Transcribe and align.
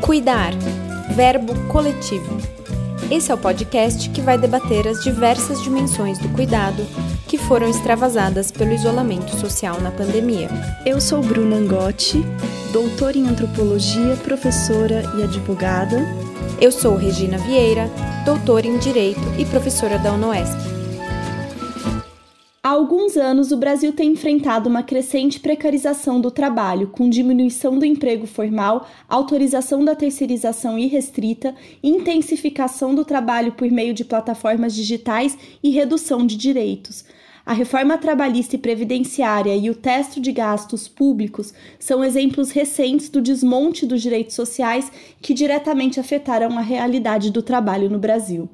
Cuidar, 0.00 0.52
verbo 1.14 1.54
coletivo. 1.68 2.36
Esse 3.10 3.30
é 3.30 3.34
o 3.34 3.38
podcast 3.38 4.08
que 4.10 4.20
vai 4.20 4.38
debater 4.38 4.86
as 4.86 5.02
diversas 5.02 5.62
dimensões 5.62 6.18
do 6.18 6.28
cuidado 6.30 6.86
que 7.26 7.38
foram 7.38 7.68
extravasadas 7.68 8.50
pelo 8.50 8.72
isolamento 8.72 9.34
social 9.36 9.80
na 9.80 9.90
pandemia. 9.90 10.48
Eu 10.84 11.00
sou 11.00 11.22
Bruna 11.22 11.56
Angotti, 11.56 12.24
doutora 12.72 13.16
em 13.16 13.26
antropologia, 13.26 14.16
professora 14.22 15.02
e 15.18 15.22
advogada. 15.22 15.98
Eu 16.60 16.70
sou 16.70 16.96
Regina 16.96 17.38
Vieira, 17.38 17.90
doutora 18.24 18.66
em 18.66 18.78
direito 18.78 19.20
e 19.38 19.44
professora 19.44 19.98
da 19.98 20.12
UNOESC. 20.12 20.75
Há 22.66 22.70
alguns 22.70 23.16
anos, 23.16 23.52
o 23.52 23.56
Brasil 23.56 23.92
tem 23.92 24.10
enfrentado 24.10 24.68
uma 24.68 24.82
crescente 24.82 25.38
precarização 25.38 26.20
do 26.20 26.32
trabalho, 26.32 26.88
com 26.88 27.08
diminuição 27.08 27.78
do 27.78 27.84
emprego 27.84 28.26
formal, 28.26 28.88
autorização 29.08 29.84
da 29.84 29.94
terceirização 29.94 30.76
irrestrita, 30.76 31.54
intensificação 31.80 32.92
do 32.92 33.04
trabalho 33.04 33.52
por 33.52 33.70
meio 33.70 33.94
de 33.94 34.04
plataformas 34.04 34.74
digitais 34.74 35.38
e 35.62 35.70
redução 35.70 36.26
de 36.26 36.36
direitos. 36.36 37.04
A 37.46 37.52
reforma 37.52 37.96
trabalhista 37.98 38.56
e 38.56 38.58
previdenciária 38.58 39.54
e 39.54 39.70
o 39.70 39.74
teto 39.76 40.20
de 40.20 40.32
gastos 40.32 40.88
públicos 40.88 41.54
são 41.78 42.02
exemplos 42.02 42.50
recentes 42.50 43.08
do 43.08 43.22
desmonte 43.22 43.86
dos 43.86 44.02
direitos 44.02 44.34
sociais 44.34 44.90
que 45.22 45.34
diretamente 45.34 46.00
afetaram 46.00 46.58
a 46.58 46.62
realidade 46.62 47.30
do 47.30 47.42
trabalho 47.42 47.88
no 47.88 48.00
Brasil. 48.00 48.48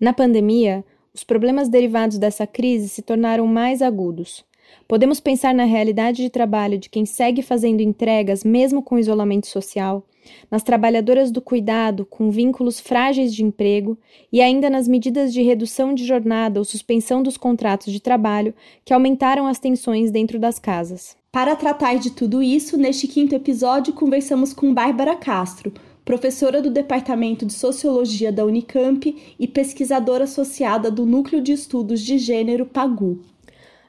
Na 0.00 0.14
pandemia, 0.14 0.82
os 1.18 1.24
problemas 1.24 1.68
derivados 1.68 2.16
dessa 2.16 2.46
crise 2.46 2.88
se 2.88 3.02
tornaram 3.02 3.44
mais 3.44 3.82
agudos. 3.82 4.44
Podemos 4.86 5.18
pensar 5.18 5.52
na 5.52 5.64
realidade 5.64 6.22
de 6.22 6.30
trabalho 6.30 6.78
de 6.78 6.88
quem 6.88 7.04
segue 7.04 7.42
fazendo 7.42 7.80
entregas 7.80 8.44
mesmo 8.44 8.80
com 8.80 8.96
isolamento 8.96 9.48
social, 9.48 10.06
nas 10.48 10.62
trabalhadoras 10.62 11.32
do 11.32 11.40
cuidado 11.40 12.06
com 12.06 12.30
vínculos 12.30 12.78
frágeis 12.78 13.34
de 13.34 13.42
emprego 13.42 13.98
e 14.32 14.40
ainda 14.40 14.70
nas 14.70 14.86
medidas 14.86 15.32
de 15.32 15.42
redução 15.42 15.92
de 15.92 16.04
jornada 16.06 16.60
ou 16.60 16.64
suspensão 16.64 17.20
dos 17.20 17.36
contratos 17.36 17.92
de 17.92 18.00
trabalho 18.00 18.54
que 18.84 18.94
aumentaram 18.94 19.48
as 19.48 19.58
tensões 19.58 20.12
dentro 20.12 20.38
das 20.38 20.60
casas. 20.60 21.16
Para 21.32 21.56
tratar 21.56 21.98
de 21.98 22.12
tudo 22.12 22.40
isso, 22.40 22.76
neste 22.76 23.08
quinto 23.08 23.34
episódio 23.34 23.92
conversamos 23.92 24.52
com 24.52 24.72
Bárbara 24.72 25.16
Castro, 25.16 25.72
professora 26.08 26.62
do 26.62 26.70
Departamento 26.70 27.44
de 27.44 27.52
Sociologia 27.52 28.32
da 28.32 28.42
Unicamp 28.42 29.14
e 29.38 29.46
pesquisadora 29.46 30.24
associada 30.24 30.90
do 30.90 31.04
Núcleo 31.04 31.38
de 31.42 31.52
Estudos 31.52 32.00
de 32.00 32.16
Gênero 32.16 32.64
PAGU. 32.64 33.18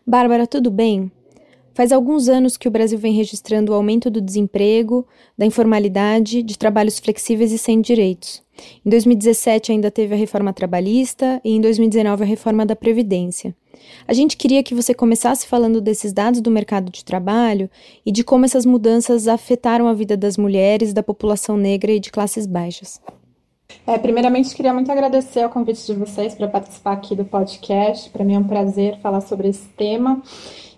Bárbara, 0.06 0.46
tudo 0.46 0.70
bem? 0.70 1.10
Faz 1.74 1.94
alguns 1.94 2.28
anos 2.28 2.58
que 2.58 2.68
o 2.68 2.72
Brasil 2.72 3.00
vem 3.00 3.14
registrando 3.14 3.72
o 3.72 3.76
aumento 3.76 4.10
do 4.10 4.20
desemprego, 4.20 5.08
da 5.38 5.46
informalidade, 5.46 6.44
de 6.44 6.58
trabalhos 6.58 7.00
flexíveis 7.00 7.54
e 7.54 7.58
sem 7.58 7.80
direitos. 7.80 8.44
Em 8.86 8.90
2017 8.90 9.72
ainda 9.72 9.90
teve 9.90 10.14
a 10.14 10.18
reforma 10.18 10.52
trabalhista 10.52 11.40
e 11.42 11.56
em 11.56 11.62
2019 11.62 12.24
a 12.24 12.28
reforma 12.28 12.66
da 12.66 12.76
Previdência. 12.76 13.56
A 14.08 14.14
gente 14.14 14.38
queria 14.38 14.64
que 14.64 14.76
você 14.76 14.94
começasse 14.94 15.48
falando 15.48 15.82
desses 15.82 16.14
dados 16.14 16.42
do 16.42 16.52
mercado 16.52 16.92
de 16.92 17.04
trabalho 17.04 17.70
e 18.06 18.12
de 18.12 18.24
como 18.24 18.46
essas 18.46 18.66
mudanças 18.66 19.28
afetaram 19.28 19.88
a 19.88 19.94
vida 19.94 20.16
das 20.16 20.38
mulheres, 20.38 20.94
da 20.94 21.04
população 21.04 21.58
negra 21.58 21.92
e 21.92 22.00
de 22.00 22.12
classes 22.12 22.46
baixas. 22.46 23.02
É, 23.86 23.98
primeiramente, 23.98 24.56
queria 24.56 24.74
muito 24.74 24.92
agradecer 24.92 25.46
o 25.46 25.50
convite 25.50 25.86
de 25.86 25.94
vocês 25.94 26.34
para 26.34 26.48
participar 26.48 26.94
aqui 26.94 27.16
do 27.16 27.26
podcast. 27.26 28.10
Para 28.10 28.24
mim 28.24 28.36
é 28.36 28.40
um 28.40 28.48
prazer 28.48 29.00
falar 29.00 29.22
sobre 29.22 29.48
esse 29.48 29.68
tema. 29.70 30.22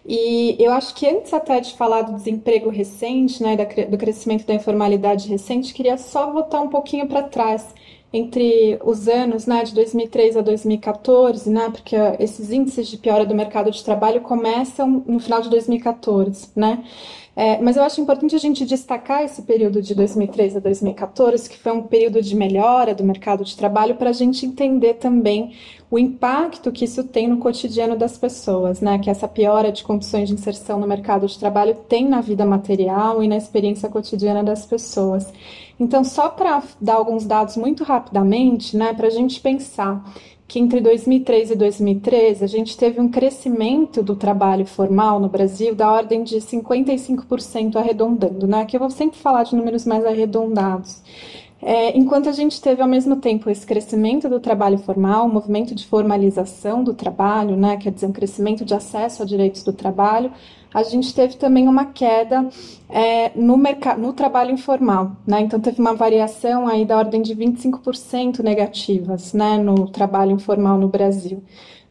E 0.06 0.56
eu 0.60 0.72
acho 0.72 0.96
que 0.96 1.08
antes 1.08 1.34
até 1.34 1.60
de 1.60 1.74
falar 1.76 2.02
do 2.02 2.14
desemprego 2.14 2.70
recente, 2.70 3.42
né, 3.42 3.56
do 3.56 3.98
crescimento 3.98 4.46
da 4.46 4.54
informalidade 4.54 5.30
recente, 5.30 5.74
queria 5.74 5.98
só 5.98 6.32
voltar 6.32 6.62
um 6.62 6.70
pouquinho 6.70 7.08
para 7.08 7.24
trás 7.24 7.68
entre 8.14 8.78
os 8.84 9.08
anos 9.08 9.46
né, 9.46 9.64
de 9.64 9.74
2003 9.74 10.38
a 10.38 10.42
2014, 10.42 11.50
né, 11.50 11.70
porque 11.70 11.96
esses 12.20 12.52
índices 12.52 12.88
de 12.88 12.98
piora 12.98 13.26
do 13.26 13.34
mercado 13.34 13.72
de 13.72 13.84
trabalho 13.84 14.22
começam 14.22 15.04
no 15.08 15.20
final 15.20 15.42
de 15.42 15.50
2014, 15.50 16.50
né? 16.56 16.84
É, 17.34 17.62
mas 17.62 17.78
eu 17.78 17.84
acho 17.84 18.02
importante 18.02 18.36
a 18.36 18.40
gente 18.40 18.66
destacar 18.66 19.24
esse 19.24 19.44
período 19.44 19.82
de 19.82 19.96
2003 19.96 20.58
a 20.58 20.60
2014, 20.60 21.50
que 21.50 21.58
foi 21.58 21.72
um 21.72 21.84
período 21.84 22.22
de 22.22 22.36
melhora 22.36 22.94
do 22.94 23.06
mercado 23.06 23.46
de 23.46 23.56
trabalho, 23.56 23.96
para 23.96 24.10
a 24.10 24.14
gente 24.14 24.46
entender 24.46 24.96
também 24.96 25.56
o 25.90 25.98
impacto 25.98 26.72
que 26.72 26.84
isso 26.86 27.06
tem 27.06 27.30
no 27.30 27.38
cotidiano 27.38 27.96
das 27.96 28.18
pessoas, 28.18 28.82
né? 28.82 29.00
Que 29.00 29.10
essa 29.10 29.30
piora 29.30 29.72
de 29.72 29.84
condições 29.84 30.28
de 30.28 30.36
inserção 30.36 30.80
no 30.80 30.88
mercado 30.88 31.26
de 31.26 31.40
trabalho 31.40 31.76
tem 31.88 32.08
na 32.08 32.20
vida 32.20 32.46
material 32.46 33.24
e 33.24 33.28
na 33.30 33.38
experiência 33.38 33.88
cotidiana 33.90 34.44
das 34.44 34.66
pessoas. 34.66 35.32
Então, 35.80 36.04
só 36.04 36.30
para 36.30 36.62
dar 36.80 36.96
alguns 36.96 37.26
dados 37.26 37.56
muito 37.56 37.84
rapidamente, 37.84 38.76
né, 38.78 38.94
para 38.94 39.08
a 39.08 39.10
gente 39.12 39.40
pensar 39.40 40.04
que 40.52 40.60
entre 40.60 40.82
2003 40.82 41.52
e 41.52 41.56
2013 41.56 42.44
a 42.44 42.48
gente 42.48 42.76
teve 42.76 43.00
um 43.00 43.08
crescimento 43.08 44.04
do 44.04 44.18
trabalho 44.18 44.66
formal 44.66 45.18
no 45.18 45.30
Brasil 45.30 45.74
da 45.74 45.90
ordem 45.90 46.26
de 46.26 46.36
55% 46.40 47.78
arredondando, 47.78 48.46
né? 48.46 48.66
Que 48.66 48.76
eu 48.76 48.82
vou 48.82 48.90
sempre 48.90 49.18
falar 49.18 49.44
de 49.44 49.56
números 49.56 49.86
mais 49.86 50.06
arredondados. 50.06 51.02
É, 51.62 51.96
enquanto 51.96 52.28
a 52.28 52.32
gente 52.32 52.60
teve 52.60 52.82
ao 52.82 52.88
mesmo 52.88 53.18
tempo 53.18 53.50
esse 53.50 53.66
crescimento 53.66 54.28
do 54.28 54.40
trabalho 54.40 54.80
formal, 54.80 55.26
um 55.28 55.32
movimento 55.32 55.76
de 55.76 55.86
formalização 55.86 56.84
do 56.84 56.94
trabalho, 56.94 57.56
né, 57.56 57.78
quer 57.78 57.92
dizer, 57.92 58.08
um 58.08 58.12
crescimento 58.12 58.66
de 58.66 58.74
acesso 58.74 59.22
a 59.22 59.26
direitos 59.26 59.64
do 59.64 59.72
trabalho, 59.72 60.32
a 60.74 60.84
gente 60.84 61.14
teve 61.14 61.36
também 61.36 61.68
uma 61.68 61.86
queda 61.86 62.48
é, 62.90 63.32
no, 63.36 63.58
no 63.98 64.14
trabalho 64.14 64.52
informal, 64.52 65.18
né? 65.28 65.42
Então 65.42 65.60
teve 65.60 65.82
uma 65.82 65.94
variação 65.94 66.66
aí 66.66 66.86
da 66.86 66.98
ordem 66.98 67.22
de 67.22 67.36
25% 67.36 68.40
negativas, 68.40 69.34
né, 69.34 69.58
no 69.58 69.90
trabalho 69.90 70.32
informal 70.32 70.78
no 70.78 70.88
Brasil. 70.88 71.44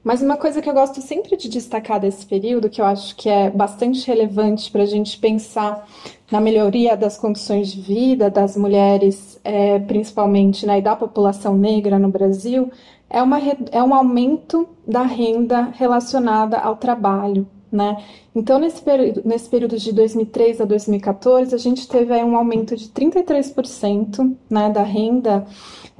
Mas 0.02 0.22
uma 0.22 0.36
coisa 0.36 0.62
que 0.62 0.68
eu 0.68 0.72
gosto 0.72 1.02
sempre 1.02 1.36
de 1.36 1.48
destacar 1.48 2.00
desse 2.00 2.24
período, 2.24 2.70
que 2.70 2.80
eu 2.80 2.86
acho 2.86 3.14
que 3.16 3.28
é 3.28 3.50
bastante 3.50 4.06
relevante 4.06 4.70
para 4.70 4.82
a 4.82 4.86
gente 4.86 5.18
pensar 5.18 5.86
na 6.30 6.40
melhoria 6.40 6.96
das 6.96 7.18
condições 7.18 7.70
de 7.70 7.80
vida 7.80 8.30
das 8.30 8.56
mulheres, 8.56 9.38
é, 9.44 9.78
principalmente, 9.78 10.64
né, 10.64 10.78
e 10.78 10.82
da 10.82 10.96
população 10.96 11.56
negra 11.56 11.98
no 11.98 12.08
Brasil, 12.08 12.70
é, 13.10 13.22
uma, 13.22 13.38
é 13.72 13.82
um 13.82 13.92
aumento 13.92 14.66
da 14.86 15.02
renda 15.02 15.70
relacionada 15.76 16.56
ao 16.58 16.76
trabalho, 16.76 17.46
né? 17.70 18.02
Então, 18.34 18.58
nesse 18.58 18.82
período, 18.82 19.22
nesse 19.24 19.48
período 19.48 19.76
de 19.76 19.92
2003 19.92 20.60
a 20.60 20.64
2014, 20.64 21.54
a 21.54 21.58
gente 21.58 21.88
teve 21.88 22.12
um 22.24 22.36
aumento 22.36 22.76
de 22.76 22.88
33% 22.88 24.36
né, 24.48 24.70
da 24.70 24.82
renda 24.82 25.46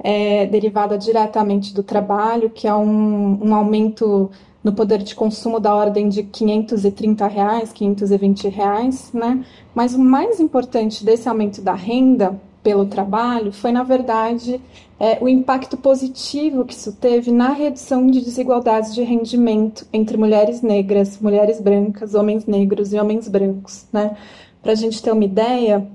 é, 0.03 0.45
derivada 0.45 0.97
diretamente 0.97 1.73
do 1.73 1.83
trabalho, 1.83 2.49
que 2.49 2.67
é 2.67 2.73
um, 2.73 3.39
um 3.41 3.55
aumento 3.55 4.29
no 4.63 4.73
poder 4.73 4.99
de 5.01 5.15
consumo 5.15 5.59
da 5.59 5.73
ordem 5.73 6.07
de 6.07 6.23
530 6.23 7.27
reais, 7.27 7.73
520 7.73 8.47
reais, 8.47 9.11
né? 9.11 9.43
Mas 9.73 9.95
o 9.95 9.99
mais 9.99 10.39
importante 10.39 11.03
desse 11.03 11.27
aumento 11.27 11.61
da 11.61 11.73
renda 11.73 12.39
pelo 12.63 12.85
trabalho 12.85 13.51
foi, 13.51 13.71
na 13.71 13.83
verdade, 13.83 14.61
é, 14.99 15.17
o 15.21 15.27
impacto 15.27 15.75
positivo 15.77 16.63
que 16.63 16.73
isso 16.73 16.93
teve 16.93 17.31
na 17.31 17.49
redução 17.49 18.07
de 18.07 18.21
desigualdades 18.21 18.93
de 18.93 19.01
rendimento 19.01 19.85
entre 19.91 20.15
mulheres 20.15 20.61
negras, 20.61 21.19
mulheres 21.19 21.59
brancas, 21.59 22.13
homens 22.13 22.45
negros 22.45 22.93
e 22.93 22.99
homens 22.99 23.27
brancos. 23.27 23.85
Né? 23.91 24.15
Para 24.61 24.73
a 24.73 24.75
gente 24.75 25.01
ter 25.01 25.11
uma 25.11 25.25
ideia, 25.25 25.87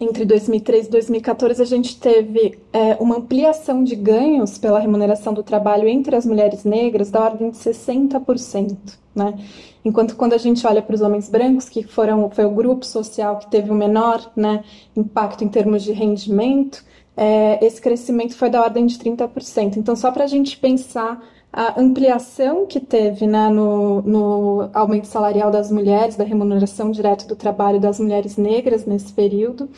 entre 0.00 0.24
2003 0.24 0.86
e 0.86 0.90
2014 0.90 1.62
a 1.62 1.66
gente 1.66 1.98
teve 1.98 2.58
é, 2.72 2.94
uma 3.00 3.16
ampliação 3.16 3.84
de 3.84 3.94
ganhos 3.94 4.58
pela 4.58 4.78
remuneração 4.78 5.34
do 5.34 5.42
trabalho 5.42 5.88
entre 5.88 6.16
as 6.16 6.24
mulheres 6.24 6.64
negras 6.64 7.10
da 7.10 7.22
ordem 7.22 7.50
de 7.50 7.56
60%. 7.58 8.76
Né? 9.16 9.34
Enquanto 9.82 10.14
quando 10.14 10.34
a 10.34 10.38
gente 10.38 10.66
olha 10.66 10.82
para 10.82 10.94
os 10.94 11.00
homens 11.00 11.30
brancos, 11.30 11.70
que 11.70 11.82
foram, 11.82 12.28
foi 12.28 12.44
o 12.44 12.50
grupo 12.50 12.84
social 12.84 13.38
que 13.38 13.50
teve 13.50 13.70
o 13.70 13.74
menor 13.74 14.30
né, 14.36 14.62
impacto 14.94 15.42
em 15.42 15.48
termos 15.48 15.82
de 15.82 15.92
rendimento, 15.92 16.84
é, 17.16 17.64
esse 17.64 17.80
crescimento 17.80 18.36
foi 18.36 18.50
da 18.50 18.62
ordem 18.62 18.84
de 18.84 18.98
30%. 18.98 19.78
Então, 19.78 19.96
só 19.96 20.12
para 20.12 20.24
a 20.24 20.26
gente 20.26 20.58
pensar 20.58 21.24
a 21.50 21.80
ampliação 21.80 22.66
que 22.66 22.78
teve 22.78 23.26
né, 23.26 23.48
no, 23.48 24.02
no, 24.02 24.70
aumento 24.74 25.06
salarial 25.06 25.50
das 25.50 25.70
mulheres, 25.70 26.14
da 26.14 26.24
remuneração 26.24 26.90
direta 26.90 27.26
do 27.26 27.34
trabalho 27.34 27.80
das 27.80 27.98
mulheres 27.98 28.36
negras 28.36 28.84
nesse 28.84 29.10
período, 29.14 29.70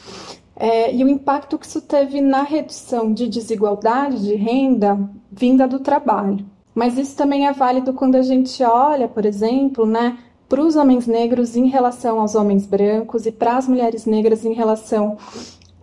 é, 0.56 0.92
e 0.92 1.04
o 1.04 1.08
impacto 1.08 1.56
que 1.56 1.66
isso 1.66 1.80
teve 1.80 2.20
na 2.20 2.42
redução 2.42 3.14
de 3.14 3.28
desigualdade 3.28 4.20
de 4.20 4.34
renda 4.34 4.98
vinda 5.30 5.68
do 5.68 5.78
trabalho. 5.78 6.44
Mas 6.74 6.96
isso 6.96 7.16
também 7.16 7.46
é 7.46 7.52
válido 7.52 7.92
quando 7.92 8.14
a 8.14 8.22
gente 8.22 8.62
olha, 8.62 9.08
por 9.08 9.24
exemplo, 9.24 9.84
né, 9.84 10.18
para 10.48 10.60
os 10.60 10.76
homens 10.76 11.06
negros 11.06 11.56
em 11.56 11.66
relação 11.66 12.20
aos 12.20 12.34
homens 12.34 12.66
brancos 12.66 13.26
e 13.26 13.32
para 13.32 13.56
as 13.56 13.68
mulheres 13.68 14.06
negras 14.06 14.44
em 14.44 14.54
relação 14.54 15.16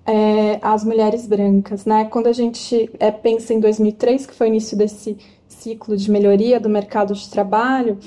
é, 0.05 0.59
as 0.61 0.83
mulheres 0.83 1.25
brancas, 1.27 1.85
né? 1.85 2.05
Quando 2.05 2.27
a 2.27 2.31
gente 2.31 2.89
é, 2.99 3.09
pensa 3.11 3.53
em 3.53 3.59
2003, 3.59 4.25
que 4.25 4.33
foi 4.33 4.47
o 4.47 4.49
início 4.49 4.77
desse 4.77 5.17
ciclo 5.47 5.97
de 5.97 6.11
melhoria 6.11 6.59
do 6.59 6.69
mercado 6.69 7.13
de 7.13 7.29
trabalho, 7.29 7.97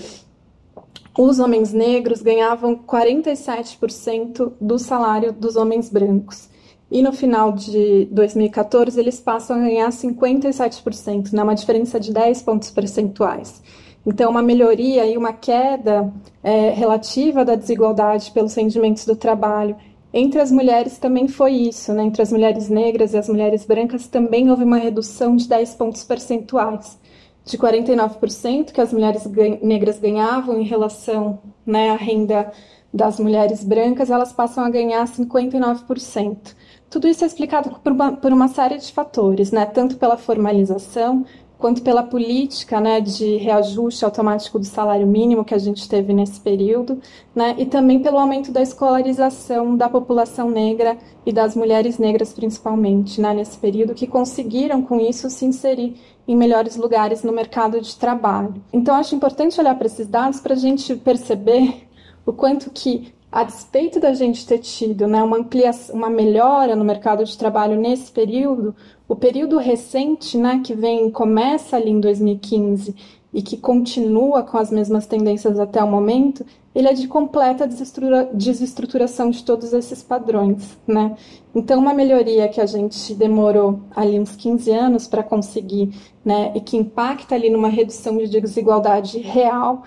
os 1.19 1.41
homens 1.41 1.73
negros 1.73 2.23
ganhavam 2.23 2.77
47% 2.77 4.53
do 4.61 4.79
salário 4.79 5.33
dos 5.33 5.57
homens 5.57 5.91
brancos. 5.91 6.49
E 6.91 7.03
no 7.03 7.13
final 7.13 7.53
de 7.53 8.07
2014 8.11 8.99
eles 8.99 9.21
passam 9.21 9.57
a 9.57 9.61
ganhar 9.61 9.89
57%, 9.91 11.33
né, 11.33 11.43
uma 11.43 11.55
diferença 11.55 12.01
de 12.01 12.13
10 12.13 12.43
pontos 12.43 12.71
percentuais. 12.71 13.63
Então, 14.07 14.31
uma 14.31 14.43
melhoria 14.43 15.05
e 15.05 15.19
uma 15.19 15.33
queda 15.33 16.11
é, 16.43 16.71
relativa 16.71 17.45
da 17.45 17.55
desigualdade 17.55 18.31
pelos 18.31 18.55
rendimentos 18.55 19.05
do 19.05 19.15
trabalho 19.15 19.77
entre 20.13 20.41
as 20.41 20.51
mulheres 20.51 20.99
também 20.99 21.29
foi 21.29 21.53
isso, 21.53 21.93
né? 21.93 22.05
entre 22.05 22.23
as 22.23 22.33
mulheres 22.33 22.69
negras 22.69 23.13
e 23.13 23.19
as 23.19 23.29
mulheres 23.29 23.67
brancas 23.67 24.07
também 24.07 24.51
houve 24.51 24.65
uma 24.65 24.79
redução 24.79 25.37
de 25.37 25.47
10 25.47 25.75
pontos 25.75 26.03
percentuais, 26.03 26.99
de 27.45 27.59
49% 27.59 28.73
que 28.73 28.81
as 28.81 28.93
mulheres 28.93 29.27
negras 29.63 29.99
ganhavam 29.99 30.59
em 30.59 30.65
relação 30.65 31.39
né, 31.65 31.91
à 31.91 31.97
renda 31.97 32.51
das 32.93 33.19
mulheres 33.19 33.63
brancas, 33.63 34.11
elas 34.11 34.33
passam 34.33 34.65
a 34.65 34.71
ganhar 34.71 35.07
59%. 35.07 36.55
Tudo 36.89 37.07
isso 37.07 37.23
é 37.23 37.27
explicado 37.27 37.79
por 37.83 37.93
uma, 37.93 38.13
por 38.13 38.33
uma 38.33 38.49
série 38.49 38.79
de 38.79 38.93
fatores, 38.93 39.53
né? 39.53 39.67
tanto 39.67 39.97
pela 39.97 40.17
formalização, 40.17 41.25
quanto 41.59 41.83
pela 41.83 42.05
política 42.05 42.81
né, 42.81 43.01
de 43.01 43.37
reajuste 43.37 44.05
automático 44.05 44.59
do 44.59 44.65
salário 44.65 45.07
mínimo 45.07 45.45
que 45.45 45.55
a 45.55 45.59
gente 45.59 45.89
teve 45.89 46.13
nesse 46.13 46.41
período, 46.41 47.01
né, 47.35 47.57
e 47.59 47.67
também 47.67 48.01
pelo 48.01 48.19
aumento 48.19 48.53
da 48.53 48.63
escolarização 48.63 49.77
da 49.77 49.89
população 49.89 50.49
negra 50.49 50.97
e 51.27 51.33
das 51.33 51.57
mulheres 51.57 51.99
negras, 51.99 52.33
principalmente, 52.33 53.21
né, 53.21 53.35
nesse 53.35 53.59
período, 53.59 53.93
que 53.93 54.07
conseguiram, 54.07 54.81
com 54.81 55.01
isso, 55.01 55.29
se 55.29 55.45
inserir 55.45 55.97
em 56.29 56.37
melhores 56.37 56.77
lugares 56.77 57.25
no 57.25 57.33
mercado 57.33 57.81
de 57.81 57.97
trabalho. 57.97 58.55
Então, 58.73 58.95
acho 58.95 59.17
importante 59.17 59.59
olhar 59.61 59.75
para 59.75 59.87
esses 59.87 60.07
dados 60.07 60.41
para 60.41 60.55
a 60.55 60.59
gente 60.59 60.95
perceber 60.95 61.88
o 62.29 62.33
quanto 62.35 62.71
que 62.71 63.11
a 63.33 63.43
despeito 63.43 63.99
da 63.99 64.13
gente 64.13 64.47
ter 64.47 64.59
tido 64.59 65.07
né, 65.07 65.23
uma, 65.23 65.39
ampliação, 65.39 65.97
uma 65.97 66.11
melhora 66.11 66.77
no 66.77 66.85
mercado 66.85 67.25
de 67.25 67.39
trabalho 67.39 67.75
nesse 67.81 68.13
período, 68.13 68.77
o 69.09 69.17
período 69.17 69.57
recente, 69.57 70.37
né, 70.37 70.61
que 70.63 70.75
vem 70.75 71.11
começa 71.11 71.77
ali 71.77 71.91
em 71.91 72.01
2015 72.01 72.95
e 73.33 73.41
que 73.41 73.57
continua 73.57 74.43
com 74.43 74.59
as 74.59 74.71
mesmas 74.71 75.07
tendências 75.07 75.59
até 75.59 75.83
o 75.83 75.89
momento, 75.89 76.45
ele 76.75 76.89
é 76.89 76.93
de 76.93 77.09
completa 77.09 77.67
desestrutura, 77.67 78.29
desestruturação 78.33 79.31
de 79.31 79.43
todos 79.43 79.73
esses 79.73 80.03
padrões, 80.03 80.77
né? 80.87 81.17
Então, 81.55 81.81
uma 81.81 81.93
melhoria 81.93 82.49
que 82.49 82.61
a 82.61 82.67
gente 82.67 83.15
demorou 83.15 83.81
ali 83.97 84.21
uns 84.21 84.37
15 84.37 84.71
anos 84.71 85.07
para 85.07 85.23
conseguir, 85.23 85.95
né, 86.25 86.53
e 86.55 86.61
que 86.61 86.77
impacta 86.77 87.35
ali 87.35 87.49
numa 87.51 87.69
redução 87.69 88.19
de 88.19 88.41
desigualdade 88.41 89.19
real, 89.19 89.83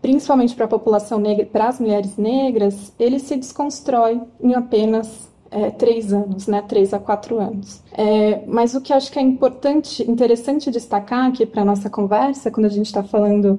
principalmente 0.00 0.54
para 0.54 0.64
a 0.64 0.68
população 0.68 1.18
negra, 1.18 1.46
para 1.46 1.68
as 1.68 1.80
mulheres 1.80 2.16
negras, 2.16 2.92
ele 2.98 3.18
se 3.18 3.36
desconstrói 3.36 4.20
em 4.40 4.54
apenas 4.54 5.28
é, 5.50 5.70
três 5.70 6.12
anos, 6.12 6.46
né, 6.46 6.62
três 6.62 6.92
a 6.92 6.98
quatro 6.98 7.38
anos. 7.38 7.82
É, 7.92 8.42
mas 8.46 8.74
o 8.74 8.80
que 8.80 8.92
acho 8.92 9.10
que 9.10 9.18
é 9.18 9.22
importante, 9.22 10.08
interessante 10.08 10.70
destacar 10.70 11.28
aqui 11.28 11.46
para 11.46 11.64
nossa 11.64 11.90
conversa, 11.90 12.50
quando 12.50 12.66
a 12.66 12.70
gente 12.70 12.86
está 12.86 13.02
falando 13.02 13.58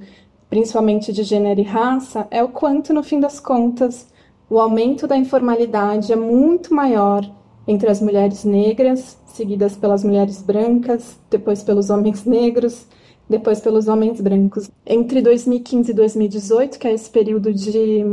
principalmente 0.49 1.13
de 1.13 1.23
gênero 1.23 1.59
e 1.59 1.63
raça, 1.63 2.27
é 2.31 2.43
o 2.43 2.49
quanto, 2.49 2.93
no 2.93 3.03
fim 3.03 3.19
das 3.19 3.39
contas, 3.39 4.07
o 4.49 4.59
aumento 4.59 5.07
da 5.07 5.15
informalidade 5.15 6.11
é 6.11 6.15
muito 6.15 6.73
maior 6.73 7.29
entre 7.67 7.87
as 7.87 8.01
mulheres 8.01 8.43
negras, 8.43 9.15
seguidas 9.27 9.77
pelas 9.77 10.03
mulheres 10.03 10.41
brancas, 10.41 11.19
depois 11.29 11.61
pelos 11.61 11.91
homens 11.91 12.25
negros, 12.25 12.87
depois 13.29 13.59
pelos 13.59 13.87
homens 13.87 14.19
brancos. 14.19 14.69
Entre 14.85 15.21
2015 15.21 15.91
e 15.91 15.93
2018, 15.93 16.79
que 16.79 16.87
é 16.87 16.93
esse 16.93 17.09
período 17.09 17.53
de, 17.53 18.03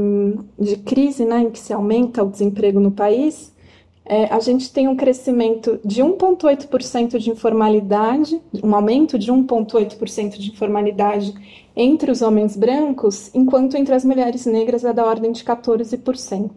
de 0.59 0.77
crise 0.77 1.25
né, 1.25 1.41
em 1.41 1.51
que 1.51 1.59
se 1.59 1.73
aumenta 1.73 2.23
o 2.23 2.31
desemprego 2.31 2.79
no 2.79 2.91
país, 2.91 3.55
é, 4.05 4.27
a 4.27 4.39
gente 4.39 4.71
tem 4.71 4.87
um 4.87 4.95
crescimento 4.95 5.81
de 5.85 6.03
1,8% 6.03 7.19
de 7.19 7.31
informalidade, 7.31 8.41
um 8.63 8.75
aumento 8.75 9.19
de 9.19 9.33
1,8% 9.33 10.39
de 10.39 10.51
informalidade 10.51 11.35
entre 11.75 12.11
os 12.11 12.23
homens 12.23 12.57
brancos, 12.57 13.35
enquanto 13.35 13.77
entre 13.77 13.95
as 13.95 14.05
mulheres 14.05 14.47
negras 14.47 14.85
é 14.85 14.93
da 14.93 15.05
ordem 15.05 15.33
de 15.33 15.43
14%. 15.43 16.51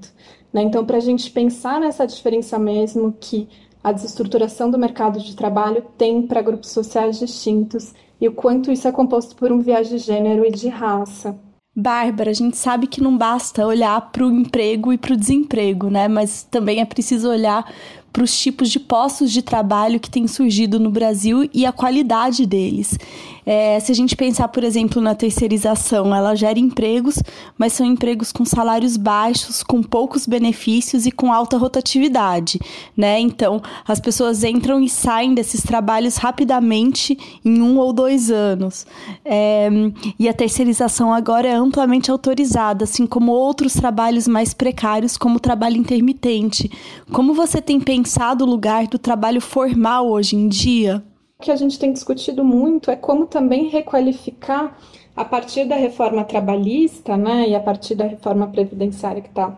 Né? 0.54 0.62
Então, 0.62 0.86
para 0.86 0.98
a 0.98 1.02
gente 1.02 1.32
pensar 1.32 1.80
nessa 1.80 2.06
diferença 2.06 2.60
mesmo 2.60 3.16
que 3.20 3.48
a 3.84 3.92
desestruturação 3.92 4.70
do 4.70 4.78
mercado 4.78 5.20
de 5.20 5.36
trabalho 5.36 5.84
tem 5.98 6.22
para 6.22 6.42
grupos 6.42 6.70
sociais 6.70 7.18
distintos 7.18 7.94
e 8.20 8.28
o 8.28 8.32
quanto 8.32 8.72
isso 8.72 8.88
é 8.88 8.92
composto 8.92 9.36
por 9.36 9.52
um 9.52 9.60
viés 9.60 9.90
de 9.90 9.98
gênero 9.98 10.46
e 10.46 10.52
de 10.52 10.68
raça. 10.68 11.38
Bárbara, 11.76 12.32
a 12.32 12.34
gente 12.34 12.58
sabe 12.58 12.88
que 12.88 13.02
não 13.02 13.18
basta 13.18 13.66
olhar 13.66 14.12
para 14.12 14.26
o 14.26 14.32
emprego 14.32 14.92
e 14.92 14.98
para 14.98 15.14
o 15.14 15.18
desemprego, 15.18 15.90
né? 15.90 16.08
Mas 16.08 16.44
também 16.44 16.82
é 16.82 16.86
preciso 16.86 17.30
olhar 17.30 17.72
para 18.12 18.24
os 18.24 18.38
tipos 18.38 18.70
de 18.70 18.80
postos 18.80 19.32
de 19.32 19.42
trabalho 19.42 20.00
que 20.00 20.10
têm 20.10 20.28
surgido 20.28 20.80
no 20.80 20.90
Brasil 20.90 21.50
e 21.54 21.66
a 21.66 21.72
qualidade 21.72 22.46
deles. 22.46 22.98
É, 23.46 23.80
se 23.80 23.92
a 23.92 23.96
gente 23.96 24.16
pensar, 24.16 24.48
por 24.48 24.64
exemplo, 24.64 25.02
na 25.02 25.16
terceirização, 25.16 26.14
ela 26.16 26.36
gera 26.36 26.60
empregos, 26.60 27.22
mas 27.58 27.74
são 27.74 27.86
empregos 27.86 28.32
com 28.32 28.46
salários 28.46 28.98
baixos, 28.98 29.64
com 29.64 29.82
poucos 29.82 30.26
benefícios 30.26 31.06
e 31.06 31.12
com 31.12 31.32
alta 31.32 31.58
rotatividade, 31.58 32.60
né? 32.96 33.20
Então, 33.20 33.62
as 33.88 34.00
pessoas 34.00 34.44
entram 34.44 34.82
e 34.82 34.90
saem 34.90 35.34
desses 35.34 35.62
trabalhos 35.62 36.18
rapidamente 36.18 37.18
em 37.44 37.62
um 37.62 37.78
ou 37.78 37.94
dois 37.94 38.30
anos. 38.30 38.86
É, 39.24 39.70
e 40.18 40.28
a 40.28 40.34
terceirização 40.34 41.14
agora 41.14 41.48
é 41.48 41.54
amplamente 41.54 42.12
autorizada, 42.12 42.84
assim 42.84 43.06
como 43.06 43.32
outros 43.32 43.74
trabalhos 43.74 44.28
mais 44.28 44.54
precários, 44.54 45.18
como 45.18 45.38
o 45.38 45.40
trabalho 45.40 45.78
intermitente. 45.78 46.72
Como 47.12 47.34
você 47.34 47.62
tem 47.62 47.80
pensado 47.80 48.44
o 48.44 48.48
lugar 48.48 48.88
do 48.88 49.00
trabalho 49.00 49.42
formal 49.42 50.08
hoje 50.10 50.36
em 50.36 50.48
dia? 50.48 51.04
Que 51.42 51.52
a 51.52 51.56
gente 51.56 51.80
tem 51.80 51.94
discutido 51.94 52.44
muito 52.44 52.92
é 52.92 52.98
como 52.98 53.26
também 53.26 53.70
requalificar 53.70 54.78
a 55.16 55.24
partir 55.24 55.64
da 55.64 55.76
reforma 55.78 56.26
trabalhista, 56.26 57.16
né, 57.16 57.48
e 57.48 57.56
a 57.56 57.62
partir 57.62 57.96
da 57.96 58.04
reforma 58.04 58.48
previdenciária 58.48 59.22
que 59.22 59.30
está 59.30 59.58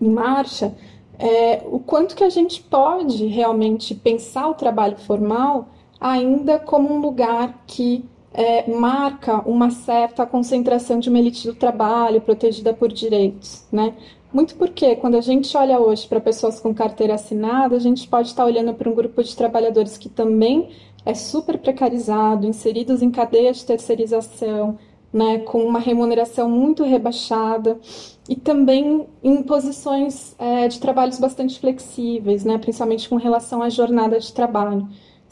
em 0.00 0.08
marcha, 0.08 0.72
é, 1.18 1.62
o 1.66 1.80
quanto 1.80 2.14
que 2.14 2.22
a 2.22 2.30
gente 2.30 2.62
pode 2.62 3.26
realmente 3.26 3.92
pensar 3.92 4.46
o 4.48 4.54
trabalho 4.54 4.96
formal 4.98 5.68
ainda 6.00 6.60
como 6.60 6.94
um 6.94 7.00
lugar 7.00 7.64
que 7.66 8.04
é, 8.32 8.70
marca 8.70 9.40
uma 9.48 9.70
certa 9.70 10.24
concentração 10.24 11.00
de 11.00 11.08
uma 11.08 11.18
elite 11.18 11.44
do 11.44 11.56
trabalho 11.56 12.20
protegida 12.20 12.72
por 12.72 12.92
direitos, 12.92 13.66
né? 13.72 13.94
Muito 14.32 14.56
porque, 14.56 14.94
quando 14.96 15.16
a 15.16 15.22
gente 15.22 15.56
olha 15.56 15.80
hoje 15.80 16.06
para 16.06 16.20
pessoas 16.20 16.60
com 16.60 16.74
carteira 16.74 17.14
assinada, 17.14 17.74
a 17.74 17.78
gente 17.78 18.06
pode 18.06 18.28
estar 18.28 18.44
olhando 18.44 18.74
para 18.74 18.88
um 18.88 18.94
grupo 18.94 19.22
de 19.22 19.34
trabalhadores 19.34 19.96
que 19.96 20.08
também 20.08 20.68
é 21.04 21.14
super 21.14 21.58
precarizado, 21.58 22.46
inseridos 22.46 23.00
em 23.00 23.10
cadeias 23.10 23.58
de 23.58 23.64
terceirização, 23.64 24.78
né, 25.10 25.38
com 25.38 25.64
uma 25.64 25.78
remuneração 25.78 26.50
muito 26.50 26.84
rebaixada 26.84 27.78
e 28.28 28.36
também 28.36 29.06
em 29.22 29.42
posições 29.42 30.36
é, 30.38 30.68
de 30.68 30.78
trabalhos 30.78 31.18
bastante 31.18 31.58
flexíveis, 31.58 32.44
né, 32.44 32.58
principalmente 32.58 33.08
com 33.08 33.16
relação 33.16 33.62
à 33.62 33.70
jornada 33.70 34.20
de 34.20 34.30
trabalho 34.32 34.86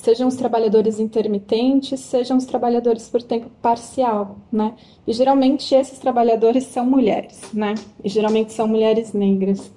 sejam 0.06 0.28
os 0.28 0.36
trabalhadores 0.36 1.00
intermitentes, 1.00 1.98
sejam 1.98 2.36
os 2.36 2.44
trabalhadores 2.44 3.08
por 3.08 3.20
tempo 3.20 3.50
parcial, 3.60 4.36
né? 4.52 4.74
E 5.04 5.12
geralmente 5.12 5.74
esses 5.74 5.98
trabalhadores 5.98 6.62
são 6.62 6.86
mulheres, 6.86 7.52
né? 7.52 7.74
E 8.04 8.08
geralmente 8.08 8.52
são 8.52 8.68
mulheres 8.68 9.12
negras. 9.12 9.68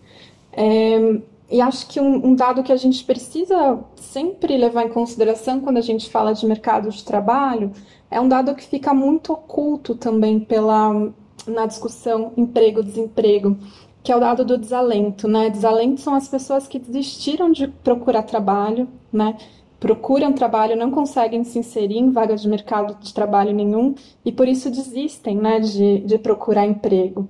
É, 0.53 1.19
e 1.49 1.59
acho 1.59 1.87
que 1.87 1.99
um, 1.99 2.27
um, 2.27 2.35
dado 2.35 2.61
que 2.61 2.71
a 2.71 2.75
gente 2.75 3.03
precisa 3.03 3.79
sempre 3.95 4.55
levar 4.55 4.85
em 4.85 4.89
consideração 4.89 5.61
quando 5.61 5.77
a 5.77 5.81
gente 5.81 6.07
fala 6.11 6.31
de 6.31 6.45
mercado 6.45 6.91
de 6.91 7.03
trabalho 7.03 7.71
é 8.11 8.21
um 8.21 8.29
dado 8.29 8.53
que 8.53 8.63
fica 8.63 8.93
muito 8.93 9.33
oculto 9.33 9.95
também 9.95 10.39
pela 10.39 11.11
na 11.47 11.65
discussão 11.65 12.33
emprego-desemprego, 12.37 13.57
que 14.03 14.11
é 14.11 14.15
o 14.15 14.19
dado 14.19 14.45
do 14.45 14.59
desalento, 14.59 15.27
né? 15.27 15.49
Desalento 15.49 16.01
são 16.01 16.13
as 16.13 16.27
pessoas 16.27 16.67
que 16.67 16.77
desistiram 16.77 17.51
de 17.51 17.67
procurar 17.67 18.21
trabalho, 18.21 18.87
né? 19.11 19.35
Procuram 19.79 20.33
trabalho, 20.33 20.75
não 20.75 20.91
conseguem 20.91 21.43
se 21.43 21.57
inserir 21.57 21.97
em 21.97 22.11
vagas 22.11 22.41
de 22.41 22.49
mercado 22.49 22.97
de 22.99 23.13
trabalho 23.13 23.53
nenhum 23.53 23.95
e 24.25 24.31
por 24.31 24.47
isso 24.47 24.69
desistem 24.69 25.37
né, 25.37 25.59
de, 25.59 25.99
de 25.99 26.17
procurar 26.17 26.65
emprego. 26.65 27.27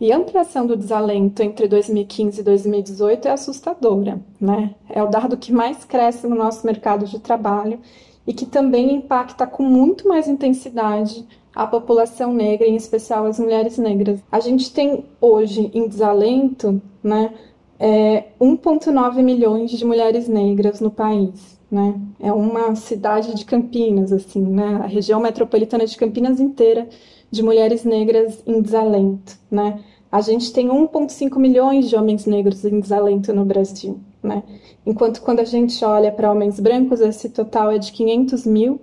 E 0.00 0.12
a 0.12 0.16
ampliação 0.16 0.66
do 0.66 0.76
desalento 0.76 1.42
entre 1.42 1.68
2015 1.68 2.40
e 2.40 2.44
2018 2.44 3.28
é 3.28 3.30
assustadora, 3.30 4.20
né? 4.40 4.74
É 4.90 5.02
o 5.02 5.08
dado 5.08 5.36
que 5.36 5.52
mais 5.52 5.84
cresce 5.84 6.26
no 6.26 6.34
nosso 6.34 6.66
mercado 6.66 7.06
de 7.06 7.20
trabalho 7.20 7.78
e 8.26 8.32
que 8.32 8.44
também 8.44 8.94
impacta 8.94 9.46
com 9.46 9.62
muito 9.62 10.08
mais 10.08 10.26
intensidade 10.26 11.24
a 11.54 11.66
população 11.66 12.34
negra, 12.34 12.66
em 12.66 12.74
especial 12.74 13.26
as 13.26 13.38
mulheres 13.38 13.78
negras. 13.78 14.20
A 14.30 14.40
gente 14.40 14.72
tem 14.72 15.04
hoje 15.20 15.70
em 15.72 15.86
desalento, 15.86 16.82
né, 17.02 17.32
é, 17.78 18.24
1,9 18.40 19.22
milhões 19.22 19.70
de 19.70 19.84
mulheres 19.84 20.28
negras 20.28 20.80
no 20.80 20.90
país 20.90 21.54
né? 21.74 22.00
É 22.20 22.32
uma 22.32 22.76
cidade 22.76 23.34
de 23.34 23.44
Campinas, 23.44 24.12
assim, 24.12 24.40
né? 24.40 24.80
A 24.82 24.86
região 24.86 25.20
metropolitana 25.20 25.84
de 25.84 25.96
Campinas 25.96 26.38
inteira 26.38 26.88
de 27.30 27.42
mulheres 27.42 27.84
negras 27.84 28.40
em 28.46 28.62
desalento, 28.62 29.36
né? 29.50 29.80
A 30.10 30.20
gente 30.20 30.52
tem 30.52 30.68
1,5 30.68 31.36
milhões 31.36 31.88
de 31.88 31.96
homens 31.96 32.26
negros 32.26 32.64
em 32.64 32.78
desalento 32.78 33.32
no 33.34 33.44
Brasil, 33.44 33.98
Né? 34.22 34.44
Enquanto 34.86 35.20
quando 35.20 35.40
a 35.40 35.44
gente 35.44 35.84
olha 35.84 36.12
para 36.12 36.30
homens 36.30 36.60
brancos, 36.60 37.00
esse 37.00 37.28
total 37.28 37.72
é 37.72 37.78
de 37.78 37.90
500 37.90 38.46
mil, 38.46 38.80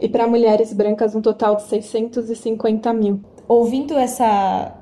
e 0.00 0.08
para 0.08 0.26
mulheres 0.26 0.72
brancas, 0.72 1.14
um 1.14 1.22
total 1.22 1.56
de 1.56 1.62
650 1.62 2.92
mil. 2.92 3.20
Ouvindo 3.46 3.94
essa, 3.94 4.76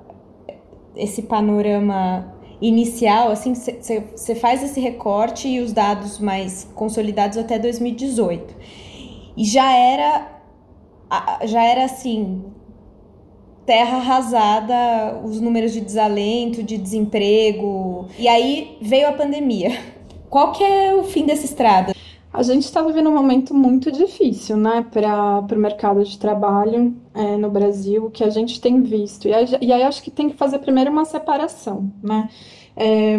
esse 0.97 1.23
panorama 1.23 2.40
inicial, 2.61 3.31
assim, 3.31 3.55
você 3.55 4.35
faz 4.35 4.63
esse 4.63 4.81
recorte 4.81 5.49
e 5.49 5.61
os 5.61 5.73
dados 5.73 6.19
mais 6.19 6.69
consolidados 6.75 7.39
até 7.39 7.59
2018. 7.59 8.55
E 9.37 9.45
já 9.45 9.73
era, 9.73 10.43
já 11.45 11.63
era 11.63 11.85
assim, 11.85 12.45
terra 13.65 13.99
arrasada, 13.99 15.21
os 15.25 15.41
números 15.41 15.73
de 15.73 15.81
desalento, 15.81 16.63
de 16.63 16.77
desemprego. 16.77 18.09
E 18.19 18.29
aí 18.29 18.77
veio 18.83 19.09
a 19.09 19.13
pandemia. 19.13 19.71
Qual 20.29 20.53
que 20.53 20.63
é 20.63 20.95
o 20.95 21.05
fim 21.05 21.25
dessa 21.25 21.45
estrada? 21.45 21.95
A 22.33 22.43
gente 22.45 22.65
está 22.65 22.81
vivendo 22.81 23.11
um 23.11 23.15
momento 23.15 23.53
muito 23.53 23.91
difícil, 23.91 24.57
né, 24.57 24.87
para 24.89 25.45
o 25.51 25.59
mercado 25.59 26.05
de 26.05 26.17
trabalho 26.17 26.95
é, 27.13 27.37
no 27.37 27.51
Brasil, 27.51 28.09
que 28.11 28.23
a 28.23 28.31
gente 28.31 28.61
tem 28.61 28.81
visto. 28.83 29.27
E 29.27 29.35
aí, 29.35 29.47
e 29.61 29.73
aí, 29.73 29.83
acho 29.83 30.03
que 30.03 30.13
tem 30.13 30.31
que 30.31 30.37
fazer 30.37 30.61
primeiro 30.61 30.93
uma 30.93 31.05
separação, 31.05 31.93
né? 32.01 32.31
É, 32.77 33.17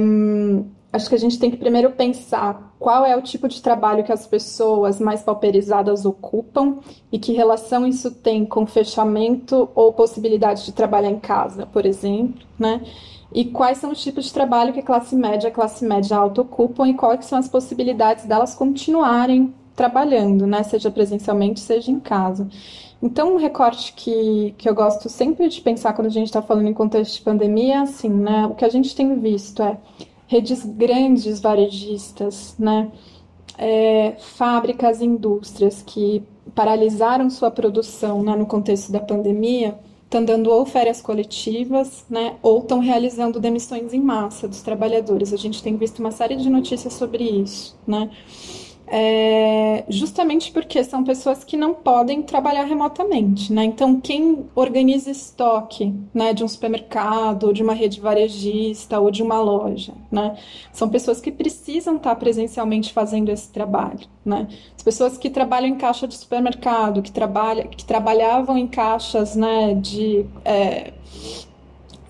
acho 0.93 1.09
que 1.09 1.15
a 1.15 1.17
gente 1.17 1.37
tem 1.37 1.51
que 1.51 1.57
primeiro 1.57 1.91
pensar 1.91 2.73
qual 2.79 3.05
é 3.05 3.15
o 3.15 3.21
tipo 3.21 3.47
de 3.47 3.61
trabalho 3.61 4.03
que 4.03 4.11
as 4.11 4.25
pessoas 4.25 4.99
mais 4.99 5.21
pauperizadas 5.21 6.05
ocupam 6.05 6.79
e 7.11 7.19
que 7.19 7.33
relação 7.33 7.85
isso 7.85 8.11
tem 8.11 8.45
com 8.45 8.65
fechamento 8.65 9.69
ou 9.75 9.93
possibilidade 9.93 10.65
de 10.65 10.71
trabalhar 10.71 11.11
em 11.11 11.19
casa, 11.19 11.65
por 11.65 11.85
exemplo, 11.85 12.41
né? 12.57 12.81
E 13.33 13.45
quais 13.45 13.77
são 13.77 13.91
os 13.91 14.01
tipos 14.01 14.25
de 14.25 14.33
trabalho 14.33 14.73
que 14.73 14.79
a 14.79 14.83
classe 14.83 15.15
média 15.15 15.47
e 15.47 15.51
a 15.51 15.53
classe 15.53 15.85
média 15.85 16.17
alta 16.17 16.41
ocupam 16.41 16.87
e 16.87 16.93
quais 16.93 17.25
são 17.25 17.39
as 17.39 17.47
possibilidades 17.47 18.25
delas 18.25 18.53
continuarem 18.53 19.53
trabalhando, 19.75 20.45
né, 20.45 20.63
seja 20.63 20.91
presencialmente, 20.91 21.59
seja 21.59 21.91
em 21.91 21.99
casa. 21.99 22.47
Então, 23.01 23.33
um 23.33 23.37
recorte 23.37 23.93
que, 23.93 24.53
que 24.57 24.69
eu 24.69 24.75
gosto 24.75 25.09
sempre 25.09 25.47
de 25.47 25.59
pensar 25.61 25.93
quando 25.93 26.07
a 26.07 26.11
gente 26.11 26.27
está 26.27 26.41
falando 26.41 26.67
em 26.67 26.73
contexto 26.73 27.15
de 27.15 27.21
pandemia 27.21 27.75
é 27.75 27.77
assim, 27.77 28.09
né, 28.09 28.45
o 28.45 28.53
que 28.53 28.65
a 28.65 28.69
gente 28.69 28.95
tem 28.95 29.17
visto 29.17 29.63
é 29.63 29.77
redes 30.27 30.63
grandes 30.63 31.39
varejistas, 31.39 32.55
né, 32.59 32.91
é, 33.57 34.15
fábricas 34.19 35.01
e 35.01 35.05
indústrias 35.05 35.81
que 35.81 36.23
paralisaram 36.53 37.29
sua 37.29 37.49
produção 37.49 38.21
né, 38.21 38.35
no 38.35 38.45
contexto 38.45 38.91
da 38.91 38.99
pandemia, 38.99 39.79
estão 40.11 40.25
dando 40.25 40.51
ou 40.51 40.65
férias 40.65 41.01
coletivas, 41.01 42.05
né, 42.09 42.35
ou 42.41 42.59
estão 42.59 42.79
realizando 42.79 43.39
demissões 43.39 43.93
em 43.93 44.01
massa 44.01 44.45
dos 44.45 44.61
trabalhadores. 44.61 45.31
A 45.31 45.37
gente 45.37 45.63
tem 45.63 45.77
visto 45.77 45.99
uma 45.99 46.11
série 46.11 46.35
de 46.35 46.49
notícias 46.49 46.93
sobre 46.93 47.23
isso, 47.23 47.77
né? 47.87 48.11
É, 48.93 49.85
justamente 49.87 50.51
porque 50.51 50.83
são 50.83 51.01
pessoas 51.01 51.45
que 51.45 51.55
não 51.55 51.73
podem 51.73 52.21
trabalhar 52.21 52.65
remotamente, 52.65 53.53
né? 53.53 53.63
Então, 53.63 54.01
quem 54.01 54.45
organiza 54.53 55.09
estoque, 55.09 55.93
né, 56.13 56.33
de 56.33 56.43
um 56.43 56.47
supermercado, 56.47 57.45
ou 57.45 57.53
de 57.53 57.63
uma 57.63 57.73
rede 57.73 58.01
varejista, 58.01 58.99
ou 58.99 59.09
de 59.09 59.23
uma 59.23 59.39
loja, 59.39 59.93
né? 60.11 60.37
São 60.73 60.89
pessoas 60.89 61.21
que 61.21 61.31
precisam 61.31 61.95
estar 61.95 62.13
presencialmente 62.17 62.91
fazendo 62.91 63.29
esse 63.29 63.49
trabalho, 63.49 64.09
né? 64.25 64.49
As 64.75 64.83
pessoas 64.83 65.17
que 65.17 65.29
trabalham 65.29 65.69
em 65.69 65.77
caixa 65.77 66.05
de 66.05 66.15
supermercado, 66.15 67.01
que, 67.01 67.13
trabalha, 67.13 67.65
que 67.67 67.85
trabalhavam 67.85 68.57
em 68.57 68.67
caixas, 68.67 69.37
né, 69.37 69.73
de... 69.73 70.25
É, 70.43 70.91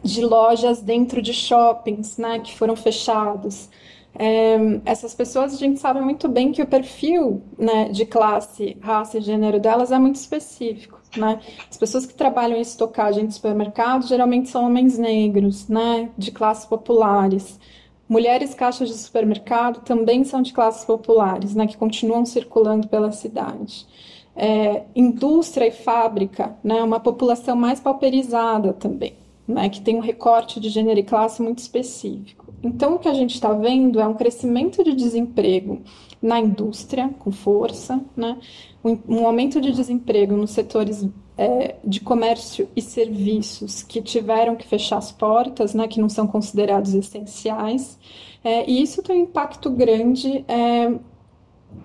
de 0.03 0.25
lojas 0.25 0.81
dentro 0.81 1.21
de 1.21 1.31
shoppings, 1.31 2.17
né, 2.17 2.39
que 2.39 2.57
foram 2.57 2.75
fechados, 2.75 3.69
é, 4.13 4.57
essas 4.85 5.13
pessoas, 5.13 5.53
a 5.53 5.57
gente 5.57 5.79
sabe 5.79 6.01
muito 6.01 6.27
bem 6.27 6.51
que 6.51 6.61
o 6.61 6.67
perfil 6.67 7.41
né, 7.57 7.89
de 7.89 8.05
classe, 8.05 8.77
raça 8.81 9.17
e 9.17 9.21
gênero 9.21 9.59
delas 9.59 9.91
é 9.91 9.99
muito 9.99 10.15
específico. 10.15 10.99
Né? 11.15 11.39
As 11.69 11.77
pessoas 11.77 12.05
que 12.05 12.13
trabalham 12.13 12.57
em 12.57 12.61
estocagem 12.61 13.25
de 13.25 13.33
supermercado 13.33 14.07
geralmente 14.07 14.49
são 14.49 14.65
homens 14.65 14.97
negros, 14.97 15.67
né, 15.67 16.09
de 16.17 16.31
classes 16.31 16.65
populares. 16.65 17.59
Mulheres 18.07 18.53
caixas 18.53 18.89
de 18.89 18.95
supermercado 18.95 19.81
também 19.83 20.23
são 20.23 20.41
de 20.41 20.53
classes 20.53 20.85
populares, 20.85 21.55
né, 21.55 21.67
que 21.67 21.77
continuam 21.77 22.25
circulando 22.25 22.87
pela 22.87 23.11
cidade. 23.11 23.87
É, 24.35 24.83
indústria 24.95 25.67
e 25.67 25.71
fábrica, 25.71 26.55
né, 26.63 26.81
uma 26.81 26.99
população 26.99 27.55
mais 27.55 27.79
pauperizada 27.79 28.71
também, 28.71 29.15
né, 29.47 29.69
que 29.69 29.81
tem 29.81 29.97
um 29.97 30.01
recorte 30.01 30.59
de 30.59 30.69
gênero 30.69 30.99
e 30.99 31.03
classe 31.03 31.41
muito 31.41 31.59
específico. 31.59 32.40
Então, 32.63 32.95
o 32.95 32.99
que 32.99 33.07
a 33.07 33.13
gente 33.13 33.33
está 33.33 33.51
vendo 33.53 33.99
é 33.99 34.07
um 34.07 34.13
crescimento 34.13 34.83
de 34.83 34.93
desemprego 34.93 35.81
na 36.21 36.39
indústria, 36.39 37.09
com 37.19 37.31
força, 37.31 37.99
né? 38.15 38.37
um, 38.83 39.25
aumento 39.25 39.59
de 39.59 39.71
desemprego 39.71 40.35
nos 40.35 40.51
setores 40.51 41.07
é, 41.37 41.75
de 41.83 41.99
comércio 41.99 42.69
e 42.75 42.81
serviços 42.81 43.81
que 43.81 44.01
tiveram 44.01 44.55
que 44.55 44.67
fechar 44.67 44.97
as 44.97 45.11
portas, 45.11 45.73
né? 45.73 45.87
que 45.87 45.99
não 45.99 46.09
são 46.09 46.27
considerados 46.27 46.93
essenciais, 46.93 47.97
é, 48.43 48.69
e 48.69 48.81
isso 48.81 49.01
tem 49.01 49.17
um 49.17 49.23
impacto 49.23 49.69
grande 49.69 50.45
é, 50.47 50.93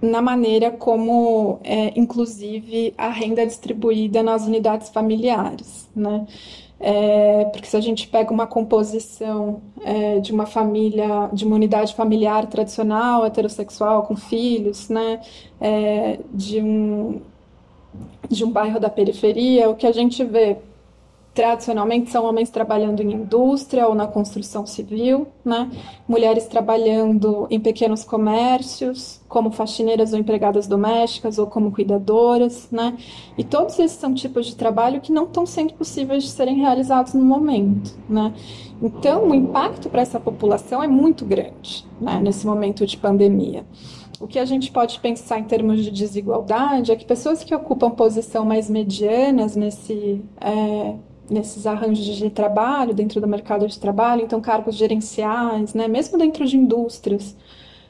na 0.01 0.21
maneira 0.21 0.71
como, 0.71 1.59
é, 1.63 1.99
inclusive, 1.99 2.93
a 2.99 3.09
renda 3.09 3.43
é 3.43 3.47
distribuída 3.47 4.23
nas 4.23 4.47
unidades 4.47 4.91
familiares. 4.91 5.89
Né? 5.95 6.27
É, 6.79 7.47
porque 7.47 7.67
se 7.67 7.77
a 7.77 7.81
gente 7.81 8.07
pega 8.07 8.31
uma 8.31 8.47
composição 8.47 9.63
é, 9.83 10.19
de 10.21 10.31
uma 10.31 10.45
família, 10.45 11.31
de 11.33 11.45
uma 11.45 11.57
unidade 11.57 11.95
familiar 11.95 12.47
tradicional, 12.47 13.25
heterossexual, 13.25 14.03
com 14.03 14.15
filhos, 14.15 14.91
né, 14.91 15.21
é, 15.59 16.19
de, 16.33 16.61
um, 16.61 17.21
de 18.29 18.45
um 18.45 18.51
bairro 18.51 18.79
da 18.79 18.91
periferia, 18.91 19.71
o 19.71 19.75
que 19.75 19.87
a 19.87 19.93
gente 19.93 20.23
vê 20.23 20.59
tradicionalmente 21.37 22.11
são 22.11 22.25
homens 22.25 22.49
trabalhando 22.49 23.03
em 23.03 23.13
indústria 23.13 23.87
ou 23.87 23.95
na 23.95 24.07
construção 24.07 24.65
civil, 24.65 25.29
né? 25.45 25.71
mulheres 26.09 26.47
trabalhando 26.47 27.47
em 27.51 27.61
pequenos 27.61 28.05
comércios, 28.05 29.21
como 29.29 29.51
faxineiras 29.51 30.15
ou 30.15 30.19
empregadas 30.19 30.67
domésticas 30.67 31.39
ou 31.39 31.47
como 31.47 31.71
cuidadoras, 31.71 32.69
né? 32.73 32.97
E 33.37 33.45
todos 33.45 33.79
esses 33.79 33.99
são 33.99 34.15
tipos 34.15 34.47
de 34.47 34.57
trabalho 34.57 35.03
que 35.03 35.13
não 35.13 35.25
estão 35.25 35.45
sendo 35.45 35.75
possíveis 35.75 36.25
de 36.25 36.31
serem 36.31 36.57
realizados 36.57 37.13
no 37.13 37.23
momento, 37.23 37.95
né? 38.09 38.33
Então, 38.81 39.29
o 39.29 39.35
impacto 39.35 39.91
para 39.91 40.01
essa 40.01 40.19
população 40.19 40.83
é 40.83 40.89
muito 40.89 41.27
grande, 41.27 41.85
né? 42.01 42.19
Nesse 42.19 42.47
momento 42.47 42.87
de 42.87 42.97
pandemia. 42.97 43.67
O 44.19 44.27
que 44.27 44.39
a 44.39 44.47
gente 44.47 44.73
pode 44.73 44.99
pensar 45.01 45.39
em 45.39 45.45
termos 45.45 45.85
de 45.85 45.91
desigualdade 45.91 46.91
é 46.91 46.97
que 46.97 47.05
pessoas 47.05 47.45
que 47.45 47.55
ocupam 47.55 47.91
posição 47.91 48.47
mais 48.47 48.71
medianas 48.71 49.55
nesse 49.55 50.23
é, 50.41 50.95
nesses 51.31 51.67
arranjos 51.67 52.05
de 52.05 52.31
trabalho 52.31 52.95
dentro 52.95 53.21
do 53.21 53.27
mercado 53.27 53.67
de 53.67 53.79
trabalho, 53.79 54.23
então 54.23 54.41
cargos 54.41 54.75
gerenciais, 54.77 55.75
né, 55.75 55.89
mesmo 55.89 56.19
dentro 56.19 56.47
de 56.47 56.57
indústrias, 56.57 57.37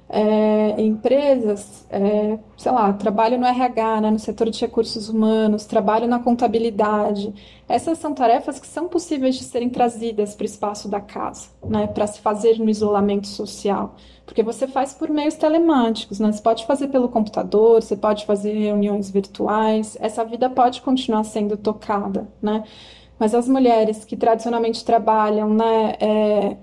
é, 0.08 0.80
empresas, 0.80 1.84
é, 1.90 2.38
sei 2.56 2.70
lá, 2.72 2.92
trabalho 2.92 3.38
no 3.38 3.46
RH, 3.46 4.00
né, 4.02 4.10
no 4.10 4.18
setor 4.18 4.50
de 4.50 4.60
recursos 4.60 5.08
humanos, 5.08 5.64
trabalho 5.64 6.06
na 6.06 6.18
contabilidade. 6.20 7.34
Essas 7.68 7.98
são 7.98 8.14
tarefas 8.14 8.60
que 8.60 8.66
são 8.66 8.88
possíveis 8.88 9.34
de 9.34 9.42
serem 9.44 9.68
trazidas 9.68 10.34
para 10.34 10.44
o 10.44 10.46
espaço 10.46 10.88
da 10.88 11.00
casa, 11.00 11.48
né, 11.64 11.86
para 11.88 12.06
se 12.06 12.20
fazer 12.20 12.58
no 12.58 12.70
isolamento 12.70 13.26
social. 13.26 13.96
Porque 14.24 14.42
você 14.42 14.66
faz 14.66 14.92
por 14.92 15.08
meios 15.08 15.34
telemáticos, 15.36 16.18
né? 16.18 16.32
Você 16.32 16.42
pode 16.42 16.66
fazer 16.66 16.88
pelo 16.88 17.08
computador, 17.08 17.80
você 17.80 17.96
pode 17.96 18.26
fazer 18.26 18.52
reuniões 18.54 19.08
virtuais, 19.08 19.96
essa 20.00 20.24
vida 20.24 20.50
pode 20.50 20.82
continuar 20.82 21.22
sendo 21.22 21.56
tocada, 21.56 22.28
né? 22.42 22.64
Mas 23.18 23.34
as 23.34 23.48
mulheres 23.48 24.04
que 24.04 24.16
tradicionalmente 24.16 24.84
trabalham 24.84 25.48
né, 25.50 25.94
é, 26.00 26.56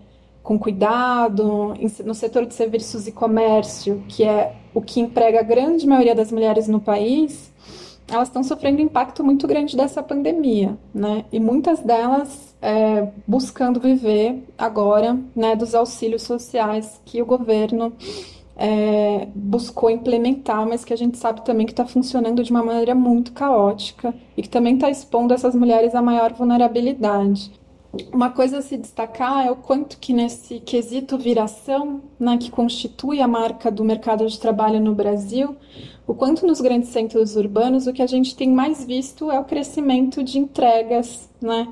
com 0.43 0.59
cuidado, 0.59 1.73
no 2.05 2.13
setor 2.13 2.45
de 2.45 2.53
serviços 2.53 3.07
e 3.07 3.11
comércio, 3.11 4.03
que 4.07 4.23
é 4.23 4.55
o 4.73 4.81
que 4.81 4.99
emprega 4.99 5.39
a 5.39 5.43
grande 5.43 5.87
maioria 5.87 6.13
das 6.13 6.31
mulheres 6.31 6.67
no 6.67 6.79
país, 6.79 7.51
elas 8.07 8.27
estão 8.27 8.43
sofrendo 8.43 8.79
um 8.79 8.85
impacto 8.85 9.23
muito 9.23 9.47
grande 9.47 9.77
dessa 9.77 10.03
pandemia, 10.03 10.77
né? 10.93 11.25
E 11.31 11.39
muitas 11.39 11.79
delas 11.79 12.53
é, 12.61 13.07
buscando 13.25 13.79
viver 13.79 14.43
agora 14.57 15.17
né, 15.35 15.55
dos 15.55 15.73
auxílios 15.73 16.23
sociais 16.23 16.99
que 17.05 17.21
o 17.21 17.25
governo 17.25 17.93
é, 18.55 19.27
buscou 19.33 19.89
implementar, 19.89 20.67
mas 20.67 20.85
que 20.85 20.93
a 20.93 20.97
gente 20.97 21.17
sabe 21.17 21.43
também 21.43 21.65
que 21.65 21.73
está 21.73 21.85
funcionando 21.85 22.43
de 22.43 22.51
uma 22.51 22.63
maneira 22.63 22.93
muito 22.93 23.31
caótica 23.31 24.13
e 24.37 24.41
que 24.41 24.49
também 24.49 24.75
está 24.75 24.89
expondo 24.89 25.33
essas 25.33 25.55
mulheres 25.55 25.95
a 25.95 26.01
maior 26.01 26.33
vulnerabilidade. 26.33 27.51
Uma 28.11 28.31
coisa 28.31 28.57
a 28.57 28.61
se 28.61 28.75
destacar 28.75 29.45
é 29.45 29.51
o 29.51 29.55
quanto 29.55 29.99
que 29.99 30.13
nesse 30.13 30.59
quesito 30.59 31.15
viração, 31.15 32.01
né, 32.19 32.37
que 32.37 32.49
constitui 32.49 33.21
a 33.21 33.27
marca 33.27 33.69
do 33.69 33.83
mercado 33.83 34.25
de 34.27 34.39
trabalho 34.39 34.79
no 34.79 34.95
Brasil, 34.95 35.55
o 36.07 36.13
quanto 36.15 36.45
nos 36.45 36.59
grandes 36.59 36.89
centros 36.89 37.35
urbanos 37.35 37.85
o 37.85 37.93
que 37.93 38.01
a 38.01 38.07
gente 38.07 38.35
tem 38.35 38.49
mais 38.49 38.83
visto 38.83 39.31
é 39.31 39.39
o 39.39 39.45
crescimento 39.45 40.23
de 40.23 40.39
entregas, 40.39 41.29
né, 41.39 41.67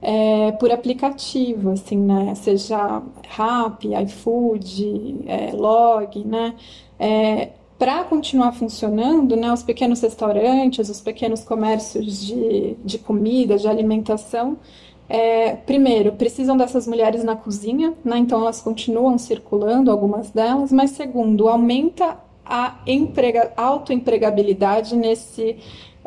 é, 0.00 0.52
por 0.52 0.70
aplicativo, 0.70 1.70
assim, 1.70 1.98
né? 1.98 2.34
Seja 2.34 3.02
Rappi, 3.28 3.94
iFood, 3.94 5.24
é, 5.26 5.52
Log, 5.52 6.24
né? 6.24 6.54
É, 6.98 7.50
para 7.78 8.02
continuar 8.04 8.52
funcionando, 8.52 9.36
né, 9.36 9.52
os 9.52 9.62
pequenos 9.62 10.00
restaurantes, 10.00 10.88
os 10.88 11.00
pequenos 11.00 11.44
comércios 11.44 12.26
de, 12.26 12.76
de 12.84 12.98
comida, 12.98 13.56
de 13.56 13.68
alimentação, 13.68 14.58
é, 15.08 15.54
primeiro, 15.54 16.12
precisam 16.12 16.56
dessas 16.56 16.88
mulheres 16.88 17.22
na 17.22 17.36
cozinha, 17.36 17.94
né, 18.04 18.18
então 18.18 18.40
elas 18.40 18.60
continuam 18.60 19.16
circulando, 19.16 19.92
algumas 19.92 20.30
delas, 20.32 20.72
mas 20.72 20.90
segundo, 20.90 21.48
aumenta 21.48 22.18
a 22.44 22.80
emprega, 22.86 23.52
autoempregabilidade 23.56 24.96
nesse 24.96 25.56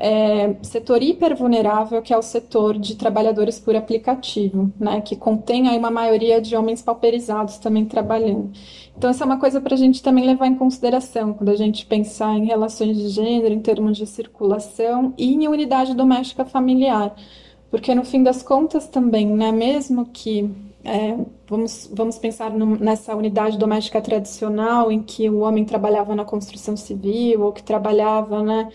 é, 0.03 0.55
setor 0.63 1.03
hipervulnerável, 1.03 2.01
que 2.01 2.11
é 2.11 2.17
o 2.17 2.23
setor 2.23 2.75
de 2.75 2.95
trabalhadores 2.95 3.59
por 3.59 3.75
aplicativo, 3.75 4.73
né, 4.79 4.99
que 4.99 5.15
contém 5.15 5.69
aí 5.69 5.77
uma 5.77 5.91
maioria 5.91 6.41
de 6.41 6.55
homens 6.55 6.81
pauperizados 6.81 7.59
também 7.59 7.85
trabalhando. 7.85 8.49
Então, 8.97 9.11
essa 9.11 9.23
é 9.23 9.25
uma 9.25 9.39
coisa 9.39 9.61
para 9.61 9.75
a 9.75 9.77
gente 9.77 10.01
também 10.01 10.25
levar 10.25 10.47
em 10.47 10.55
consideração 10.55 11.33
quando 11.33 11.49
a 11.49 11.55
gente 11.55 11.85
pensar 11.85 12.35
em 12.35 12.45
relações 12.45 12.97
de 12.97 13.09
gênero, 13.09 13.53
em 13.53 13.59
termos 13.59 13.95
de 13.95 14.07
circulação 14.07 15.13
e 15.19 15.35
em 15.35 15.47
unidade 15.47 15.93
doméstica 15.93 16.45
familiar. 16.45 17.15
Porque, 17.69 17.93
no 17.93 18.03
fim 18.03 18.23
das 18.23 18.41
contas, 18.41 18.87
também, 18.87 19.27
né, 19.27 19.51
mesmo 19.51 20.07
que 20.07 20.49
é, 20.83 21.15
vamos, 21.47 21.87
vamos 21.93 22.17
pensar 22.17 22.49
no, 22.49 22.75
nessa 22.75 23.15
unidade 23.15 23.55
doméstica 23.55 24.01
tradicional 24.01 24.91
em 24.91 25.03
que 25.03 25.29
o 25.29 25.41
homem 25.41 25.63
trabalhava 25.63 26.15
na 26.15 26.25
construção 26.25 26.75
civil 26.75 27.43
ou 27.43 27.53
que 27.53 27.61
trabalhava 27.61 28.41
né, 28.41 28.67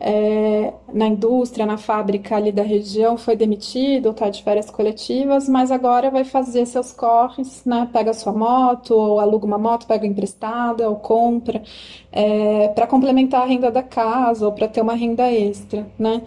é, 0.00 0.72
na 0.92 1.06
indústria, 1.06 1.66
na 1.66 1.76
fábrica 1.76 2.34
ali 2.36 2.50
da 2.50 2.62
região, 2.62 3.18
foi 3.18 3.36
demitido 3.36 4.10
está 4.10 4.30
de 4.30 4.42
férias 4.42 4.70
coletivas, 4.70 5.46
mas 5.48 5.70
agora 5.70 6.10
vai 6.10 6.24
fazer 6.24 6.64
seus 6.64 6.90
corres, 6.90 7.62
né? 7.66 7.88
Pega 7.92 8.14
sua 8.14 8.32
moto, 8.32 8.92
ou 8.94 9.20
aluga 9.20 9.44
uma 9.44 9.58
moto, 9.58 9.86
pega 9.86 10.06
emprestada, 10.06 10.88
ou 10.88 10.96
compra, 10.96 11.62
é, 12.10 12.68
para 12.68 12.86
complementar 12.86 13.42
a 13.42 13.44
renda 13.46 13.70
da 13.70 13.82
casa, 13.82 14.46
ou 14.46 14.52
para 14.52 14.68
ter 14.68 14.80
uma 14.80 14.94
renda 14.94 15.30
extra, 15.30 15.86
né? 15.98 16.22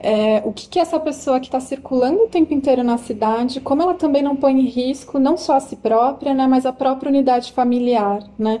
É, 0.00 0.42
o 0.44 0.52
que, 0.52 0.68
que 0.68 0.78
essa 0.78 0.98
pessoa 1.00 1.40
que 1.40 1.46
está 1.46 1.58
circulando 1.60 2.22
o 2.22 2.28
tempo 2.28 2.54
inteiro 2.54 2.84
na 2.84 2.98
cidade, 2.98 3.60
como 3.60 3.82
ela 3.82 3.94
também 3.94 4.22
não 4.22 4.36
põe 4.36 4.52
em 4.60 4.66
risco 4.66 5.18
não 5.18 5.36
só 5.36 5.56
a 5.56 5.60
si 5.60 5.76
própria, 5.76 6.32
né, 6.32 6.46
mas 6.46 6.64
a 6.64 6.72
própria 6.72 7.08
unidade 7.08 7.52
familiar, 7.52 8.22
né? 8.38 8.60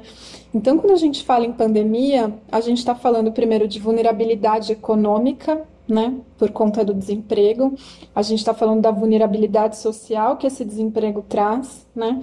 Então, 0.52 0.78
quando 0.78 0.92
a 0.92 0.96
gente 0.96 1.24
fala 1.24 1.44
em 1.44 1.52
pandemia, 1.52 2.32
a 2.50 2.60
gente 2.60 2.78
está 2.78 2.94
falando 2.94 3.30
primeiro 3.30 3.68
de 3.68 3.78
vulnerabilidade 3.78 4.72
econômica, 4.72 5.62
né, 5.86 6.14
por 6.36 6.50
conta 6.50 6.84
do 6.84 6.92
desemprego. 6.92 7.74
A 8.14 8.22
gente 8.22 8.40
está 8.40 8.52
falando 8.52 8.82
da 8.82 8.90
vulnerabilidade 8.90 9.78
social 9.78 10.36
que 10.36 10.46
esse 10.46 10.64
desemprego 10.64 11.24
traz, 11.26 11.86
né? 11.94 12.20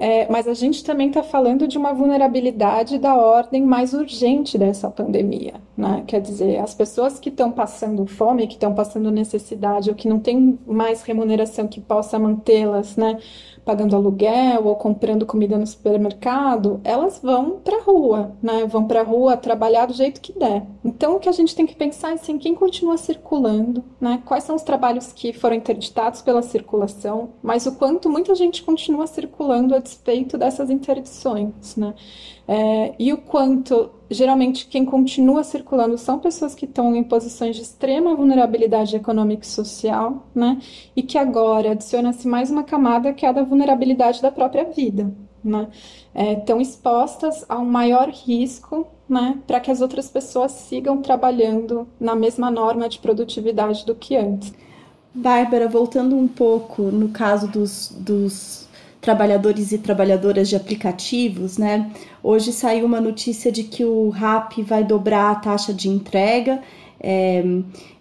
É, 0.00 0.30
mas 0.30 0.46
a 0.46 0.54
gente 0.54 0.84
também 0.84 1.08
está 1.08 1.24
falando 1.24 1.66
de 1.66 1.76
uma 1.76 1.92
vulnerabilidade 1.92 2.98
da 2.98 3.16
ordem 3.16 3.62
mais 3.62 3.92
urgente 3.92 4.56
dessa 4.56 4.88
pandemia, 4.88 5.54
né? 5.76 6.04
Quer 6.06 6.20
dizer, 6.20 6.58
as 6.58 6.72
pessoas 6.72 7.18
que 7.18 7.30
estão 7.30 7.50
passando 7.50 8.06
fome, 8.06 8.46
que 8.46 8.54
estão 8.54 8.72
passando 8.72 9.10
necessidade, 9.10 9.90
ou 9.90 9.96
que 9.96 10.08
não 10.08 10.20
têm 10.20 10.56
mais 10.64 11.02
remuneração 11.02 11.66
que 11.66 11.80
possa 11.80 12.16
mantê-las, 12.16 12.96
né? 12.96 13.18
Pagando 13.68 13.94
aluguel 13.94 14.64
ou 14.66 14.76
comprando 14.76 15.26
comida 15.26 15.58
no 15.58 15.66
supermercado, 15.66 16.80
elas 16.82 17.20
vão 17.22 17.60
para 17.62 17.76
a 17.76 17.82
rua, 17.82 18.34
né? 18.42 18.64
Vão 18.64 18.86
para 18.86 19.02
a 19.02 19.04
rua 19.04 19.36
trabalhar 19.36 19.84
do 19.84 19.92
jeito 19.92 20.22
que 20.22 20.32
der. 20.32 20.66
Então, 20.82 21.16
o 21.16 21.20
que 21.20 21.28
a 21.28 21.32
gente 21.32 21.54
tem 21.54 21.66
que 21.66 21.76
pensar 21.76 22.12
é 22.12 22.14
assim, 22.14 22.38
quem 22.38 22.54
continua 22.54 22.96
circulando, 22.96 23.84
né? 24.00 24.22
Quais 24.24 24.44
são 24.44 24.56
os 24.56 24.62
trabalhos 24.62 25.12
que 25.12 25.34
foram 25.34 25.54
interditados 25.54 26.22
pela 26.22 26.40
circulação, 26.40 27.34
mas 27.42 27.66
o 27.66 27.74
quanto 27.76 28.08
muita 28.08 28.34
gente 28.34 28.62
continua 28.62 29.06
circulando 29.06 29.74
a 29.74 29.78
despeito 29.80 30.38
dessas 30.38 30.70
interdições, 30.70 31.76
né? 31.76 31.92
É, 32.50 32.94
e 32.98 33.12
o 33.12 33.18
quanto, 33.18 33.90
geralmente, 34.10 34.66
quem 34.68 34.82
continua 34.82 35.44
circulando 35.44 35.98
são 35.98 36.18
pessoas 36.18 36.54
que 36.54 36.64
estão 36.64 36.96
em 36.96 37.04
posições 37.04 37.54
de 37.54 37.60
extrema 37.60 38.14
vulnerabilidade 38.14 38.96
econômica 38.96 39.44
e 39.44 39.46
social, 39.46 40.26
né? 40.34 40.58
E 40.96 41.02
que 41.02 41.18
agora 41.18 41.72
adiciona-se 41.72 42.26
mais 42.26 42.50
uma 42.50 42.64
camada 42.64 43.12
que 43.12 43.26
é 43.26 43.28
a 43.28 43.32
da 43.32 43.42
vulnerabilidade 43.42 44.22
da 44.22 44.32
própria 44.32 44.64
vida, 44.64 45.12
né? 45.44 45.68
É, 46.14 46.32
estão 46.32 46.58
expostas 46.58 47.44
a 47.50 47.58
um 47.58 47.66
maior 47.66 48.08
risco, 48.08 48.86
né? 49.06 49.38
Para 49.46 49.60
que 49.60 49.70
as 49.70 49.82
outras 49.82 50.08
pessoas 50.08 50.52
sigam 50.52 51.02
trabalhando 51.02 51.86
na 52.00 52.16
mesma 52.16 52.50
norma 52.50 52.88
de 52.88 52.98
produtividade 52.98 53.84
do 53.84 53.94
que 53.94 54.16
antes. 54.16 54.54
Bárbara, 55.12 55.68
voltando 55.68 56.16
um 56.16 56.28
pouco 56.28 56.82
no 56.84 57.10
caso 57.10 57.46
dos, 57.48 57.94
dos 57.98 58.67
trabalhadores 59.00 59.72
e 59.72 59.78
trabalhadoras 59.78 60.48
de 60.48 60.56
aplicativos, 60.56 61.56
né? 61.58 61.90
Hoje 62.22 62.52
saiu 62.52 62.84
uma 62.84 63.00
notícia 63.00 63.50
de 63.50 63.64
que 63.64 63.84
o 63.84 64.08
RAP 64.08 64.58
vai 64.62 64.84
dobrar 64.84 65.30
a 65.30 65.34
taxa 65.36 65.72
de 65.72 65.88
entrega, 65.88 66.60
é, 67.00 67.44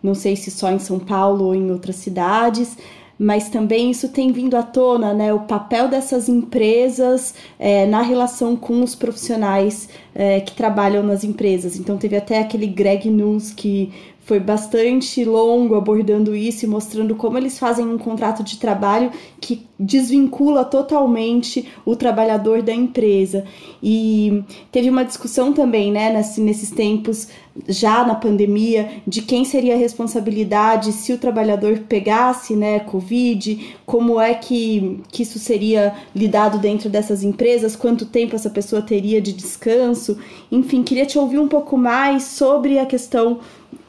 não 0.01 0.15
sei 0.15 0.35
se 0.35 0.49
só 0.49 0.71
em 0.71 0.79
São 0.79 0.99
Paulo 0.99 1.45
ou 1.45 1.55
em 1.55 1.71
outras 1.71 1.97
cidades, 1.97 2.77
mas 3.19 3.49
também 3.49 3.89
isso 3.89 4.09
tem 4.09 4.31
vindo 4.31 4.55
à 4.55 4.61
tona, 4.61 5.13
né? 5.13 5.33
O 5.33 5.39
papel 5.41 5.87
dessas 5.87 6.29
empresas 6.29 7.33
é, 7.57 7.85
na 7.85 8.01
relação 8.01 8.55
com 8.55 8.83
os 8.83 8.93
profissionais 8.93 9.89
é, 10.13 10.39
que 10.39 10.53
trabalham 10.55 11.01
nas 11.01 11.23
empresas. 11.23 11.77
Então 11.77 11.97
teve 11.97 12.15
até 12.15 12.39
aquele 12.39 12.67
Greg 12.67 13.09
News 13.09 13.51
que 13.51 13.91
foi 14.27 14.41
bastante 14.41 15.23
longo 15.23 15.75
abordando 15.75 16.35
isso 16.35 16.65
e 16.65 16.67
mostrando 16.67 17.15
como 17.15 17.37
eles 17.37 17.57
fazem 17.57 17.87
um 17.87 17.97
contrato 17.97 18.43
de 18.43 18.57
trabalho 18.57 19.09
que 19.39 19.65
desvincula 19.79 20.65
totalmente 20.65 21.65
o 21.85 21.95
trabalhador 21.95 22.61
da 22.61 22.73
empresa. 22.73 23.45
E 23.81 24.43
teve 24.69 24.89
uma 24.89 25.05
discussão 25.05 25.53
também, 25.53 25.93
né, 25.93 26.11
nesse, 26.11 26.41
nesses 26.41 26.71
tempos, 26.71 27.29
já 27.69 28.03
na 28.03 28.15
pandemia, 28.15 29.01
de 29.07 29.21
quem 29.21 29.45
seria 29.45 29.75
a 29.75 29.77
responsabilidade 29.77 30.91
se 30.91 31.13
o 31.13 31.17
trabalhador 31.17 31.79
pegasse, 31.87 32.53
né, 32.53 32.81
Covid, 32.81 33.77
como 33.85 34.19
é 34.19 34.33
que, 34.33 34.99
que 35.09 35.23
isso 35.23 35.39
seria 35.39 35.95
lidado 36.13 36.57
dentro 36.57 36.89
dessas 36.89 37.23
empresas, 37.23 37.77
quanto 37.77 38.05
tempo 38.05 38.35
essa 38.35 38.49
pessoa 38.49 38.81
teria 38.81 39.21
de 39.21 39.31
descanso. 39.31 40.17
Enfim, 40.51 40.83
queria 40.83 41.05
te 41.05 41.17
ouvir 41.17 41.39
um 41.39 41.47
pouco 41.47 41.77
mais 41.77 42.23
sobre 42.23 42.77
a 42.77 42.85
questão 42.85 43.39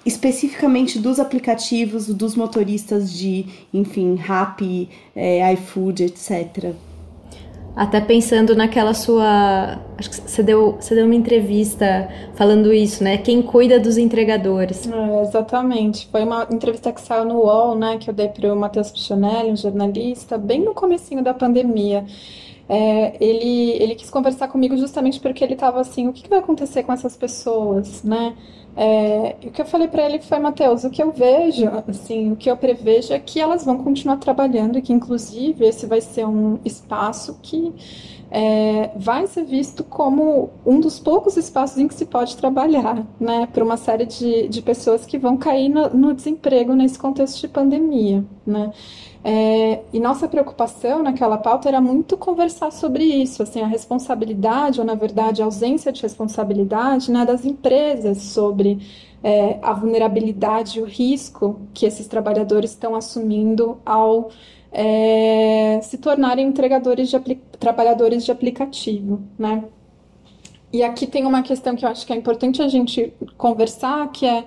especificamente 0.09 0.99
dos 0.99 1.21
aplicativos, 1.21 2.09
dos 2.09 2.35
motoristas 2.35 3.13
de, 3.13 3.45
enfim, 3.73 4.17
Rappi, 4.17 4.89
é, 5.15 5.53
iFood, 5.53 6.05
etc. 6.05 6.75
Até 7.77 8.01
pensando 8.01 8.57
naquela 8.57 8.93
sua. 8.93 9.79
Acho 9.97 10.11
que 10.11 10.17
você 10.17 10.43
deu, 10.43 10.77
você 10.81 10.97
deu 10.97 11.05
uma 11.05 11.15
entrevista 11.15 12.09
falando 12.35 12.73
isso, 12.73 13.05
né? 13.05 13.19
Quem 13.19 13.41
cuida 13.41 13.79
dos 13.79 13.97
entregadores. 13.97 14.89
É, 14.89 15.23
exatamente. 15.23 16.09
Foi 16.11 16.25
uma 16.25 16.49
entrevista 16.51 16.91
que 16.91 17.01
saiu 17.01 17.25
no 17.25 17.37
UOL, 17.37 17.77
né? 17.77 17.99
Que 17.99 18.11
eu 18.11 18.15
dei 18.15 18.29
para 18.29 18.53
o 18.53 18.57
Matheus 18.57 18.91
Pichonelli, 18.91 19.53
um 19.53 19.57
jornalista, 19.57 20.37
bem 20.37 20.61
no 20.61 20.75
comecinho 20.75 21.23
da 21.23 21.33
pandemia. 21.33 22.05
É, 22.69 23.17
ele, 23.25 23.71
ele 23.83 23.95
quis 23.95 24.11
conversar 24.11 24.49
comigo 24.49 24.77
justamente 24.77 25.21
porque 25.21 25.43
ele 25.43 25.55
estava 25.55 25.81
assim: 25.81 26.07
o 26.09 26.13
que, 26.13 26.23
que 26.23 26.29
vai 26.29 26.39
acontecer 26.39 26.83
com 26.83 26.93
essas 26.93 27.17
pessoas, 27.17 28.03
né? 28.03 28.37
É, 28.77 29.35
o 29.45 29.51
que 29.51 29.61
eu 29.61 29.67
falei 29.67 29.89
para 29.89 30.05
ele 30.05 30.21
foi, 30.21 30.39
Matheus, 30.39 30.85
o 30.85 30.91
que 30.91 31.03
eu 31.03 31.11
vejo, 31.11 31.69
assim, 31.89 32.31
o 32.31 32.37
que 32.37 32.49
eu 32.49 32.57
prevejo 32.57 33.13
é 33.13 33.19
que 33.19 33.41
elas 33.41 33.65
vão 33.65 33.79
continuar 33.83 34.19
trabalhando 34.19 34.79
e 34.79 34.83
que, 34.83 34.93
inclusive, 34.93 35.67
esse 35.67 35.85
vai 35.85 36.01
ser 36.01 36.27
um 36.29 36.61
espaço 36.65 37.41
que 37.43 37.75
é, 38.31 38.91
vai 38.95 39.27
ser 39.27 39.45
visto 39.45 39.83
como 39.83 40.51
um 40.65 40.79
dos 40.79 41.01
poucos 41.01 41.37
espaços 41.37 41.79
em 41.79 41.89
que 41.89 41.95
se 41.95 42.07
pode 42.07 42.37
trabalhar, 42.37 43.05
né, 43.19 43.49
para 43.53 43.65
uma 43.65 43.77
série 43.77 44.05
de, 44.05 44.47
de 44.49 44.63
pessoas 44.63 45.07
que 45.07 45.19
vão 45.19 45.37
cair 45.37 45.69
no, 45.69 45.89
no 45.91 46.15
desemprego 46.15 46.75
nesse 46.75 46.99
contexto 46.99 47.41
de 47.41 47.49
pandemia, 47.49 48.25
né. 48.47 48.71
É, 49.25 49.81
e 49.93 49.99
nossa 49.99 50.29
preocupação 50.29 51.03
naquela 51.03 51.37
pauta 51.37 51.69
era 51.69 51.81
muito 51.81 52.17
conversar 52.17 52.71
sobre 52.71 53.05
isso, 53.05 53.43
assim, 53.43 53.61
a 53.61 53.67
responsabilidade, 53.67 54.81
ou 54.81 54.87
na 54.87 54.95
verdade 54.95 55.43
a 55.43 55.45
ausência 55.45 55.93
de 55.93 56.01
responsabilidade 56.03 57.11
né, 57.11 57.27
das 57.27 57.45
empresas 57.45 58.19
sobre 58.19 58.79
é, 59.23 59.59
a 59.61 59.73
vulnerabilidade 59.73 60.79
e 60.79 60.83
o 60.83 60.85
risco 60.85 61.61
que 61.75 61.85
esses 61.85 62.07
trabalhadores 62.07 62.71
estão 62.71 62.95
assumindo 62.95 63.79
ao 63.85 64.31
é, 64.71 65.81
se 65.83 65.99
tornarem 65.99 66.47
entregadores 66.47 67.09
de 67.09 67.19
trabalhadores 67.59 68.25
de 68.25 68.31
aplicativo, 68.31 69.21
né? 69.39 69.65
E 70.73 70.83
aqui 70.83 71.07
tem 71.07 71.25
uma 71.25 71.43
questão 71.43 71.75
que 71.75 71.85
eu 71.85 71.89
acho 71.89 72.07
que 72.07 72.13
é 72.13 72.17
importante 72.17 72.61
a 72.61 72.69
gente 72.69 73.13
conversar, 73.39 74.13
que 74.13 74.27
é, 74.27 74.45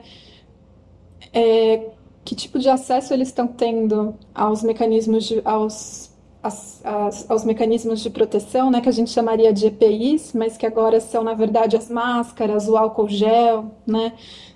é 1.33 1.89
que 2.23 2.35
tipo 2.35 2.59
de 2.59 2.69
acesso 2.69 3.13
eles 3.13 3.29
estão 3.29 3.47
tendo 3.47 4.15
aos 4.33 4.63
mecanismos 4.63 5.25
de, 5.25 5.41
aos, 5.43 6.11
as, 6.41 6.81
as, 6.83 7.29
aos 7.29 7.43
mecanismos 7.43 8.01
de 8.01 8.09
proteção, 8.09 8.69
né, 8.69 8.81
que 8.81 8.89
a 8.89 8.93
gente 8.93 9.11
chamaria 9.11 9.51
de 9.51 9.67
EPIs, 9.67 10.33
mas 10.33 10.57
que 10.57 10.65
agora 10.65 10.99
são, 10.99 11.23
na 11.23 11.33
verdade, 11.33 11.75
as 11.75 11.89
máscaras, 11.89 12.67
o 12.67 12.77
álcool 12.77 13.09
gel, 13.09 13.71
né, 13.85 14.13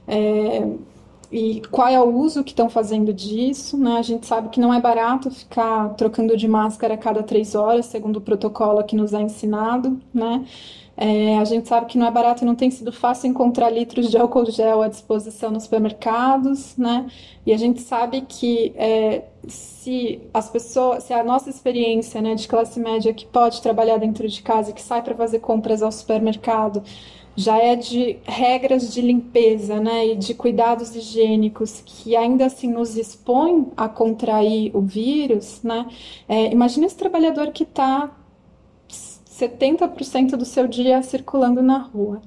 é, 0.07 0.67
e 1.31 1.61
qual 1.71 1.87
é 1.87 1.99
o 1.99 2.15
uso 2.15 2.43
que 2.43 2.51
estão 2.51 2.69
fazendo 2.69 3.11
disso, 3.11 3.77
né? 3.77 3.97
A 3.97 4.01
gente 4.01 4.25
sabe 4.25 4.49
que 4.49 4.59
não 4.59 4.73
é 4.73 4.79
barato 4.79 5.31
ficar 5.31 5.89
trocando 5.95 6.37
de 6.37 6.47
máscara 6.47 6.93
a 6.93 6.97
cada 6.97 7.23
três 7.23 7.55
horas, 7.55 7.87
segundo 7.87 8.17
o 8.17 8.21
protocolo 8.21 8.83
que 8.83 8.95
nos 8.95 9.13
é 9.13 9.21
ensinado, 9.21 9.99
né? 10.13 10.45
É, 10.97 11.37
a 11.37 11.43
gente 11.43 11.67
sabe 11.67 11.87
que 11.87 11.97
não 11.97 12.07
é 12.07 12.11
barato 12.11 12.43
e 12.43 12.45
não 12.45 12.55
tem 12.55 12.71
sido 12.71 12.91
fácil 12.91 13.27
encontrar 13.27 13.69
litros 13.69 14.09
de 14.09 14.17
álcool 14.17 14.49
gel 14.49 14.81
à 14.81 14.87
disposição 14.87 15.51
nos 15.51 15.63
supermercados, 15.63 16.77
né? 16.77 17.07
E 17.45 17.51
a 17.51 17.57
gente 17.57 17.81
sabe 17.81 18.21
que 18.21 18.73
é, 18.77 19.23
se 19.47 20.21
as 20.33 20.49
pessoas, 20.49 21.03
se 21.03 21.13
a 21.13 21.23
nossa 21.23 21.49
experiência, 21.49 22.21
né, 22.21 22.33
de 22.35 22.47
classe 22.47 22.79
média 22.79 23.13
que 23.13 23.25
pode 23.25 23.61
trabalhar 23.61 23.97
dentro 23.97 24.27
de 24.27 24.41
casa, 24.41 24.71
que 24.71 24.81
sai 24.81 25.01
para 25.01 25.15
fazer 25.15 25.39
compras 25.39 25.81
ao 25.83 25.91
supermercado, 25.91 26.81
já 27.35 27.57
é 27.57 27.75
de 27.75 28.17
regras 28.25 28.93
de 28.93 29.01
limpeza, 29.01 29.79
né, 29.79 30.07
e 30.07 30.15
de 30.15 30.33
cuidados 30.33 30.95
higiênicos 30.95 31.81
que 31.85 32.15
ainda 32.15 32.45
assim 32.45 32.71
nos 32.71 32.95
expõe 32.95 33.67
a 33.75 33.89
contrair 33.89 34.71
o 34.75 34.81
vírus, 34.81 35.61
né? 35.61 35.87
É, 36.27 36.51
imagina 36.51 36.85
esse 36.85 36.95
trabalhador 36.95 37.51
que 37.51 37.63
está 37.63 38.09
70% 39.37 40.37
do 40.37 40.45
seu 40.45 40.65
dia 40.67 41.01
circulando 41.03 41.61
na 41.61 41.77
rua. 41.77 42.21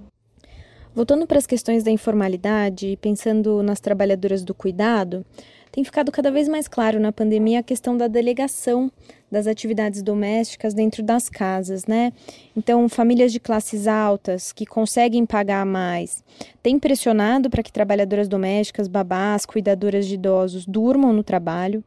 Voltando 0.95 1.27
para 1.27 1.39
as 1.39 1.47
questões 1.47 1.83
da 1.83 1.91
informalidade 1.91 2.89
e 2.89 2.97
pensando 2.97 3.63
nas 3.63 3.81
trabalhadoras 3.81 4.45
do 4.45 4.53
cuidado, 4.53 5.25
tem 5.71 5.85
ficado 5.85 6.11
cada 6.11 6.31
vez 6.31 6.49
mais 6.49 6.67
claro 6.67 6.99
na 6.99 7.13
pandemia 7.13 7.61
a 7.61 7.63
questão 7.63 7.97
da 7.97 8.09
delegação 8.09 8.91
das 9.31 9.47
atividades 9.47 10.03
domésticas 10.03 10.75
dentro 10.75 11.03
das 11.03 11.29
casas, 11.29 11.87
né? 11.87 12.13
Então, 12.57 12.89
famílias 12.89 13.31
de 13.31 13.39
classes 13.39 13.87
altas 13.87 14.53
que 14.53 14.67
conseguem 14.67 15.25
pagar 15.25 15.65
mais 15.65 16.25
têm 16.63 16.79
pressionado 16.79 17.49
para 17.49 17.63
que 17.63 17.73
trabalhadoras 17.73 18.29
domésticas, 18.29 18.89
babás, 18.89 19.47
cuidadoras 19.47 20.07
de 20.07 20.15
idosos 20.15 20.67
durmam 20.67 21.13
no 21.13 21.23
trabalho. 21.23 21.85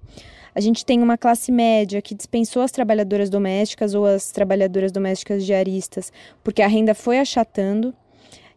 A 0.54 0.60
gente 0.60 0.86
tem 0.86 1.02
uma 1.02 1.18
classe 1.18 1.52
média 1.52 2.02
que 2.02 2.14
dispensou 2.14 2.62
as 2.62 2.72
trabalhadoras 2.72 3.30
domésticas 3.30 3.94
ou 3.94 4.06
as 4.06 4.32
trabalhadoras 4.32 4.92
domésticas 4.92 5.46
diaristas 5.46 6.12
porque 6.44 6.62
a 6.62 6.68
renda 6.68 6.94
foi 6.94 7.20
achatando. 7.20 7.94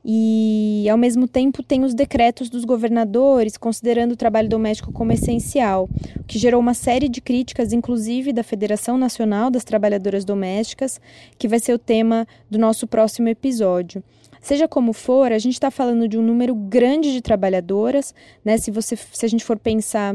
E, 0.07 0.87
ao 0.91 0.99
mesmo 0.99 1.27
tempo, 1.27 1.63
tem 1.63 1.83
os 1.83 1.95
decretos 1.95 2.51
dos 2.51 2.67
governadores 2.67 3.57
considerando 3.57 4.13
o 4.13 4.17
trabalho 4.17 4.51
doméstico 4.51 4.93
como 4.93 5.13
essencial, 5.13 5.89
o 6.21 6.25
que 6.25 6.39
gerou 6.39 6.61
uma 6.61 6.75
série 6.75 7.09
de 7.09 7.23
críticas, 7.23 7.73
inclusive 7.73 8.31
da 8.31 8.43
Federação 8.43 8.99
Nacional 8.99 9.51
das 9.51 9.65
Trabalhadoras 9.65 10.23
Domésticas, 10.23 11.01
que 11.39 11.49
vai 11.49 11.59
ser 11.59 11.73
o 11.73 11.79
tema 11.79 12.27
do 12.51 12.59
nosso 12.59 12.87
próximo 12.87 13.29
episódio. 13.29 14.05
Seja 14.43 14.69
como 14.69 14.93
for, 14.93 15.33
a 15.33 15.39
gente 15.39 15.55
está 15.55 15.71
falando 15.71 16.07
de 16.07 16.19
um 16.19 16.23
número 16.23 16.55
grande 16.55 17.11
de 17.11 17.23
trabalhadoras, 17.23 18.15
né? 18.45 18.59
Se, 18.59 18.71
você, 18.71 18.95
se 18.95 19.25
a 19.25 19.29
gente 19.29 19.43
for 19.43 19.59
pensar 19.59 20.15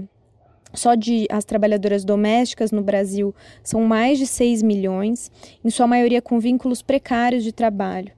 só 0.73 0.95
de 0.95 1.25
as 1.29 1.45
trabalhadoras 1.45 2.05
domésticas 2.05 2.71
no 2.71 2.81
Brasil 2.81 3.33
são 3.63 3.81
mais 3.83 4.17
de 4.17 4.27
6 4.27 4.61
milhões, 4.61 5.31
em 5.63 5.69
sua 5.69 5.87
maioria 5.87 6.21
com 6.21 6.39
vínculos 6.39 6.81
precários 6.81 7.43
de 7.43 7.51
trabalho. 7.51 8.11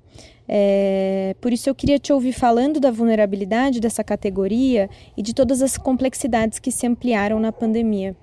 É, 0.48 1.34
por 1.40 1.54
isso 1.54 1.70
eu 1.70 1.76
queria 1.76 1.98
te 1.98 2.12
ouvir 2.12 2.34
falando 2.34 2.80
da 2.80 2.92
vulnerabilidade 2.92 3.80
dessa 3.80 4.04
categoria 4.04 4.90
e 5.16 5.22
de 5.22 5.34
todas 5.34 5.62
as 5.62 5.78
complexidades 5.78 6.60
que 6.60 6.72
se 6.72 6.86
ampliaram 6.86 7.40
na 7.40 7.54
pandemia. 7.54 8.16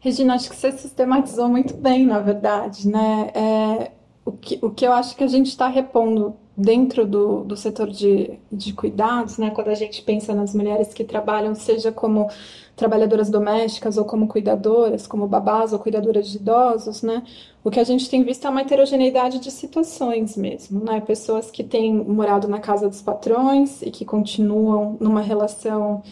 Regina, 0.00 0.34
acho 0.34 0.50
que 0.50 0.56
você 0.56 0.72
sistematizou 0.72 1.48
muito 1.48 1.74
bem, 1.74 2.06
na 2.06 2.18
verdade, 2.18 2.88
né? 2.88 3.30
É, 3.34 3.90
o, 4.24 4.32
que, 4.32 4.58
o 4.62 4.70
que 4.70 4.86
eu 4.86 4.92
acho 4.92 5.14
que 5.14 5.22
a 5.22 5.28
gente 5.28 5.46
está 5.46 5.68
repondo 5.68 6.34
dentro 6.60 7.06
do, 7.06 7.42
do 7.42 7.56
setor 7.56 7.88
de, 7.88 8.38
de 8.52 8.72
cuidados, 8.72 9.38
né? 9.38 9.50
Quando 9.50 9.68
a 9.68 9.74
gente 9.74 10.02
pensa 10.02 10.34
nas 10.34 10.54
mulheres 10.54 10.92
que 10.92 11.04
trabalham, 11.04 11.54
seja 11.54 11.90
como 11.90 12.28
trabalhadoras 12.76 13.30
domésticas 13.30 13.96
ou 13.96 14.04
como 14.04 14.28
cuidadoras, 14.28 15.06
como 15.06 15.26
babás 15.26 15.72
ou 15.72 15.78
cuidadoras 15.78 16.28
de 16.28 16.36
idosos, 16.36 17.02
né? 17.02 17.22
O 17.64 17.70
que 17.70 17.80
a 17.80 17.84
gente 17.84 18.08
tem 18.10 18.22
visto 18.22 18.46
é 18.46 18.50
uma 18.50 18.60
heterogeneidade 18.60 19.38
de 19.38 19.50
situações 19.50 20.36
mesmo, 20.36 20.84
né? 20.84 21.00
Pessoas 21.00 21.50
que 21.50 21.64
têm 21.64 21.94
morado 21.94 22.46
na 22.46 22.60
casa 22.60 22.88
dos 22.88 23.00
patrões 23.00 23.80
e 23.82 23.90
que 23.90 24.04
continuam 24.04 24.96
numa 25.00 25.22
relação 25.22 26.02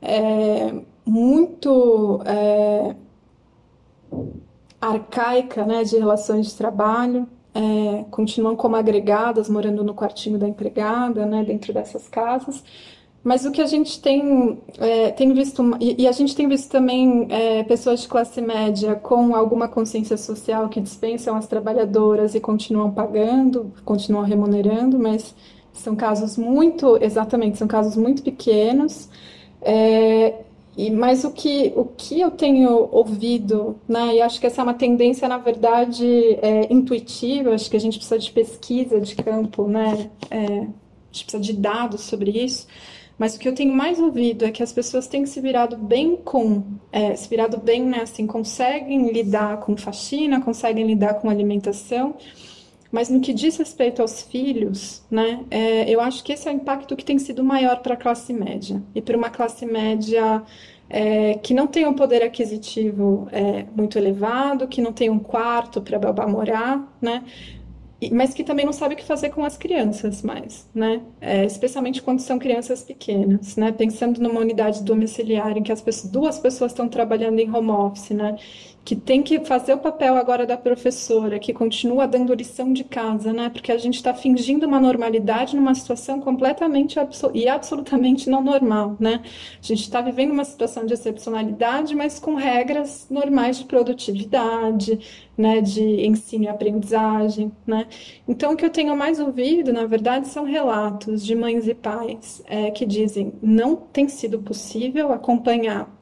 é, 0.00 0.72
muito 1.04 2.20
é, 2.24 2.94
arcaica, 4.80 5.64
né? 5.66 5.82
De 5.82 5.96
relações 5.98 6.46
de 6.46 6.54
trabalho. 6.54 7.28
É, 7.56 8.04
continuam 8.10 8.54
como 8.54 8.76
agregadas, 8.76 9.48
morando 9.48 9.82
no 9.82 9.94
quartinho 9.94 10.38
da 10.38 10.46
empregada, 10.46 11.24
né, 11.24 11.42
dentro 11.42 11.72
dessas 11.72 12.06
casas, 12.06 12.62
mas 13.24 13.44
o 13.44 13.50
que 13.50 13.62
a 13.62 13.66
gente 13.66 14.00
tem, 14.00 14.60
é, 14.78 15.10
tem 15.10 15.32
visto, 15.32 15.62
e, 15.80 16.02
e, 16.02 16.06
a 16.06 16.12
gente 16.12 16.36
tem 16.36 16.46
visto 16.48 16.70
também 16.70 17.26
é, 17.30 17.64
pessoas 17.64 18.00
de 18.02 18.08
classe 18.08 18.40
média 18.40 18.94
com 18.94 19.34
alguma 19.34 19.66
consciência 19.68 20.16
social 20.16 20.68
que 20.68 20.80
dispensam 20.80 21.34
as 21.34 21.46
trabalhadoras 21.48 22.34
e 22.34 22.40
continuam 22.40 22.92
pagando, 22.92 23.72
continuam 23.84 24.22
remunerando, 24.22 24.98
mas 24.98 25.34
são 25.72 25.96
casos 25.96 26.36
muito, 26.36 26.98
exatamente, 27.02 27.58
são 27.58 27.66
casos 27.66 27.96
muito 27.96 28.22
pequenos. 28.22 29.08
É, 29.60 30.45
e, 30.76 30.90
mas 30.90 31.24
o 31.24 31.30
que, 31.30 31.72
o 31.74 31.86
que 31.86 32.20
eu 32.20 32.30
tenho 32.30 32.88
ouvido, 32.92 33.80
né, 33.88 34.16
e 34.16 34.20
acho 34.20 34.38
que 34.38 34.46
essa 34.46 34.60
é 34.60 34.64
uma 34.64 34.74
tendência, 34.74 35.26
na 35.26 35.38
verdade, 35.38 36.06
é, 36.42 36.70
intuitiva, 36.70 37.54
acho 37.54 37.70
que 37.70 37.76
a 37.76 37.80
gente 37.80 37.96
precisa 37.96 38.18
de 38.18 38.30
pesquisa 38.30 39.00
de 39.00 39.16
campo, 39.16 39.66
né, 39.66 40.10
é, 40.30 40.36
a 40.36 41.12
gente 41.12 41.24
precisa 41.24 41.40
de 41.40 41.54
dados 41.54 42.02
sobre 42.02 42.30
isso, 42.30 42.66
mas 43.18 43.34
o 43.34 43.38
que 43.38 43.48
eu 43.48 43.54
tenho 43.54 43.72
mais 43.74 43.98
ouvido 43.98 44.44
é 44.44 44.50
que 44.50 44.62
as 44.62 44.70
pessoas 44.70 45.06
têm 45.06 45.24
se 45.24 45.40
virado 45.40 45.78
bem 45.78 46.16
com, 46.16 46.62
é, 46.92 47.16
se 47.16 47.26
virado 47.26 47.56
bem, 47.56 47.82
né, 47.82 48.02
assim, 48.02 48.26
conseguem 48.26 49.10
lidar 49.10 49.60
com 49.60 49.74
faxina, 49.78 50.42
conseguem 50.42 50.86
lidar 50.86 51.14
com 51.14 51.30
alimentação, 51.30 52.14
mas 52.96 53.10
no 53.10 53.20
que 53.20 53.34
diz 53.34 53.58
respeito 53.58 54.00
aos 54.00 54.22
filhos, 54.22 55.04
né, 55.10 55.44
é, 55.50 55.86
eu 55.90 56.00
acho 56.00 56.24
que 56.24 56.32
esse 56.32 56.48
é 56.48 56.50
o 56.50 56.54
impacto 56.54 56.96
que 56.96 57.04
tem 57.04 57.18
sido 57.18 57.44
maior 57.44 57.80
para 57.80 57.92
a 57.92 57.96
classe 57.96 58.32
média 58.32 58.82
e 58.94 59.02
para 59.02 59.14
uma 59.14 59.28
classe 59.28 59.66
média 59.66 60.42
é, 60.88 61.34
que 61.34 61.52
não 61.52 61.66
tem 61.66 61.86
um 61.86 61.92
poder 61.92 62.22
aquisitivo 62.22 63.28
é, 63.30 63.66
muito 63.76 63.98
elevado, 63.98 64.66
que 64.66 64.80
não 64.80 64.94
tem 64.94 65.10
um 65.10 65.18
quarto 65.18 65.82
para 65.82 65.98
babá 65.98 66.26
morar, 66.26 66.90
né? 66.98 67.22
mas 68.12 68.32
que 68.34 68.44
também 68.44 68.64
não 68.64 68.72
sabe 68.72 68.94
o 68.94 68.96
que 68.96 69.04
fazer 69.04 69.30
com 69.30 69.44
as 69.44 69.56
crianças 69.56 70.22
mais, 70.22 70.68
né? 70.74 71.00
É, 71.18 71.46
especialmente 71.46 72.02
quando 72.02 72.20
são 72.20 72.38
crianças 72.38 72.82
pequenas, 72.82 73.56
né? 73.56 73.72
Pensando 73.72 74.20
numa 74.20 74.40
unidade 74.40 74.82
domiciliar 74.82 75.56
em 75.56 75.62
que 75.62 75.72
as 75.72 75.80
pessoas, 75.80 76.12
duas 76.12 76.38
pessoas 76.38 76.72
estão 76.72 76.88
trabalhando 76.88 77.38
em 77.38 77.50
home 77.50 77.70
office, 77.70 78.10
né? 78.10 78.36
Que 78.86 78.94
tem 78.94 79.20
que 79.20 79.40
fazer 79.44 79.74
o 79.74 79.78
papel 79.78 80.16
agora 80.16 80.46
da 80.46 80.56
professora, 80.56 81.40
que 81.40 81.52
continua 81.52 82.06
dando 82.06 82.32
lição 82.32 82.72
de 82.72 82.84
casa, 82.84 83.32
né? 83.32 83.50
Porque 83.50 83.72
a 83.72 83.76
gente 83.76 83.96
está 83.96 84.14
fingindo 84.14 84.64
uma 84.64 84.78
normalidade 84.78 85.56
numa 85.56 85.74
situação 85.74 86.20
completamente 86.20 86.96
e 87.34 87.48
absolutamente 87.48 88.30
não 88.30 88.40
normal, 88.44 88.96
né? 89.00 89.22
A 89.60 89.66
gente 89.66 89.82
está 89.82 90.00
vivendo 90.00 90.30
uma 90.30 90.44
situação 90.44 90.86
de 90.86 90.94
excepcionalidade, 90.94 91.96
mas 91.96 92.20
com 92.20 92.36
regras 92.36 93.08
normais 93.10 93.58
de 93.58 93.64
produtividade, 93.64 95.00
né? 95.36 95.60
De 95.60 96.06
ensino 96.06 96.44
e 96.44 96.48
aprendizagem, 96.48 97.50
né? 97.66 97.88
Então, 98.28 98.52
o 98.52 98.56
que 98.56 98.64
eu 98.64 98.70
tenho 98.70 98.96
mais 98.96 99.18
ouvido, 99.18 99.72
na 99.72 99.84
verdade, 99.84 100.28
são 100.28 100.44
relatos 100.44 101.26
de 101.26 101.34
mães 101.34 101.66
e 101.66 101.74
pais 101.74 102.40
é, 102.46 102.70
que 102.70 102.86
dizem 102.86 103.32
não 103.42 103.74
tem 103.74 104.06
sido 104.06 104.38
possível 104.38 105.12
acompanhar 105.12 105.95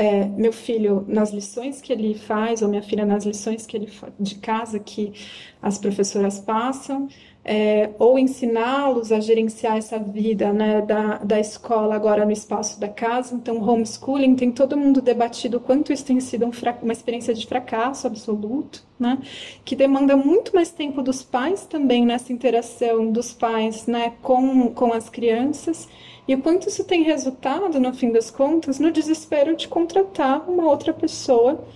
é, 0.00 0.24
meu 0.24 0.50
filho 0.50 1.04
nas 1.06 1.30
lições 1.30 1.82
que 1.82 1.92
ele 1.92 2.14
faz, 2.14 2.62
ou 2.62 2.68
minha 2.68 2.82
filha 2.82 3.04
nas 3.04 3.26
lições 3.26 3.66
que 3.66 3.76
ele 3.76 3.92
de 4.18 4.36
casa 4.36 4.78
que 4.80 5.12
as 5.60 5.76
professoras 5.76 6.38
passam, 6.38 7.06
é, 7.44 7.90
ou 7.98 8.18
ensiná-los 8.18 9.12
a 9.12 9.20
gerenciar 9.20 9.76
essa 9.76 9.98
vida 9.98 10.54
né, 10.54 10.80
da, 10.80 11.18
da 11.18 11.38
escola 11.38 11.94
agora 11.94 12.24
no 12.24 12.32
espaço 12.32 12.80
da 12.80 12.88
casa. 12.88 13.34
Então, 13.34 13.62
homeschooling 13.62 14.36
tem 14.36 14.50
todo 14.50 14.74
mundo 14.74 15.02
debatido 15.02 15.60
quanto 15.60 15.92
isso 15.92 16.06
tem 16.06 16.18
sido 16.18 16.46
um 16.46 16.50
uma 16.82 16.92
experiência 16.94 17.34
de 17.34 17.46
fracasso 17.46 18.06
absoluto, 18.06 18.82
né, 18.98 19.18
que 19.66 19.76
demanda 19.76 20.16
muito 20.16 20.54
mais 20.54 20.70
tempo 20.70 21.02
dos 21.02 21.22
pais 21.22 21.66
também 21.66 22.06
nessa 22.06 22.32
interação 22.32 23.12
dos 23.12 23.34
pais 23.34 23.86
né, 23.86 24.14
com, 24.22 24.68
com 24.68 24.94
as 24.94 25.10
crianças 25.10 25.86
e 26.30 26.34
o 26.36 26.40
quanto 26.40 26.68
isso 26.68 26.84
tem 26.84 27.02
resultado, 27.02 27.80
no 27.80 27.92
fim 27.92 28.12
das 28.12 28.30
contas, 28.30 28.78
no 28.78 28.92
desespero 28.92 29.56
de 29.56 29.66
contratar 29.66 30.48
uma 30.48 30.70
outra 30.70 30.94
pessoa 30.94 31.66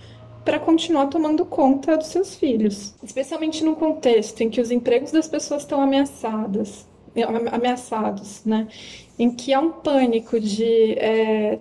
para 0.45 0.57
continuar 0.57 1.07
tomando 1.07 1.43
conta 1.43 1.97
dos 1.97 2.07
seus 2.07 2.35
filhos, 2.35 2.95
especialmente 3.03 3.65
num 3.65 3.75
contexto 3.75 4.39
em 4.39 4.49
que 4.49 4.61
os 4.61 4.71
empregos 4.71 5.11
das 5.11 5.27
pessoas 5.27 5.63
estão 5.63 5.81
ameaçadas, 5.81 6.87
ameaçados, 7.51 8.45
né? 8.45 8.69
Em 9.19 9.29
que 9.29 9.53
há 9.53 9.59
um 9.59 9.73
pânico 9.73 10.39
de 10.39 10.93
é, 10.99 11.59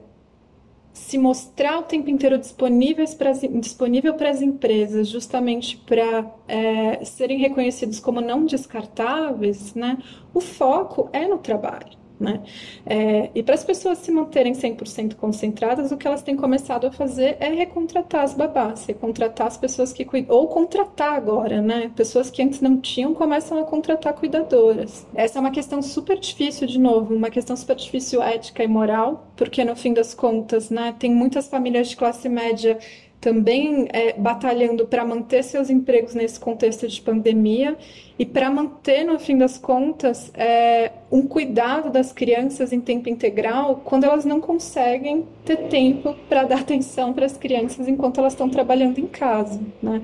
se 0.93 1.19
mostrar 1.19 1.81
o 1.81 1.83
tempo 1.83 2.09
inteiro 2.09 2.39
disponíveis 2.39 3.13
pra, 3.13 3.33
disponível 3.33 4.15
para 4.15 4.31
as 4.31 4.41
empresas, 4.41 5.09
justamente 5.09 5.79
para 5.79 6.33
é, 6.47 7.05
serem 7.05 7.39
reconhecidos 7.41 7.99
como 7.99 8.21
não 8.21 8.47
descartáveis, 8.47 9.75
né? 9.75 9.99
O 10.33 10.41
foco 10.41 11.11
é 11.13 11.27
no 11.27 11.39
trabalho 11.39 12.04
Né? 12.19 12.43
É, 12.87 13.31
e 13.35 13.43
para 13.43 13.55
as 13.55 13.65
pessoas 13.65 13.99
se 13.99 14.13
manterem 14.13 14.53
100% 14.53 15.17
concentradas, 15.17 15.91
o 15.91 15.97
que 15.97 16.07
elas 16.07 16.23
têm 16.23 16.37
começado 16.37 16.87
a 16.87 16.93
fazer 16.93 17.37
é 17.41 17.49
recontratar 17.49 18.23
as 18.23 18.35
babás, 18.35 18.87
recontratar 18.87 19.49
as 19.49 19.57
pessoas 19.57 19.93
que 19.93 20.05
cuidam, 20.05 20.37
ou 20.37 20.47
contratar 20.47 21.15
agora, 21.15 21.61
né? 21.61 21.91
Pessoas 21.97 22.31
que 22.31 22.41
antes 22.41 22.61
não 22.61 22.81
tinham 22.81 23.15
começam 23.15 23.59
a 23.59 23.65
contratar 23.65 24.15
cuidadoras. 24.15 25.05
Essa 25.15 25.39
é 25.39 25.41
uma 25.41 25.51
questão 25.51 25.83
super 25.83 26.19
difícil, 26.19 26.69
de 26.69 26.79
novo, 26.79 27.15
uma 27.15 27.31
questão 27.31 27.57
super 27.57 27.75
difícil 27.75 28.23
ética 28.23 28.63
e 28.63 28.69
moral, 28.69 29.27
porque 29.37 29.65
no 29.65 29.75
fim 29.75 29.93
das 29.93 30.15
contas, 30.15 30.71
né, 30.71 30.95
tem 30.99 31.13
muitas 31.13 31.49
famílias 31.49 31.89
de 31.89 31.97
classe 31.97 32.29
média 32.29 32.79
também 33.25 33.89
é, 33.91 34.13
batalhando 34.13 34.87
para 34.87 35.03
manter 35.03 35.43
seus 35.43 35.71
empregos 35.71 36.15
nesse 36.15 36.39
contexto 36.39 36.87
de 36.87 37.01
pandemia 37.01 37.75
e 38.19 38.27
para 38.27 38.51
manter, 38.51 39.03
no 39.03 39.19
fim 39.19 39.39
das 39.39 39.57
contas, 39.57 40.31
é, 40.35 40.93
um 41.11 41.27
cuidado 41.27 41.91
das 41.91 42.13
crianças 42.13 42.71
em 42.71 42.83
tempo 42.83 43.09
integral 43.09 43.81
quando 43.83 44.05
elas 44.05 44.27
não 44.27 44.43
conseguem 44.43 45.27
ter 45.43 45.57
tempo 45.69 46.15
para 46.29 46.45
dar 46.45 46.61
atenção 46.61 47.15
para 47.15 47.25
as 47.25 47.35
crianças 47.35 47.89
enquanto 47.89 48.19
elas 48.19 48.35
estão 48.35 48.51
trabalhando 48.51 48.99
em 48.99 49.07
casa. 49.07 49.59
Né? 49.83 50.03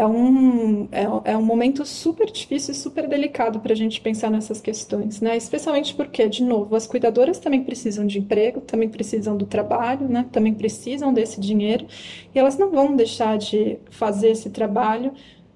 É, 0.00 0.06
um, 0.06 0.88
é, 0.92 1.32
é 1.32 1.36
um 1.36 1.42
momento 1.42 1.84
super 1.84 2.32
difícil 2.32 2.72
e 2.72 2.74
super 2.74 3.06
delicado 3.06 3.60
para 3.60 3.74
a 3.74 3.76
gente 3.76 4.00
pensar 4.00 4.30
nessas 4.30 4.58
questões, 4.58 5.20
né? 5.20 5.36
especialmente 5.36 5.94
porque, 5.94 6.26
de 6.26 6.42
novo, 6.42 6.74
as 6.74 6.86
cuidadoras 6.86 7.38
também 7.38 7.62
precisam 7.62 8.06
de 8.06 8.18
emprego, 8.18 8.62
também 8.62 8.88
precisam 8.88 9.36
do 9.36 9.44
trabalho, 9.44 10.08
né? 10.08 10.26
também 10.32 10.54
precisam 10.54 11.12
desse 11.12 11.38
dinheiro 11.38 11.86
e 12.34 12.38
elas 12.38 12.56
não 12.56 12.70
vão 12.70 12.96
deixar 12.96 13.36
de 13.36 13.76
fazer 13.90 14.30
esse 14.30 14.48
trabalho, 14.48 15.12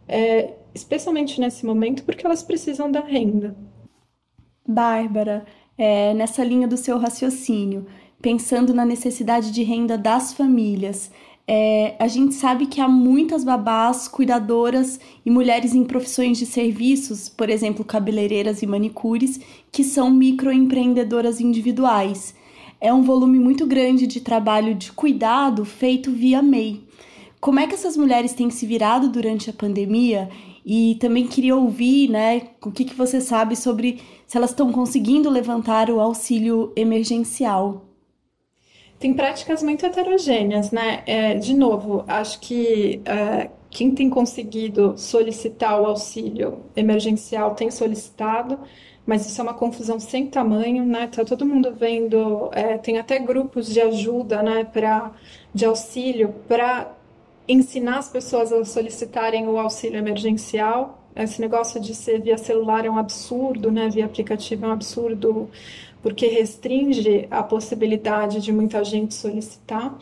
é, 0.06 0.52
especialmente 0.74 1.40
nesse 1.40 1.64
momento, 1.64 2.04
porque 2.04 2.26
elas 2.26 2.42
precisam 2.42 2.92
da 2.92 3.00
renda. 3.00 3.56
Bárbara, 4.68 5.46
é, 5.78 6.12
nessa 6.12 6.44
linha 6.44 6.68
do 6.68 6.76
seu 6.76 6.98
raciocínio, 6.98 7.86
pensando 8.20 8.74
na 8.74 8.84
necessidade 8.84 9.50
de 9.50 9.62
renda 9.62 9.96
das 9.96 10.34
famílias, 10.34 11.10
é, 11.46 11.94
a 11.98 12.08
gente 12.08 12.34
sabe 12.34 12.66
que 12.66 12.80
há 12.80 12.88
muitas 12.88 13.44
babás, 13.44 14.08
cuidadoras 14.08 14.98
e 15.24 15.30
mulheres 15.30 15.74
em 15.74 15.84
profissões 15.84 16.38
de 16.38 16.46
serviços, 16.46 17.28
por 17.28 17.50
exemplo, 17.50 17.84
cabeleireiras 17.84 18.62
e 18.62 18.66
manicures, 18.66 19.38
que 19.70 19.84
são 19.84 20.10
microempreendedoras 20.10 21.40
individuais. 21.40 22.34
É 22.80 22.92
um 22.92 23.02
volume 23.02 23.38
muito 23.38 23.66
grande 23.66 24.06
de 24.06 24.20
trabalho 24.20 24.74
de 24.74 24.90
cuidado 24.92 25.64
feito 25.64 26.10
via 26.10 26.42
MEI. 26.42 26.82
Como 27.40 27.60
é 27.60 27.66
que 27.66 27.74
essas 27.74 27.94
mulheres 27.94 28.32
têm 28.32 28.48
se 28.48 28.64
virado 28.64 29.10
durante 29.10 29.50
a 29.50 29.52
pandemia? 29.52 30.30
E 30.64 30.96
também 30.98 31.26
queria 31.26 31.54
ouvir, 31.54 32.08
né, 32.08 32.40
o 32.64 32.70
que, 32.70 32.86
que 32.86 32.94
você 32.94 33.20
sabe 33.20 33.54
sobre 33.54 34.00
se 34.26 34.38
elas 34.38 34.50
estão 34.50 34.72
conseguindo 34.72 35.28
levantar 35.28 35.90
o 35.90 36.00
auxílio 36.00 36.72
emergencial. 36.74 37.93
Tem 38.98 39.12
práticas 39.12 39.62
muito 39.62 39.84
heterogêneas, 39.84 40.70
né? 40.70 41.02
É, 41.06 41.34
de 41.34 41.54
novo, 41.54 42.04
acho 42.06 42.40
que 42.40 43.02
é, 43.04 43.50
quem 43.70 43.90
tem 43.90 44.08
conseguido 44.08 44.96
solicitar 44.96 45.80
o 45.80 45.86
auxílio 45.86 46.60
emergencial 46.76 47.54
tem 47.54 47.70
solicitado, 47.70 48.58
mas 49.04 49.26
isso 49.26 49.40
é 49.40 49.44
uma 49.44 49.52
confusão 49.52 50.00
sem 50.00 50.26
tamanho, 50.26 50.86
né? 50.86 51.08
Tá 51.08 51.24
todo 51.24 51.44
mundo 51.44 51.74
vendo, 51.74 52.50
é, 52.52 52.78
tem 52.78 52.98
até 52.98 53.18
grupos 53.18 53.66
de 53.66 53.80
ajuda, 53.80 54.42
né, 54.42 54.64
para 54.64 55.12
de 55.52 55.64
auxílio 55.66 56.34
para 56.48 56.94
ensinar 57.46 57.98
as 57.98 58.08
pessoas 58.08 58.52
a 58.52 58.64
solicitarem 58.64 59.46
o 59.48 59.58
auxílio 59.58 59.98
emergencial. 59.98 61.02
Esse 61.14 61.40
negócio 61.40 61.80
de 61.80 61.94
ser 61.94 62.20
via 62.20 62.38
celular 62.38 62.86
é 62.86 62.90
um 62.90 62.98
absurdo, 62.98 63.70
né? 63.70 63.88
Via 63.88 64.04
aplicativo 64.06 64.64
é 64.64 64.68
um 64.68 64.72
absurdo, 64.72 65.50
porque 66.04 66.26
restringe 66.26 67.26
a 67.30 67.42
possibilidade 67.42 68.42
de 68.42 68.52
muita 68.52 68.84
gente 68.84 69.14
solicitar. 69.14 69.96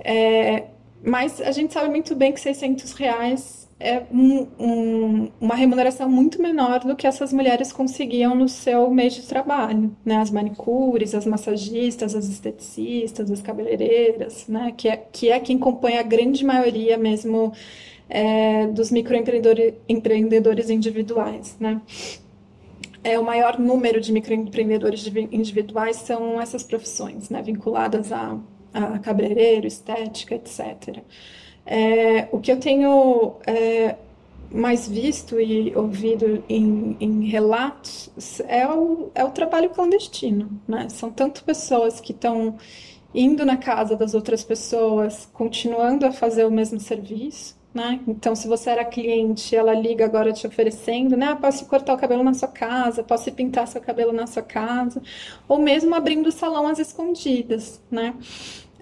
É, 0.00 0.64
mas 1.00 1.40
a 1.40 1.52
gente 1.52 1.72
sabe 1.72 1.88
muito 1.88 2.16
bem 2.16 2.32
que 2.32 2.40
600 2.40 2.92
reais 2.94 3.68
é 3.78 4.02
um, 4.10 4.48
um, 4.58 5.28
uma 5.40 5.54
remuneração 5.54 6.10
muito 6.10 6.42
menor 6.42 6.80
do 6.80 6.96
que 6.96 7.06
essas 7.06 7.32
mulheres 7.32 7.72
conseguiam 7.72 8.34
no 8.34 8.48
seu 8.48 8.90
mês 8.90 9.14
de 9.14 9.22
trabalho, 9.22 9.96
né? 10.04 10.16
As 10.16 10.30
manicures, 10.32 11.14
as 11.14 11.24
massagistas, 11.24 12.16
as 12.16 12.28
esteticistas, 12.28 13.30
as 13.30 13.40
cabeleireiras, 13.40 14.48
né? 14.48 14.74
Que 14.76 14.88
é, 14.88 14.96
que 14.96 15.30
é 15.30 15.38
quem 15.38 15.56
compõe 15.56 15.98
a 15.98 16.02
grande 16.02 16.44
maioria 16.44 16.98
mesmo 16.98 17.52
é, 18.10 18.66
dos 18.66 18.90
microempreendedores 18.90 20.68
individuais, 20.68 21.56
né? 21.60 21.80
É, 23.04 23.18
o 23.18 23.24
maior 23.24 23.58
número 23.58 24.00
de 24.00 24.12
microempreendedores 24.12 25.06
individuais 25.30 25.96
são 25.96 26.40
essas 26.40 26.62
profissões, 26.62 27.28
né? 27.30 27.42
Vinculadas 27.42 28.12
a, 28.12 28.38
a 28.72 28.98
cabeleireiro, 28.98 29.66
estética, 29.66 30.34
etc. 30.34 31.02
É, 31.66 32.28
o 32.32 32.40
que 32.40 32.50
eu 32.50 32.58
tenho 32.58 33.36
é, 33.46 33.96
mais 34.52 34.88
visto 34.88 35.40
e 35.40 35.74
ouvido 35.74 36.44
em, 36.48 36.96
em 37.00 37.26
relatos 37.26 38.10
é 38.46 38.66
o, 38.68 39.10
é 39.14 39.24
o 39.24 39.30
trabalho 39.30 39.70
clandestino. 39.70 40.60
Né? 40.68 40.88
São 40.88 41.10
tanto 41.10 41.44
pessoas 41.44 42.00
que 42.00 42.12
estão 42.12 42.56
indo 43.14 43.44
na 43.44 43.56
casa 43.56 43.96
das 43.96 44.14
outras 44.14 44.42
pessoas, 44.42 45.28
continuando 45.32 46.06
a 46.06 46.12
fazer 46.12 46.44
o 46.44 46.50
mesmo 46.50 46.80
serviço. 46.80 47.60
Né? 47.74 48.00
Então, 48.06 48.34
se 48.34 48.46
você 48.46 48.68
era 48.68 48.84
cliente, 48.84 49.56
ela 49.56 49.72
liga 49.72 50.04
agora 50.04 50.30
te 50.30 50.46
oferecendo, 50.46 51.16
né? 51.16 51.28
Ah, 51.28 51.36
posso 51.36 51.64
cortar 51.64 51.94
o 51.94 51.96
cabelo 51.96 52.22
na 52.22 52.34
sua 52.34 52.48
casa, 52.48 53.02
posso 53.02 53.32
pintar 53.32 53.66
seu 53.66 53.80
cabelo 53.80 54.12
na 54.12 54.26
sua 54.26 54.42
casa, 54.42 55.00
ou 55.48 55.58
mesmo 55.58 55.94
abrindo 55.94 56.26
o 56.26 56.32
salão 56.32 56.66
às 56.66 56.78
escondidas, 56.78 57.80
né? 57.90 58.14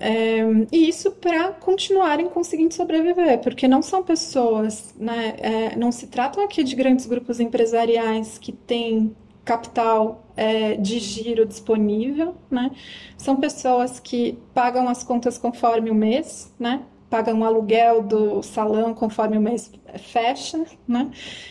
É, 0.01 0.41
e 0.73 0.89
isso 0.89 1.13
para 1.13 1.53
continuarem 1.53 2.29
conseguindo 2.31 2.73
sobreviver, 2.73 3.39
porque 3.43 3.69
não 3.69 3.83
são 3.83 4.03
pessoas, 4.03 4.95
né, 4.99 5.35
é, 5.39 5.77
não 5.77 5.93
se 5.93 6.07
tratam 6.07 6.43
aqui 6.43 6.65
de 6.65 6.75
grandes 6.75 7.05
grupos 7.05 7.39
empresariais 7.39 8.39
que 8.39 8.51
têm 8.51 9.15
capital 9.45 10.25
é, 10.37 10.75
de 10.77 10.99
giro 10.99 11.45
disponível, 11.45 12.35
né? 12.51 12.71
São 13.19 13.37
pessoas 13.37 14.01
que 14.01 14.39
pagam 14.55 14.89
as 14.89 15.03
contas 15.03 15.37
conforme 15.37 15.91
o 15.91 15.95
mês, 15.95 16.55
né? 16.59 16.83
Pagam 17.11 17.41
o 17.41 17.45
aluguel 17.45 18.03
do 18.03 18.43
salão 18.43 18.95
conforme 18.95 19.37
o 19.37 19.41
mês 19.41 19.71
fecha, 19.99 20.65
né? 20.87 21.11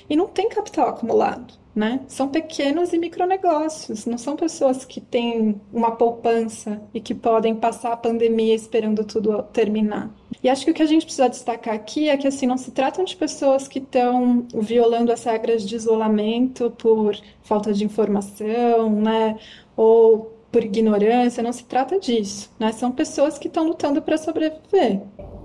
E 0.10 0.16
não 0.16 0.28
tem 0.28 0.50
capital 0.50 0.90
acumulado 0.90 1.60
né? 1.80 2.02
São 2.08 2.28
pequenos 2.28 2.92
e 2.92 2.98
micronegócios, 2.98 4.06
não 4.06 4.18
são 4.18 4.36
pessoas 4.36 4.84
que 4.84 5.00
têm 5.00 5.60
uma 5.72 5.92
poupança 5.92 6.82
e 6.94 7.00
que 7.00 7.16
podem 7.16 7.56
passar 7.56 7.94
a 7.94 7.98
pandemia 7.98 8.54
esperando 8.54 9.06
tudo 9.06 9.42
terminar. 9.44 10.14
E 10.44 10.50
acho 10.50 10.66
que 10.66 10.72
o 10.72 10.74
que 10.74 10.84
a 10.84 10.86
gente 10.86 11.06
precisa 11.06 11.30
destacar 11.30 11.74
aqui 11.74 12.10
é 12.10 12.18
que 12.18 12.28
assim 12.28 12.46
não 12.46 12.58
se 12.58 12.72
tratam 12.72 13.06
de 13.06 13.16
pessoas 13.16 13.68
que 13.68 13.80
estão 13.80 14.46
violando 14.54 15.12
as 15.12 15.24
regras 15.24 15.64
de 15.64 15.76
isolamento 15.76 16.72
por 16.72 17.16
falta 17.44 17.72
de 17.74 17.86
informação, 17.86 18.90
né? 18.90 19.38
Ou 19.78 20.34
por 20.52 20.64
ignorância, 20.64 21.44
não 21.44 21.54
se 21.54 21.64
trata 21.64 21.98
disso, 21.98 22.52
né? 22.60 22.72
São 22.72 22.92
pessoas 22.92 23.38
que 23.38 23.48
estão 23.48 23.66
lutando 23.66 24.02
para 24.02 24.18
sobreviver. 24.18 25.02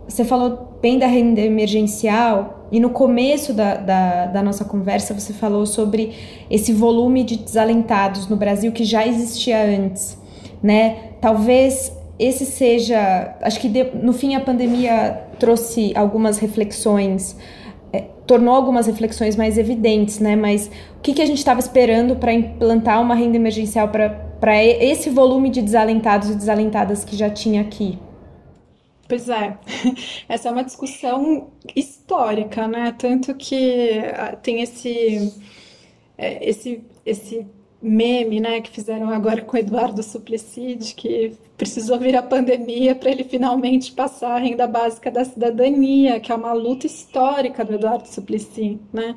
Você 0.06 0.24
falou 0.24 0.78
bem 0.82 0.98
da 0.98 1.06
renda 1.06 1.40
emergencial 1.40 2.66
e 2.70 2.78
no 2.78 2.90
começo 2.90 3.54
da, 3.54 3.74
da, 3.74 4.26
da, 4.26 4.42
nossa 4.42 4.64
conversa 4.64 5.14
você 5.14 5.32
falou 5.32 5.64
sobre 5.64 6.12
esse 6.50 6.72
volume 6.72 7.24
de 7.24 7.36
desalentados 7.36 8.28
no 8.28 8.36
Brasil 8.36 8.70
que 8.70 8.84
já 8.84 9.06
existia 9.06 9.64
antes, 9.64 10.18
né? 10.62 11.12
Talvez 11.22 11.90
esse 12.18 12.44
seja, 12.44 13.34
acho 13.40 13.58
que 13.58 13.68
de, 13.68 13.84
no 13.94 14.12
fim 14.12 14.34
a 14.34 14.40
pandemia 14.40 15.22
trouxe 15.38 15.92
algumas 15.96 16.38
reflexões, 16.38 17.36
é, 17.90 18.02
tornou 18.26 18.54
algumas 18.54 18.86
reflexões 18.86 19.36
mais 19.36 19.56
evidentes, 19.56 20.20
né? 20.20 20.36
Mas 20.36 20.70
o 20.98 21.00
que, 21.00 21.14
que 21.14 21.22
a 21.22 21.26
gente 21.26 21.38
estava 21.38 21.60
esperando 21.60 22.16
para 22.16 22.32
implantar 22.32 23.00
uma 23.00 23.14
renda 23.14 23.36
emergencial 23.36 23.88
para 23.88 24.64
esse 24.64 25.08
volume 25.08 25.48
de 25.48 25.62
desalentados 25.62 26.28
e 26.28 26.34
desalentadas 26.34 27.04
que 27.04 27.16
já 27.16 27.30
tinha 27.30 27.62
aqui? 27.62 27.98
Pois 29.08 29.28
é, 29.28 29.58
essa 30.28 30.48
é 30.48 30.52
uma 30.52 30.64
discussão 30.64 31.50
histórica, 31.76 32.66
né? 32.66 32.92
Tanto 32.98 33.34
que 33.34 33.90
ah, 34.14 34.36
tem 34.36 34.62
esse, 34.62 35.32
é, 36.16 36.48
esse, 36.48 36.82
esse 37.04 37.46
meme, 37.82 38.40
né, 38.40 38.62
que 38.62 38.70
fizeram 38.70 39.10
agora 39.10 39.42
com 39.42 39.56
o 39.56 39.60
Eduardo 39.60 40.02
Suplicy, 40.02 40.78
que 40.96 41.36
precisou 41.56 41.98
vir 41.98 42.16
a 42.16 42.22
pandemia 42.22 42.94
para 42.94 43.10
ele 43.10 43.22
finalmente 43.22 43.92
passar 43.92 44.32
a 44.32 44.38
renda 44.38 44.66
básica 44.66 45.10
da 45.10 45.24
cidadania, 45.24 46.18
que 46.18 46.32
é 46.32 46.34
uma 46.34 46.52
luta 46.52 46.86
histórica 46.86 47.64
do 47.64 47.74
Eduardo 47.74 48.08
Suplicy, 48.08 48.80
né? 48.92 49.14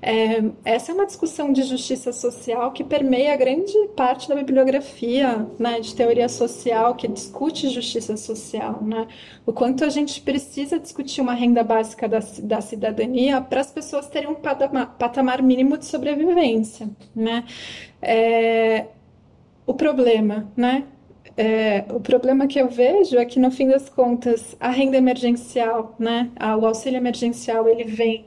É, 0.00 0.42
essa 0.64 0.92
é 0.92 0.94
uma 0.94 1.04
discussão 1.04 1.52
de 1.52 1.62
justiça 1.62 2.12
social 2.12 2.72
que 2.72 2.82
permeia 2.82 3.36
grande 3.36 3.72
parte 3.94 4.28
da 4.28 4.34
bibliografia, 4.34 5.46
né, 5.58 5.80
de 5.80 5.94
teoria 5.94 6.28
social 6.28 6.94
que 6.94 7.06
discute 7.06 7.68
justiça 7.68 8.16
social, 8.16 8.82
né? 8.82 9.06
O 9.44 9.52
quanto 9.52 9.84
a 9.84 9.90
gente 9.90 10.22
precisa 10.22 10.78
discutir 10.78 11.20
uma 11.20 11.34
renda 11.34 11.62
básica 11.62 12.08
da, 12.08 12.20
da 12.42 12.60
cidadania 12.62 13.42
para 13.42 13.60
as 13.60 13.70
pessoas 13.70 14.08
terem 14.08 14.30
um 14.30 14.34
patamar, 14.34 14.96
patamar 14.98 15.42
mínimo 15.42 15.76
de 15.76 15.84
sobrevivência, 15.84 16.88
né? 17.14 17.44
É, 18.00 18.86
o 19.66 19.74
problema, 19.74 20.50
né? 20.56 20.84
É, 21.36 21.84
o 21.92 21.98
problema 22.00 22.46
que 22.46 22.60
eu 22.60 22.68
vejo 22.68 23.16
é 23.18 23.24
que, 23.24 23.40
no 23.40 23.50
fim 23.50 23.66
das 23.68 23.88
contas, 23.88 24.56
a 24.60 24.70
renda 24.70 24.96
emergencial, 24.96 25.94
né, 25.98 26.30
o 26.60 26.66
auxílio 26.66 26.96
emergencial, 26.96 27.68
ele 27.68 27.84
vem, 27.84 28.24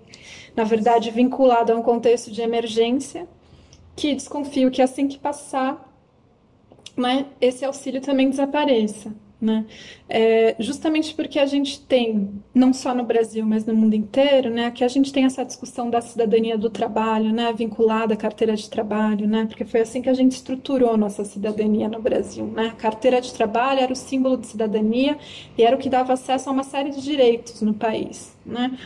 na 0.56 0.64
verdade, 0.66 1.10
vinculado 1.12 1.72
a 1.72 1.76
um 1.76 1.82
contexto 1.82 2.32
de 2.32 2.42
emergência, 2.42 3.28
que 3.96 4.14
desconfio 4.14 4.70
que 4.70 4.82
assim 4.82 5.08
que 5.08 5.18
passar, 5.18 5.88
né, 6.98 7.28
esse 7.40 7.64
auxílio 7.64 8.02
também 8.02 8.30
desapareça. 8.30 9.14
Né? 9.40 9.66
É, 10.10 10.56
justamente 10.60 11.14
porque 11.14 11.38
a 11.38 11.46
gente 11.46 11.80
tem, 11.86 12.42
não 12.56 12.74
só 12.74 12.96
no 12.96 13.04
Brasil, 13.04 13.46
mas 13.46 13.66
no 13.66 13.76
mundo 13.76 13.94
inteiro, 13.94 14.50
né, 14.50 14.72
que 14.72 14.84
a 14.84 14.88
gente 14.88 15.14
tem 15.14 15.26
essa 15.26 15.46
discussão 15.46 15.92
da 15.92 16.02
cidadania 16.02 16.58
do 16.58 16.72
trabalho, 16.72 17.32
né, 17.32 17.54
vinculada 17.54 18.16
à 18.16 18.18
carteira 18.18 18.56
de 18.56 18.68
trabalho, 18.68 19.28
né, 19.28 19.46
porque 19.46 19.64
foi 19.64 19.82
assim 19.82 20.02
que 20.02 20.10
a 20.10 20.14
gente 20.14 20.32
estruturou 20.32 20.98
nossa 20.98 21.24
cidadania 21.24 21.88
no 21.88 22.02
Brasil. 22.02 22.46
Né? 22.48 22.70
A 22.70 22.76
carteira 22.76 23.22
de 23.22 23.32
trabalho 23.32 23.80
era 23.80 23.94
o 23.94 23.96
símbolo 23.96 24.38
de 24.38 24.48
cidadania 24.48 25.18
e 25.58 25.64
era 25.64 25.76
o 25.76 25.80
que 25.80 25.90
dava 25.90 26.14
acesso 26.14 26.50
a 26.50 26.54
uma 26.54 26.64
série 26.64 26.90
de 26.90 27.02
direitos 27.02 27.62
no 27.62 27.74
país. 27.74 28.37
Né? 28.48 28.78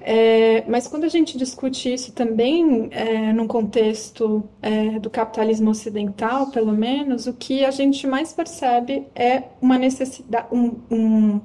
É, 0.00 0.64
mas 0.66 0.88
quando 0.88 1.04
a 1.04 1.08
gente 1.08 1.36
discute 1.36 1.92
isso 1.92 2.12
também 2.12 2.88
é, 2.90 3.32
num 3.34 3.46
contexto 3.46 4.48
é, 4.62 4.98
do 4.98 5.10
capitalismo 5.10 5.70
ocidental, 5.70 6.50
pelo 6.50 6.72
menos, 6.72 7.26
o 7.26 7.34
que 7.34 7.64
a 7.64 7.70
gente 7.70 8.06
mais 8.06 8.32
percebe 8.32 9.06
é 9.14 9.44
uma 9.60 9.78
necessidade, 9.78 10.46
um, 10.50 10.80
um, 10.90 11.40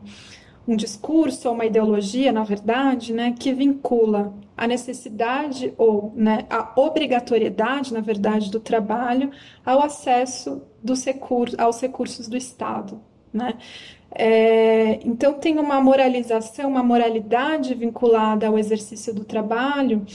um 0.65 0.75
discurso, 0.75 1.51
uma 1.51 1.65
ideologia, 1.65 2.31
na 2.31 2.43
verdade, 2.43 3.11
né, 3.11 3.35
que 3.37 3.53
vincula 3.53 4.33
a 4.55 4.67
necessidade 4.67 5.73
ou 5.77 6.13
né, 6.15 6.45
a 6.49 6.79
obrigatoriedade, 6.79 7.93
na 7.93 8.01
verdade, 8.01 8.49
do 8.49 8.59
trabalho 8.59 9.31
ao 9.65 9.81
acesso 9.81 10.61
dos 10.81 11.03
recursos, 11.03 11.59
aos 11.59 11.81
recursos 11.81 12.27
do 12.27 12.37
Estado. 12.37 13.01
Né? 13.33 13.57
É, 14.13 14.99
então, 15.05 15.33
tem 15.33 15.57
uma 15.59 15.79
moralização, 15.81 16.69
uma 16.69 16.83
moralidade 16.83 17.73
vinculada 17.73 18.47
ao 18.47 18.57
exercício 18.57 19.13
do 19.13 19.23
trabalho 19.23 20.05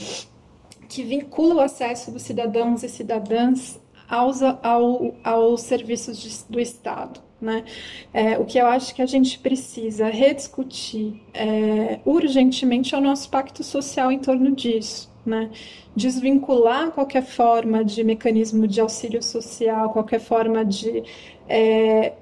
que 0.87 1.03
vincula 1.03 1.55
o 1.55 1.59
acesso 1.61 2.11
dos 2.11 2.21
cidadãos 2.21 2.83
e 2.83 2.89
cidadãs 2.89 3.79
aos, 4.07 4.41
ao, 4.41 5.15
aos 5.23 5.61
serviços 5.61 6.17
de, 6.17 6.29
do 6.49 6.59
Estado. 6.59 7.19
Né? 7.41 7.65
É, 8.13 8.37
o 8.39 8.45
que 8.45 8.57
eu 8.57 8.65
acho 8.65 8.95
que 8.95 9.01
a 9.01 9.05
gente 9.05 9.37
precisa 9.39 10.07
rediscutir 10.07 11.21
é, 11.33 11.99
urgentemente 12.05 12.95
é 12.95 12.97
o 12.97 13.01
nosso 13.01 13.29
pacto 13.29 13.63
social 13.63 14.11
em 14.11 14.19
torno 14.19 14.51
disso. 14.51 15.13
Né? 15.25 15.49
Desvincular 15.95 16.91
qualquer 16.91 17.23
forma 17.23 17.83
de 17.83 18.03
mecanismo 18.03 18.67
de 18.67 18.79
auxílio 18.79 19.23
social, 19.23 19.89
qualquer 19.89 20.19
forma 20.19 20.63
de 20.63 21.03
é, 21.49 22.13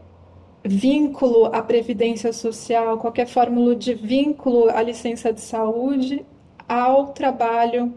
vínculo 0.66 1.48
à 1.48 1.62
previdência 1.62 2.32
social, 2.32 2.98
qualquer 2.98 3.28
fórmula 3.28 3.76
de 3.76 3.94
vínculo 3.94 4.70
à 4.70 4.82
licença 4.82 5.32
de 5.34 5.42
saúde 5.42 6.26
ao 6.68 7.08
trabalho 7.08 7.94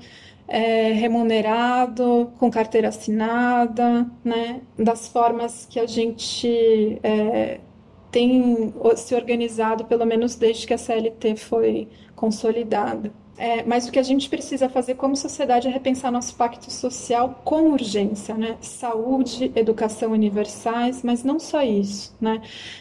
é, 0.49 0.93
remunerado, 0.93 2.33
com 2.39 2.51
carteira 2.51 2.89
assinada, 2.89 4.07
né, 4.25 4.61
das 4.79 5.09
formas 5.09 5.67
que 5.67 5.79
a 5.81 5.87
gente 5.87 6.99
é, 7.03 7.61
tem 8.11 8.73
se 8.97 9.15
organizado, 9.15 9.85
pelo 9.85 10.07
menos 10.07 10.37
desde 10.37 10.67
que 10.67 10.75
a 10.75 10.79
CLT 10.79 11.37
foi 11.37 11.89
consolidada. 12.15 13.13
É, 13.39 13.63
mas 13.65 13.87
o 13.87 13.93
que 13.93 13.99
a 13.99 14.03
gente 14.03 14.31
precisa 14.31 14.69
fazer 14.69 14.95
como 14.95 15.15
sociedade 15.15 15.69
é 15.69 15.71
repensar 15.71 16.11
nosso 16.11 16.35
pacto 16.37 16.71
social 16.73 17.43
com 17.45 17.71
urgência, 17.71 18.35
né? 18.35 18.57
Saúde, 18.61 19.53
educação 19.55 20.13
universais, 20.13 21.03
mas 21.03 21.23
não 21.23 21.39
só 21.39 21.63
isso, 21.63 22.15
né? 22.21 22.41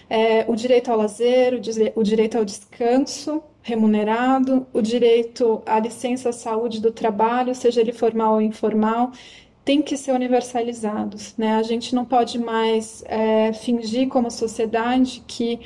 É, 0.10 0.46
o 0.48 0.56
direito 0.56 0.90
ao 0.92 0.98
lazer, 0.98 1.54
o, 1.54 2.00
o 2.00 2.04
direito 2.04 2.38
ao 2.38 2.46
descanso 2.46 3.44
remunerado, 3.62 4.66
o 4.72 4.82
direito 4.82 5.62
à 5.66 5.80
licença 5.80 6.32
saúde 6.32 6.80
do 6.80 6.92
trabalho, 6.92 7.56
seja 7.56 7.82
ele 7.82 7.92
formal 7.92 8.36
ou 8.36 8.42
informal, 8.42 9.12
tem 9.66 9.82
que 9.82 9.98
ser 9.98 10.12
universalizados, 10.12 11.36
né? 11.36 11.56
A 11.56 11.64
gente 11.64 11.96
não 11.96 12.06
pode 12.06 12.38
mais 12.38 13.04
é, 13.08 13.52
fingir 13.52 14.08
como 14.08 14.30
sociedade 14.30 15.24
que 15.28 15.60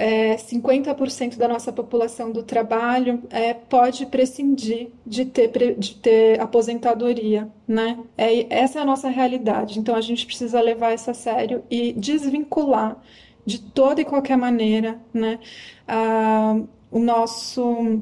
é, 0.00 0.34
50% 0.36 1.36
da 1.36 1.46
nossa 1.46 1.70
população 1.70 2.32
do 2.32 2.42
trabalho 2.42 3.22
é, 3.28 3.52
pode 3.52 4.06
prescindir 4.06 4.88
de 5.06 5.26
ter, 5.26 5.76
de 5.76 5.94
ter 5.96 6.40
aposentadoria, 6.40 7.46
né? 7.68 7.98
É, 8.16 8.46
essa 8.48 8.78
é 8.78 8.82
a 8.82 8.84
nossa 8.84 9.10
realidade. 9.10 9.78
Então 9.78 9.94
a 9.94 10.00
gente 10.00 10.24
precisa 10.24 10.58
levar 10.58 10.94
isso 10.94 11.10
a 11.10 11.14
sério 11.14 11.62
e 11.70 11.92
desvincular 11.92 12.96
de 13.44 13.60
toda 13.60 14.00
e 14.00 14.04
qualquer 14.06 14.38
maneira, 14.38 14.98
né? 15.12 15.38
Ah, 15.86 16.58
o 16.90 16.98
nosso 16.98 18.00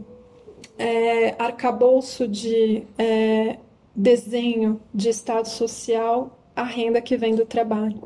é, 0.78 1.34
arcabouço 1.36 2.28
de 2.28 2.84
é, 2.96 3.58
desenho 3.94 4.80
de 4.94 5.08
estado 5.08 5.48
social, 5.48 6.38
a 6.54 6.62
renda 6.62 7.00
que 7.00 7.16
vem 7.16 7.34
do 7.34 7.44
trabalho. 7.44 8.00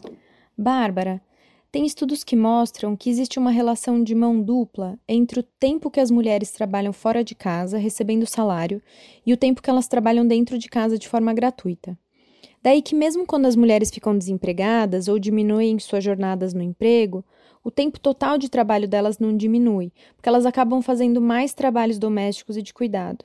Bárbara, 0.57 1.21
tem 1.73 1.87
estudos 1.87 2.23
que 2.23 2.37
mostram 2.37 2.95
que 2.95 3.09
existe 3.09 3.39
uma 3.39 3.51
relação 3.51 4.05
de 4.05 4.15
mão 4.15 4.43
dupla 4.43 4.99
entre 5.09 5.41
o 5.41 5.43
tempo 5.43 5.91
que 5.91 6.01
as 6.01 6.11
mulheres 6.11 6.51
trabalham 6.51 6.93
fora 6.93 7.25
de 7.25 7.35
casa, 7.35 7.79
recebendo 7.79 8.27
salário, 8.27 8.83
e 9.25 9.33
o 9.33 9.39
tempo 9.39 9.63
que 9.63 9.71
elas 9.71 9.89
trabalham 9.89 10.27
dentro 10.27 10.59
de 10.59 10.69
casa 10.69 10.99
de 10.99 11.09
forma 11.09 11.33
gratuita. 11.33 11.99
Daí 12.63 12.83
que, 12.83 12.95
mesmo 12.95 13.27
quando 13.27 13.47
as 13.47 13.57
mulheres 13.57 13.91
ficam 13.91 14.17
desempregadas 14.17 15.09
ou 15.09 15.19
diminuem 15.19 15.79
suas 15.79 16.05
jornadas 16.05 16.53
no 16.53 16.63
emprego, 16.63 17.25
o 17.65 17.71
tempo 17.71 17.99
total 17.99 18.37
de 18.37 18.51
trabalho 18.51 18.87
delas 18.87 19.19
não 19.19 19.35
diminui, 19.35 19.93
porque 20.15 20.29
elas 20.29 20.45
acabam 20.45 20.83
fazendo 20.83 21.23
mais 21.23 21.55
trabalhos 21.55 21.99
domésticos 21.99 22.59
e 22.59 22.63
de 22.63 22.75
cuidado. 22.75 23.25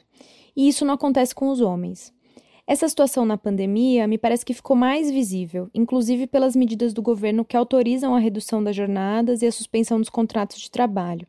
E 0.55 0.69
isso 0.69 0.85
não 0.85 0.93
acontece 0.93 1.35
com 1.35 1.49
os 1.49 1.59
homens. 1.59 2.13
Essa 2.67 2.89
situação 2.89 3.25
na 3.25 3.37
pandemia 3.37 4.05
me 4.07 4.17
parece 4.17 4.45
que 4.45 4.53
ficou 4.53 4.75
mais 4.75 5.09
visível, 5.09 5.69
inclusive 5.73 6.27
pelas 6.27 6.53
medidas 6.53 6.93
do 6.93 7.01
governo 7.01 7.45
que 7.45 7.55
autorizam 7.55 8.13
a 8.13 8.19
redução 8.19 8.61
das 8.61 8.75
jornadas 8.75 9.41
e 9.41 9.45
a 9.45 9.51
suspensão 9.53 9.97
dos 10.01 10.09
contratos 10.09 10.59
de 10.59 10.69
trabalho. 10.69 11.25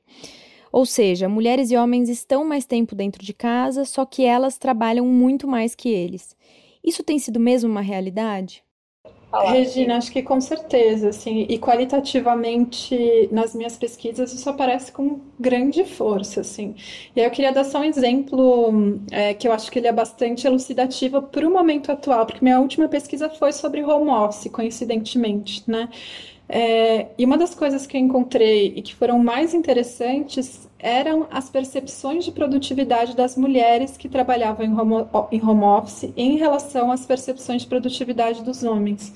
Ou 0.73 0.85
seja, 0.85 1.29
mulheres 1.29 1.71
e 1.71 1.77
homens 1.77 2.09
estão 2.09 2.45
mais 2.45 2.67
tempo 2.67 2.93
dentro 2.93 3.25
de 3.25 3.33
casa, 3.33 3.85
só 3.85 4.05
que 4.05 4.25
elas 4.25 4.59
trabalham 4.59 5.07
muito 5.07 5.47
mais 5.47 5.77
que 5.77 5.89
eles. 5.89 6.37
Isso 6.83 7.05
tem 7.05 7.21
sido 7.21 7.39
mesmo 7.39 7.71
uma 7.71 7.83
realidade? 7.83 8.65
Falar. 9.31 9.53
Regina, 9.53 9.97
acho 9.97 10.11
que 10.13 10.23
com 10.23 10.41
certeza, 10.41 11.11
assim, 11.11 11.47
e 11.49 11.59
qualitativamente 11.59 13.29
nas 13.33 13.55
minhas 13.55 13.77
pesquisas 13.77 14.33
isso 14.33 14.49
aparece 14.51 14.93
com 14.93 15.21
grande 15.39 15.85
força, 15.85 16.41
assim. 16.41 16.75
E 17.15 17.21
aí 17.21 17.27
eu 17.27 17.31
queria 17.31 17.53
dar 17.53 17.65
só 17.65 17.81
um 17.81 17.85
exemplo 17.85 19.01
é, 19.11 19.35
que 19.35 19.47
eu 19.49 19.53
acho 19.53 19.71
que 19.71 19.79
ele 19.79 19.87
é 19.87 19.93
bastante 19.93 20.47
elucidativo 20.47 21.23
para 21.23 21.47
o 21.47 21.53
momento 21.53 21.91
atual, 21.93 22.27
porque 22.27 22.45
minha 22.45 22.61
última 22.61 22.89
pesquisa 22.89 23.31
foi 23.31 23.53
sobre 23.53 23.83
home 23.83 24.11
office, 24.11 24.51
coincidentemente, 24.51 25.63
né? 25.71 25.89
É, 26.49 27.09
e 27.19 27.25
uma 27.27 27.37
das 27.37 27.55
coisas 27.55 27.87
que 27.87 27.97
eu 27.97 28.01
encontrei 28.01 28.73
e 28.75 28.81
que 28.81 28.95
foram 28.95 29.19
mais 29.19 29.53
interessantes 29.53 30.67
eram 30.79 31.27
as 31.31 31.51
percepções 31.51 32.25
de 32.25 32.33
produtividade 32.33 33.15
das 33.15 33.37
mulheres 33.37 33.99
que 33.99 34.09
trabalhavam 34.09 34.65
em 34.65 34.73
home, 34.73 35.07
em 35.31 35.45
home 35.45 35.65
office 35.65 36.11
em 36.17 36.39
relação 36.39 36.91
às 36.91 37.05
percepções 37.05 37.63
de 37.63 37.69
produtividade 37.69 38.43
dos 38.43 38.63
homens. 38.63 39.13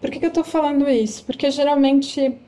Por 0.00 0.10
que, 0.10 0.18
que 0.18 0.24
eu 0.24 0.30
estou 0.30 0.44
falando 0.44 0.88
isso? 0.88 1.24
Porque 1.24 1.50
geralmente, 1.50 2.38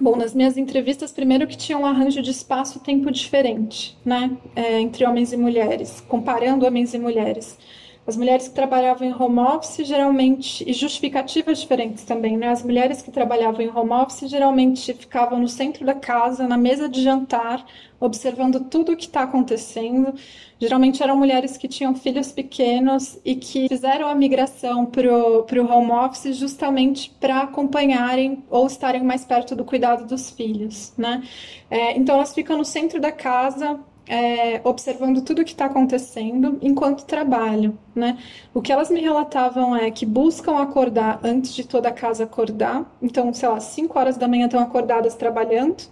bom, 0.00 0.16
nas 0.16 0.34
minhas 0.34 0.56
entrevistas, 0.56 1.12
primeiro 1.12 1.46
que 1.46 1.56
tinha 1.56 1.76
um 1.76 1.84
arranjo 1.84 2.22
de 2.22 2.30
espaço 2.30 2.78
e 2.78 2.80
tempo 2.80 3.10
diferente, 3.10 3.96
né, 4.04 4.36
é, 4.56 4.80
entre 4.80 5.04
homens 5.04 5.32
e 5.32 5.36
mulheres, 5.36 6.00
comparando 6.08 6.64
homens 6.66 6.94
e 6.94 6.98
mulheres. 6.98 7.58
As 8.06 8.18
mulheres 8.18 8.48
que 8.48 8.54
trabalhavam 8.54 9.08
em 9.08 9.14
home 9.14 9.38
office 9.38 9.86
geralmente, 9.86 10.62
e 10.68 10.74
justificativas 10.74 11.58
diferentes 11.58 12.04
também, 12.04 12.36
né? 12.36 12.48
As 12.48 12.62
mulheres 12.62 13.00
que 13.00 13.10
trabalhavam 13.10 13.62
em 13.62 13.70
home 13.70 13.92
office 13.92 14.28
geralmente 14.28 14.92
ficavam 14.92 15.38
no 15.38 15.48
centro 15.48 15.86
da 15.86 15.94
casa, 15.94 16.46
na 16.46 16.58
mesa 16.58 16.86
de 16.86 17.02
jantar, 17.02 17.64
observando 17.98 18.60
tudo 18.68 18.92
o 18.92 18.96
que 18.96 19.06
está 19.06 19.22
acontecendo. 19.22 20.12
Geralmente 20.60 21.02
eram 21.02 21.16
mulheres 21.16 21.56
que 21.56 21.66
tinham 21.66 21.94
filhos 21.94 22.30
pequenos 22.30 23.18
e 23.24 23.34
que 23.36 23.68
fizeram 23.68 24.06
a 24.06 24.14
migração 24.14 24.84
para 24.84 25.10
o 25.10 25.72
home 25.72 25.92
office 25.92 26.36
justamente 26.36 27.10
para 27.18 27.40
acompanharem 27.40 28.44
ou 28.50 28.66
estarem 28.66 29.02
mais 29.02 29.24
perto 29.24 29.56
do 29.56 29.64
cuidado 29.64 30.06
dos 30.06 30.30
filhos, 30.30 30.92
né? 30.98 31.22
É, 31.70 31.96
então 31.96 32.16
elas 32.16 32.34
ficam 32.34 32.58
no 32.58 32.66
centro 32.66 33.00
da 33.00 33.10
casa, 33.10 33.80
é, 34.06 34.60
observando 34.64 35.22
tudo 35.22 35.42
o 35.42 35.44
que 35.44 35.52
está 35.52 35.66
acontecendo 35.66 36.58
enquanto 36.60 37.04
trabalham, 37.04 37.78
né? 37.94 38.18
O 38.52 38.60
que 38.60 38.72
elas 38.72 38.90
me 38.90 39.00
relatavam 39.00 39.74
é 39.74 39.90
que 39.90 40.04
buscam 40.04 40.58
acordar 40.58 41.20
antes 41.22 41.54
de 41.54 41.64
toda 41.64 41.88
a 41.88 41.92
casa 41.92 42.24
acordar. 42.24 42.84
Então, 43.00 43.32
sei 43.32 43.48
lá, 43.48 43.60
5 43.60 43.98
horas 43.98 44.16
da 44.16 44.28
manhã 44.28 44.46
estão 44.46 44.60
acordadas 44.60 45.14
trabalhando. 45.14 45.84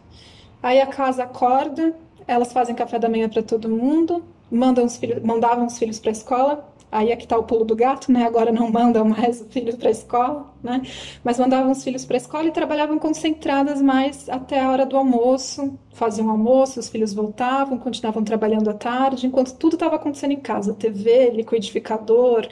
Aí 0.62 0.80
a 0.80 0.86
casa 0.86 1.24
acorda, 1.24 1.94
elas 2.26 2.52
fazem 2.52 2.74
café 2.74 2.98
da 2.98 3.08
manhã 3.08 3.28
para 3.28 3.42
todo 3.42 3.68
mundo, 3.68 4.24
mandam 4.50 4.84
os 4.84 4.96
filhos, 4.96 5.22
mandavam 5.22 5.66
os 5.66 5.78
filhos 5.78 5.98
para 5.98 6.10
a 6.10 6.12
escola, 6.12 6.71
aí 6.92 7.10
é 7.10 7.16
que 7.16 7.24
está 7.24 7.38
o 7.38 7.42
pulo 7.42 7.64
do 7.64 7.74
gato, 7.74 8.12
né? 8.12 8.24
Agora 8.24 8.52
não 8.52 8.70
mandam 8.70 9.04
mais 9.06 9.40
os 9.40 9.48
filhos 9.50 9.74
para 9.76 9.88
a 9.88 9.90
escola, 9.90 10.54
né? 10.62 10.82
Mas 11.24 11.38
mandavam 11.38 11.72
os 11.72 11.82
filhos 11.82 12.04
para 12.04 12.16
a 12.16 12.18
escola 12.18 12.44
e 12.44 12.52
trabalhavam 12.52 12.98
concentradas 12.98 13.80
mais 13.80 14.28
até 14.28 14.60
a 14.60 14.70
hora 14.70 14.84
do 14.84 14.96
almoço, 14.96 15.78
faziam 15.94 16.28
almoço, 16.28 16.78
os 16.78 16.90
filhos 16.90 17.14
voltavam, 17.14 17.78
continuavam 17.78 18.22
trabalhando 18.22 18.68
à 18.68 18.74
tarde, 18.74 19.26
enquanto 19.26 19.56
tudo 19.56 19.74
estava 19.74 19.96
acontecendo 19.96 20.32
em 20.32 20.40
casa, 20.40 20.74
TV, 20.74 21.30
liquidificador, 21.30 22.46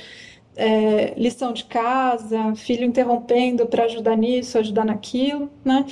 é, 0.57 1.15
lição 1.17 1.53
de 1.53 1.65
casa, 1.65 2.55
filho 2.57 2.85
interrompendo 2.85 3.67
para 3.67 3.85
ajudar 3.85 4.17
nisso, 4.17 4.59
ajudar 4.59 4.87
naquilo, 4.87 5.51
né? 5.63 5.85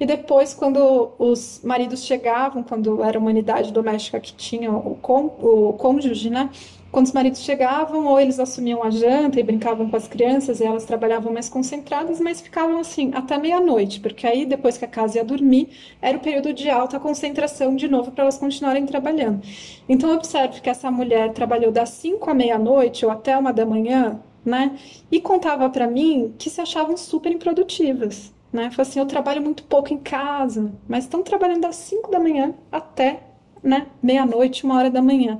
E 0.00 0.06
depois, 0.06 0.54
quando 0.54 1.12
os 1.18 1.60
maridos 1.62 2.04
chegavam, 2.04 2.62
quando 2.62 3.04
era 3.04 3.18
uma 3.18 3.28
unidade 3.28 3.70
doméstica 3.70 4.18
que 4.18 4.32
tinha 4.32 4.72
o, 4.72 4.98
o 5.02 5.72
cônjuge, 5.74 6.30
né? 6.30 6.48
Quando 6.90 7.06
os 7.06 7.12
maridos 7.12 7.40
chegavam, 7.40 8.06
ou 8.06 8.18
eles 8.18 8.40
assumiam 8.40 8.82
a 8.82 8.90
janta 8.90 9.38
e 9.38 9.42
brincavam 9.44 9.88
com 9.88 9.96
as 9.96 10.08
crianças, 10.08 10.58
e 10.58 10.64
elas 10.64 10.84
trabalhavam 10.84 11.32
mais 11.32 11.48
concentradas, 11.48 12.18
mas 12.20 12.40
ficavam 12.40 12.80
assim 12.80 13.12
até 13.14 13.38
meia-noite, 13.38 14.00
porque 14.00 14.26
aí 14.26 14.44
depois 14.44 14.76
que 14.76 14.84
a 14.84 14.88
casa 14.88 15.18
ia 15.18 15.24
dormir, 15.24 15.68
era 16.02 16.18
o 16.18 16.20
período 16.20 16.52
de 16.52 16.68
alta 16.68 16.98
concentração 16.98 17.76
de 17.76 17.86
novo 17.86 18.10
para 18.10 18.24
elas 18.24 18.38
continuarem 18.38 18.86
trabalhando. 18.86 19.40
Então 19.88 20.12
observe 20.12 20.60
que 20.60 20.68
essa 20.68 20.90
mulher 20.90 21.32
trabalhou 21.32 21.70
das 21.70 21.90
5 21.90 22.28
à 22.28 22.34
meia-noite 22.34 23.04
ou 23.04 23.12
até 23.12 23.38
uma 23.38 23.52
da 23.52 23.64
manhã, 23.64 24.20
né? 24.44 24.76
E 25.12 25.20
contava 25.20 25.70
para 25.70 25.86
mim 25.86 26.34
que 26.38 26.50
se 26.50 26.60
achavam 26.60 26.96
super 26.96 27.30
improdutivas, 27.30 28.32
né? 28.52 28.68
Falei 28.72 28.90
assim, 28.90 28.98
eu 28.98 29.06
trabalho 29.06 29.40
muito 29.40 29.62
pouco 29.62 29.94
em 29.94 29.98
casa, 29.98 30.72
mas 30.88 31.04
estão 31.04 31.22
trabalhando 31.22 31.60
das 31.60 31.76
5 31.76 32.10
da 32.10 32.18
manhã 32.18 32.52
até 32.72 33.29
né, 33.62 33.86
meia-noite, 34.02 34.64
uma 34.64 34.76
hora 34.76 34.90
da 34.90 35.02
manhã, 35.02 35.38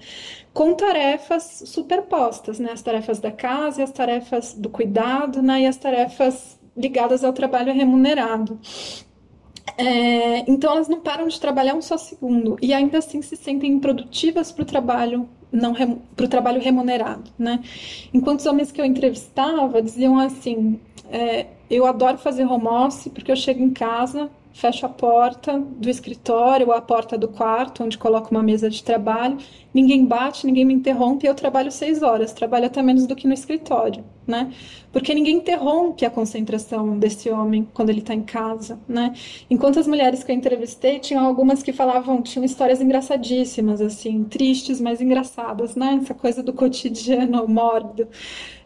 com 0.52 0.74
tarefas 0.74 1.62
superpostas, 1.66 2.58
né, 2.58 2.70
as 2.72 2.82
tarefas 2.82 3.18
da 3.18 3.30
casa 3.30 3.82
as 3.82 3.92
tarefas 3.92 4.54
do 4.54 4.68
cuidado, 4.68 5.42
né, 5.42 5.62
e 5.62 5.66
as 5.66 5.76
tarefas 5.76 6.58
ligadas 6.76 7.24
ao 7.24 7.32
trabalho 7.32 7.72
remunerado. 7.72 8.58
É, 9.76 10.50
então 10.50 10.72
elas 10.72 10.88
não 10.88 11.00
param 11.00 11.28
de 11.28 11.40
trabalhar 11.40 11.74
um 11.74 11.82
só 11.82 11.96
segundo 11.96 12.56
e 12.60 12.72
ainda 12.72 12.98
assim 12.98 13.22
se 13.22 13.36
sentem 13.36 13.72
improdutivas 13.72 14.50
para 14.52 14.62
o 14.62 14.66
trabalho 14.66 15.28
não 15.52 15.74
para 15.74 16.24
o 16.24 16.28
trabalho 16.28 16.60
remunerado, 16.60 17.30
né? 17.38 17.60
Enquanto 18.12 18.40
os 18.40 18.46
homens 18.46 18.70
que 18.70 18.80
eu 18.80 18.84
entrevistava 18.84 19.82
diziam 19.82 20.18
assim, 20.18 20.78
é, 21.10 21.46
eu 21.68 21.86
adoro 21.86 22.18
fazer 22.18 22.44
home 22.44 22.66
office 22.66 23.08
porque 23.08 23.32
eu 23.32 23.36
chego 23.36 23.62
em 23.62 23.70
casa 23.70 24.30
fecho 24.52 24.84
a 24.86 24.88
porta 24.88 25.58
do 25.58 25.88
escritório 25.88 26.68
ou 26.68 26.72
a 26.72 26.80
porta 26.80 27.16
do 27.16 27.28
quarto, 27.28 27.84
onde 27.84 27.96
coloco 27.96 28.30
uma 28.30 28.42
mesa 28.42 28.68
de 28.68 28.82
trabalho, 28.82 29.38
ninguém 29.72 30.04
bate, 30.04 30.46
ninguém 30.46 30.64
me 30.64 30.74
interrompe, 30.74 31.26
eu 31.26 31.34
trabalho 31.34 31.70
seis 31.70 32.02
horas, 32.02 32.32
trabalho 32.32 32.66
até 32.66 32.82
menos 32.82 33.06
do 33.06 33.14
que 33.14 33.26
no 33.26 33.34
escritório, 33.34 34.04
né? 34.26 34.52
Porque 34.92 35.14
ninguém 35.14 35.36
interrompe 35.36 36.04
a 36.04 36.10
concentração 36.10 36.98
desse 36.98 37.30
homem 37.30 37.66
quando 37.72 37.90
ele 37.90 38.00
está 38.00 38.12
em 38.14 38.22
casa, 38.22 38.78
né? 38.88 39.14
Enquanto 39.48 39.78
as 39.78 39.86
mulheres 39.86 40.24
que 40.24 40.32
eu 40.32 40.36
entrevistei, 40.36 40.98
tinham 40.98 41.24
algumas 41.24 41.62
que 41.62 41.72
falavam, 41.72 42.20
tinham 42.22 42.44
histórias 42.44 42.80
engraçadíssimas, 42.80 43.80
assim, 43.80 44.24
tristes, 44.24 44.80
mas 44.80 45.00
engraçadas, 45.00 45.76
né? 45.76 46.00
Essa 46.02 46.14
coisa 46.14 46.42
do 46.42 46.52
cotidiano 46.52 47.46
mórbido 47.48 48.08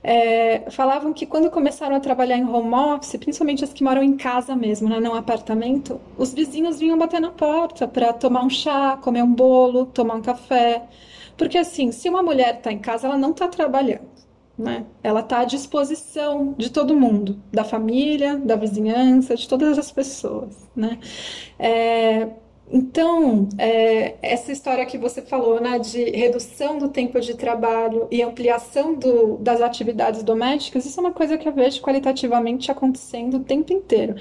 é, 0.05 0.70
falavam 0.70 1.14
que 1.14 1.24
quando 1.24 1.50
começaram 1.50 1.96
a 1.96 2.00
trabalhar 2.00 2.36
em 2.36 2.44
home 2.44 2.74
office, 2.74 3.16
principalmente 3.16 3.64
as 3.64 3.72
que 3.72 3.82
moram 3.82 4.02
em 4.02 4.16
casa 4.18 4.55
mesmo, 4.55 4.86
né, 4.86 5.00
não 5.00 5.14
apartamento, 5.14 5.98
os 6.18 6.34
vizinhos 6.34 6.78
vinham 6.78 6.98
bater 6.98 7.20
na 7.20 7.30
porta 7.30 7.88
para 7.88 8.12
tomar 8.12 8.44
um 8.44 8.50
chá, 8.50 8.98
comer 9.00 9.22
um 9.22 9.32
bolo, 9.32 9.86
tomar 9.86 10.16
um 10.16 10.22
café. 10.22 10.82
Porque 11.38 11.57
assim, 11.57 11.90
se 11.90 12.09
uma 12.11 12.22
mulher 12.22 12.57
está 12.57 12.70
em 12.70 12.78
casa, 12.78 13.07
ela 13.07 13.16
não 13.16 13.30
está 13.30 13.48
trabalhando. 13.48 14.12
Né? 14.57 14.84
Ela 15.02 15.20
está 15.20 15.40
à 15.40 15.44
disposição 15.44 16.55
de 16.57 16.70
todo 16.70 16.94
mundo, 16.94 17.40
da 17.50 17.64
família, 17.64 18.36
da 18.36 18.57
vizinhança, 18.57 19.34
de 19.34 19.48
todas 19.48 19.78
as 19.78 19.90
pessoas. 19.90 20.55
Né? 20.76 20.98
É, 21.59 22.28
então, 22.71 23.49
é, 23.59 24.17
essa 24.23 24.51
história 24.51 24.85
que 24.87 24.97
você 24.97 25.21
falou, 25.21 25.61
né, 25.61 25.79
de 25.79 26.03
redução 26.11 26.79
do 26.79 26.89
tempo 26.89 27.21
de 27.21 27.35
trabalho 27.35 28.09
e 28.11 28.23
ampliação 28.23 28.95
do, 28.95 29.37
das 29.37 29.61
atividades 29.61 30.23
domésticas, 30.23 30.87
isso 30.87 30.99
é 30.99 31.03
uma 31.03 31.12
coisa 31.12 31.37
que 31.37 31.47
eu 31.47 31.53
vejo 31.53 31.83
qualitativamente 31.83 32.71
acontecendo 32.71 33.37
o 33.37 33.41
tempo 33.41 33.73
inteiro. 33.73 34.15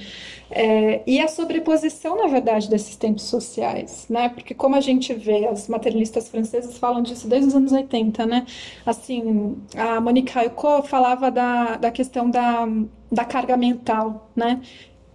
É, 0.52 1.02
e 1.08 1.20
a 1.20 1.28
sobreposição, 1.28 2.18
na 2.18 2.28
verdade, 2.28 2.70
desses 2.70 2.96
tempos 2.98 3.24
sociais, 3.24 4.06
né, 4.10 4.30
porque 4.30 4.54
como 4.54 4.76
a 4.76 4.82
gente 4.82 5.14
vê, 5.14 5.48
as 5.48 5.68
materialistas 5.70 6.28
francesas 6.28 6.78
falam 6.78 7.02
disso 7.02 7.28
desde 7.28 7.48
os 7.48 7.56
anos 7.56 7.72
80, 7.72 8.26
né, 8.26 8.46
assim, 8.86 9.56
a 9.76 10.02
Monique 10.02 10.38
Hayeko 10.38 10.84
falava 10.84 11.32
da, 11.32 11.78
da 11.78 11.90
questão 11.92 12.30
da, 12.30 12.68
da 13.12 13.24
carga 13.24 13.56
mental, 13.56 14.30
né, 14.36 14.62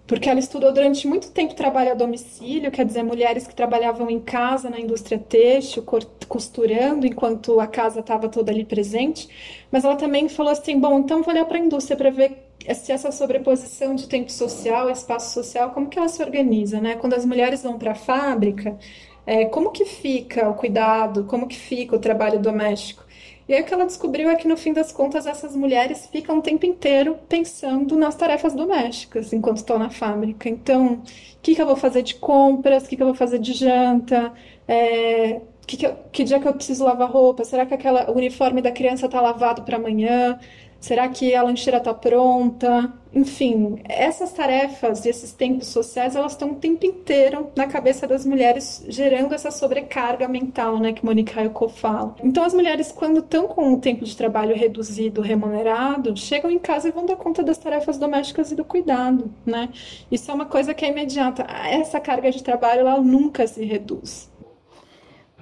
porque 0.09 0.29
ela 0.29 0.41
estudou 0.41 0.73
durante 0.73 1.07
muito 1.07 1.31
tempo 1.31 1.55
trabalho 1.55 1.93
a 1.93 1.95
domicílio, 1.95 2.71
quer 2.71 2.87
dizer, 2.87 3.03
mulheres 3.05 3.47
que 3.47 3.55
trabalhavam 3.55 4.09
em 4.09 4.19
casa 4.19 4.71
na 4.71 4.81
indústria 4.81 5.19
têxtil, 5.19 5.85
costurando, 6.27 7.07
enquanto 7.07 7.61
a 7.61 7.67
casa 7.67 8.01
estava 8.01 8.27
toda 8.27 8.51
ali 8.51 8.65
presente. 8.65 9.29
Mas 9.71 9.85
ela 9.85 9.97
também 9.97 10.27
falou 10.29 10.51
assim: 10.51 10.81
bom, 10.81 10.99
então 11.01 11.23
vou 11.23 11.33
olhar 11.33 11.45
para 11.45 11.59
a 11.59 11.61
indústria 11.61 11.95
para 11.97 12.11
ver 12.11 12.39
se 12.75 12.91
essa 12.91 13.13
sobreposição 13.13 13.95
de 13.95 14.09
tempo 14.09 14.33
social, 14.33 14.91
espaço 14.91 15.35
social, 15.35 15.71
como 15.73 15.89
que 15.89 15.99
ela 15.99 16.09
se 16.09 16.23
organiza, 16.23 16.81
né? 16.81 16.97
Quando 16.97 17.13
as 17.15 17.25
mulheres 17.27 17.63
vão 17.63 17.79
para 17.79 17.93
a 17.93 17.95
fábrica, 17.95 18.79
é, 19.27 19.45
como 19.45 19.71
que 19.73 19.85
fica 19.85 20.49
o 20.49 20.55
cuidado, 20.55 21.25
como 21.25 21.47
que 21.47 21.57
fica 21.57 21.95
o 21.95 21.99
trabalho 21.99 22.39
doméstico? 22.41 23.05
E 23.49 23.55
aí 23.55 23.63
o 23.63 23.65
que 23.65 23.73
ela 23.73 23.87
descobriu 23.87 24.29
é 24.29 24.37
que, 24.37 24.47
no 24.47 24.57
fim 24.57 24.73
das 24.75 24.93
contas, 24.93 25.27
essas 25.27 25.57
mulheres 25.57 26.07
ficam 26.07 26.39
o 26.39 26.43
tempo 26.43 26.67
inteiro 26.67 27.19
pensando 27.29 27.97
nas 27.97 28.15
tarefas 28.15 28.55
domésticas 28.55 29.33
enquanto 29.33 29.59
estão 29.59 29.79
na 29.79 29.91
fábrica. 29.91 30.49
Então, 30.49 30.95
o 30.97 31.03
que, 31.43 31.55
que 31.55 31.63
eu 31.63 31.67
vou 31.67 31.77
fazer 31.77 32.03
de 32.03 32.17
compras? 32.17 32.85
O 32.85 32.89
que, 32.89 32.97
que 32.97 33.03
eu 33.03 33.07
vou 33.07 33.15
fazer 33.15 33.39
de 33.39 33.55
janta? 33.55 34.33
É, 34.67 35.41
que, 35.69 35.77
que, 35.77 35.89
que, 36.13 36.25
dia 36.25 36.41
que 36.41 36.49
eu 36.49 36.55
preciso 36.55 36.85
lavar 36.85 37.11
roupa? 37.11 37.45
Será 37.45 37.67
que 37.67 37.75
aquela, 37.75 38.11
o 38.11 38.17
uniforme 38.17 38.63
da 38.63 38.73
criança 38.73 39.07
está 39.07 39.21
lavado 39.21 39.63
para 39.63 39.77
amanhã? 39.77 40.39
Será 40.81 41.09
que 41.09 41.35
a 41.35 41.43
lancheira 41.43 41.79
está 41.79 41.93
pronta? 41.93 42.93
Enfim, 43.13 43.81
essas 43.85 44.33
tarefas 44.33 45.05
e 45.05 45.09
esses 45.09 45.33
tempos 45.33 45.69
sociais, 45.69 46.15
elas 46.15 46.33
estão 46.33 46.53
o 46.53 46.55
tempo 46.55 46.87
inteiro 46.87 47.51
na 47.57 47.67
cabeça 47.67 48.07
das 48.07 48.25
mulheres, 48.25 48.85
gerando 48.89 49.35
essa 49.35 49.51
sobrecarga 49.51 50.29
mental, 50.29 50.79
né, 50.79 50.93
que 50.93 51.05
Monique 51.05 51.37
Hayeko 51.37 51.69
fala. 51.69 52.15
Então, 52.23 52.45
as 52.45 52.55
mulheres, 52.55 52.93
quando 52.93 53.19
estão 53.19 53.49
com 53.49 53.73
o 53.73 53.81
tempo 53.81 54.05
de 54.05 54.17
trabalho 54.17 54.55
reduzido, 54.55 55.21
remunerado, 55.21 56.17
chegam 56.17 56.51
em 56.51 56.59
casa 56.59 56.89
e 56.89 56.93
vão 56.93 57.07
dar 57.07 57.17
conta 57.17 57.43
das 57.43 57.59
tarefas 57.59 57.99
domésticas 57.99 58.53
e 58.53 58.55
do 58.55 58.65
cuidado, 58.65 59.33
né? 59.45 59.71
Isso 60.13 60.31
é 60.31 60.35
uma 60.35 60.47
coisa 60.47 60.75
que 60.75 60.85
é 60.85 60.91
imediata. 60.91 61.45
Essa 61.67 61.99
carga 61.99 62.31
de 62.31 62.43
trabalho, 62.43 62.81
ela 62.81 63.01
nunca 63.01 63.47
se 63.49 63.65
reduz. 63.65 64.31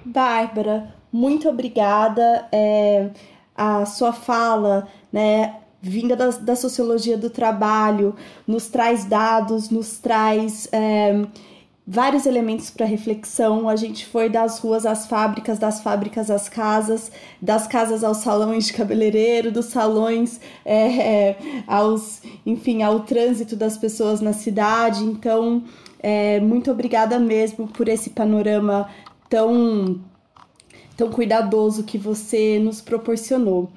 Bárbara, 0.05 0.95
muito 1.13 1.49
obrigada. 1.49 2.49
É, 2.53 3.11
a 3.57 3.87
sua 3.87 4.13
fala 4.13 4.87
né, 5.13 5.57
vinda 5.81 6.17
da, 6.17 6.31
da 6.31 6.57
sociologia 6.57 7.17
do 7.17 7.31
trabalho, 7.31 8.15
nos 8.47 8.69
traz 8.69 9.05
dados, 9.05 9.71
nos 9.71 9.99
traz 9.99 10.69
é, 10.73 11.25
vários 11.87 12.27
elementos 12.27 12.71
para 12.71 12.85
reflexão. 12.85 13.69
A 13.69 13.77
gente 13.77 14.05
foi 14.07 14.29
das 14.29 14.59
ruas 14.59 14.85
às 14.85 15.07
fábricas, 15.07 15.59
das 15.59 15.81
fábricas 15.81 16.31
às 16.31 16.49
casas, 16.49 17.13
das 17.41 17.67
casas 17.67 18.03
aos 18.03 18.19
salões 18.19 18.67
de 18.67 18.73
cabeleireiro, 18.73 19.53
dos 19.53 19.67
salões 19.67 20.41
é, 20.65 20.99
é, 20.99 21.39
aos, 21.67 22.23
enfim, 22.45 22.83
ao 22.83 23.01
trânsito 23.01 23.55
das 23.55 23.79
pessoas 23.79 24.21
na 24.21 24.33
cidade. 24.33 25.05
Então, 25.05 25.63
é, 26.01 26.41
muito 26.41 26.71
obrigada 26.71 27.19
mesmo 27.19 27.69
por 27.69 27.89
esse 27.89 28.11
panorama 28.11 28.89
tão 29.29 30.01
tão 30.97 31.11
cuidadoso 31.11 31.83
que 31.85 31.99
você 31.99 32.59
nos 32.59 32.81
proporcionou. 32.81 33.71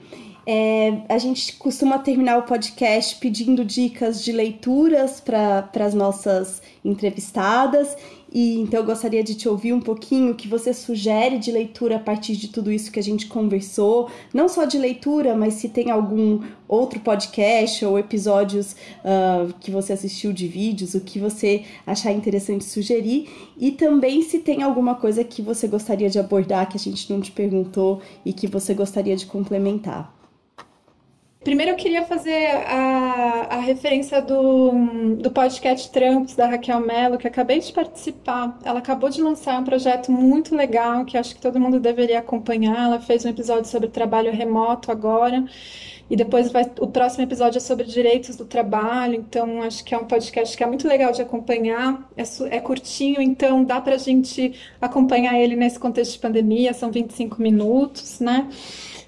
É, 0.52 1.04
a 1.08 1.20
gente 1.20 1.54
costuma 1.58 2.00
terminar 2.00 2.40
o 2.40 2.42
podcast 2.42 3.18
pedindo 3.18 3.64
dicas 3.64 4.24
de 4.24 4.32
leituras 4.32 5.22
para 5.22 5.70
as 5.76 5.94
nossas 5.94 6.60
entrevistadas. 6.84 7.96
E 8.34 8.60
então 8.60 8.80
eu 8.80 8.86
gostaria 8.88 9.24
de 9.24 9.36
te 9.36 9.48
ouvir 9.48 9.74
um 9.74 9.80
pouquinho 9.80 10.32
o 10.32 10.36
que 10.36 10.48
você 10.48 10.74
sugere 10.74 11.38
de 11.38 11.52
leitura 11.52 11.98
a 11.98 12.00
partir 12.00 12.36
de 12.36 12.48
tudo 12.48 12.72
isso 12.72 12.92
que 12.92 13.00
a 13.00 13.04
gente 13.04 13.28
conversou, 13.28 14.10
não 14.34 14.50
só 14.50 14.66
de 14.66 14.80
leitura, 14.80 15.36
mas 15.36 15.54
se 15.54 15.70
tem 15.70 15.92
algum 15.92 16.42
outro 16.68 17.00
podcast 17.00 17.86
ou 17.86 18.00
episódios 18.00 18.76
uh, 19.06 19.54
que 19.60 19.70
você 19.70 19.94
assistiu 19.94 20.34
de 20.34 20.48
vídeos, 20.48 20.96
o 20.96 21.02
que 21.02 21.20
você 21.20 21.64
achar 21.86 22.12
interessante 22.12 22.64
sugerir, 22.64 23.30
e 23.56 23.72
também 23.72 24.24
se 24.24 24.40
tem 24.40 24.64
alguma 24.64 24.96
coisa 24.96 25.24
que 25.24 25.44
você 25.44 25.68
gostaria 25.68 26.10
de 26.10 26.18
abordar 26.18 26.68
que 26.68 26.78
a 26.78 26.80
gente 26.80 27.08
não 27.14 27.22
te 27.22 27.32
perguntou 27.32 28.02
e 28.26 28.34
que 28.34 28.48
você 28.48 28.74
gostaria 28.74 29.16
de 29.16 29.28
complementar. 29.28 30.19
Primeiro 31.50 31.72
eu 31.72 31.76
queria 31.76 32.06
fazer 32.06 32.46
a, 32.68 33.56
a 33.56 33.60
referência 33.60 34.22
do, 34.22 35.16
do 35.16 35.32
podcast 35.32 35.92
Trampos 35.92 36.36
da 36.36 36.46
Raquel 36.46 36.80
Mello, 36.80 37.18
que 37.18 37.28
acabei 37.28 37.58
de 37.58 37.74
participar. 37.74 38.60
Ela 38.64 38.78
acabou 38.78 39.10
de 39.10 39.20
lançar 39.20 39.60
um 39.60 39.64
projeto 39.64 40.12
muito 40.12 40.56
legal 40.56 41.04
que 41.06 41.18
acho 41.18 41.34
que 41.34 41.42
todo 41.42 41.60
mundo 41.60 41.80
deveria 41.80 42.20
acompanhar. 42.20 42.86
Ela 42.86 43.00
fez 43.00 43.26
um 43.26 43.30
episódio 43.30 43.66
sobre 43.66 43.90
trabalho 43.90 44.32
remoto 44.32 44.92
agora. 44.92 45.44
E 46.10 46.16
depois 46.16 46.52
vai, 46.52 46.70
o 46.80 46.88
próximo 46.88 47.24
episódio 47.24 47.58
é 47.58 47.60
sobre 47.62 47.86
direitos 47.86 48.36
do 48.36 48.44
trabalho, 48.44 49.14
então 49.16 49.62
acho 49.62 49.84
que 49.84 49.94
é 49.94 49.98
um 49.98 50.06
podcast 50.06 50.58
que 50.58 50.64
é 50.64 50.68
muito 50.68 50.88
legal 50.88 51.12
de 51.12 51.22
acompanhar, 51.22 52.10
é, 52.18 52.24
é 52.56 52.60
curtinho, 52.60 53.22
então 53.22 53.64
dá 53.64 53.80
para 53.80 53.94
a 53.94 53.98
gente 53.98 54.54
acompanhar 54.82 55.40
ele 55.40 55.56
nesse 55.56 55.78
contexto 55.78 56.14
de 56.14 56.20
pandemia, 56.20 56.74
são 56.74 56.90
25 56.92 57.40
minutos, 57.40 58.20
né? 58.20 58.50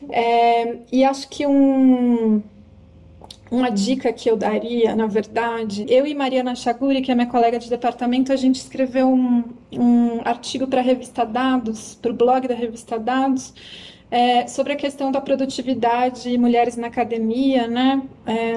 É, 0.09 0.77
e 0.91 1.03
acho 1.03 1.27
que 1.27 1.47
um, 1.47 2.41
uma 3.51 3.69
dica 3.69 4.13
que 4.13 4.29
eu 4.29 4.37
daria, 4.37 4.95
na 4.95 5.07
verdade, 5.07 5.85
eu 5.89 6.07
e 6.07 6.15
Mariana 6.15 6.55
Chaguri, 6.55 7.01
que 7.01 7.11
é 7.11 7.15
minha 7.15 7.27
colega 7.27 7.59
de 7.59 7.69
departamento, 7.69 8.31
a 8.31 8.35
gente 8.37 8.55
escreveu 8.55 9.09
um, 9.09 9.43
um 9.73 10.21
artigo 10.23 10.65
para 10.67 10.79
a 10.79 10.83
revista 10.83 11.25
Dados, 11.25 11.95
para 12.01 12.11
o 12.11 12.13
blog 12.13 12.47
da 12.47 12.55
revista 12.55 12.97
Dados, 12.97 13.53
é, 14.11 14.45
sobre 14.45 14.73
a 14.73 14.75
questão 14.75 15.11
da 15.11 15.21
produtividade 15.21 16.29
e 16.29 16.37
mulheres 16.37 16.75
na 16.75 16.87
academia, 16.87 17.67
né? 17.67 18.03
É, 18.25 18.53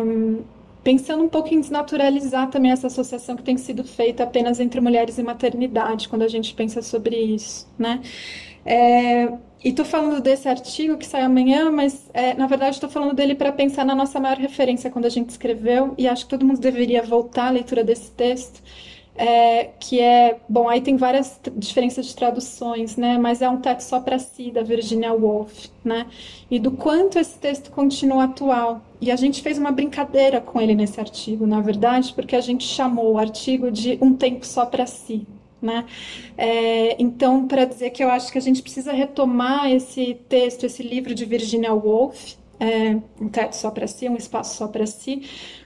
pensando 0.83 1.25
um 1.25 1.29
pouco 1.29 1.55
em 1.55 1.61
desnaturalizar 1.61 2.51
também 2.51 2.73
essa 2.73 2.89
associação 2.89 3.37
que 3.37 3.43
tem 3.43 3.57
sido 3.57 3.85
feita 3.85 4.25
apenas 4.25 4.61
entre 4.61 4.81
mulheres 4.81 5.17
e 5.17 5.23
maternidade, 5.23 6.09
quando 6.09 6.23
a 6.23 6.29
gente 6.29 6.53
pensa 6.55 6.83
sobre 6.83 7.17
isso, 7.17 7.67
né? 7.79 8.03
É, 8.67 9.27
e 9.65 9.71
estou 9.71 9.85
falando 9.85 10.21
desse 10.21 10.49
artigo 10.49 10.99
que 10.99 11.07
sai 11.07 11.23
amanhã, 11.23 11.71
mas 11.71 12.11
é, 12.13 12.35
na 12.35 12.47
verdade 12.47 12.77
estou 12.77 12.89
falando 12.89 13.15
dele 13.15 13.35
para 13.35 13.53
pensar 13.53 13.85
na 13.85 13.95
nossa 13.95 14.21
maior 14.21 14.37
referência 14.37 14.91
quando 14.91 15.07
a 15.07 15.09
gente 15.09 15.31
escreveu, 15.31 15.95
e 15.97 16.07
acho 16.07 16.25
que 16.25 16.31
todo 16.31 16.45
mundo 16.45 16.61
deveria 16.61 17.03
voltar 17.03 17.47
à 17.47 17.51
leitura 17.51 17.83
desse 17.83 18.11
texto, 18.11 18.63
é, 19.17 19.71
que 19.79 20.01
é, 20.01 20.41
bom, 20.49 20.69
aí 20.69 20.81
tem 20.81 20.97
várias 20.97 21.41
diferenças 21.57 22.07
de 22.07 22.17
traduções, 22.17 22.97
né, 22.97 23.17
mas 23.17 23.41
é 23.41 23.49
um 23.49 23.61
teto 23.61 23.81
só 23.81 24.01
para 24.01 24.19
si, 24.19 24.51
da 24.51 24.63
Virginia 24.63 25.13
Woolf, 25.13 25.69
né, 25.85 26.07
e 26.51 26.59
do 26.59 26.73
quanto 26.73 27.19
esse 27.19 27.39
texto 27.39 27.71
continua 27.71 28.25
atual. 28.25 28.83
E 29.01 29.11
a 29.11 29.17
gente 29.17 29.43
fez 29.43 29.59
uma 29.59 29.71
brincadeira 29.71 30.41
com 30.41 30.61
ele 30.61 30.75
nesse 30.75 30.99
artigo, 30.99 31.47
na 31.47 31.61
verdade, 31.61 32.13
porque 32.15 32.35
a 32.35 32.41
gente 32.41 32.67
chamou 32.67 33.13
o 33.13 33.19
artigo 33.19 33.71
de 33.71 33.99
Um 34.01 34.15
Tempo 34.15 34.45
Só 34.45 34.67
para 34.67 34.87
Si, 34.87 35.27
né? 35.63 35.85
É, 36.37 37.01
então, 37.01 37.47
para 37.47 37.65
dizer 37.65 37.91
que 37.91 38.03
eu 38.03 38.11
acho 38.11 38.33
que 38.33 38.39
a 38.39 38.41
gente 38.41 38.63
precisa 38.63 38.93
retomar 38.93 39.71
esse 39.71 40.15
texto, 40.29 40.65
esse 40.65 40.83
livro 40.83 41.15
de 41.15 41.25
Virginia 41.25 41.73
Woolf, 41.73 42.35
é, 42.59 42.97
Um 43.21 43.29
Teto 43.29 43.55
Só 43.55 43.71
para 43.71 43.87
Si, 43.87 44.09
Um 44.09 44.17
Espaço 44.17 44.57
Só 44.57 44.69
para 44.69 44.87
Si, 44.87 45.23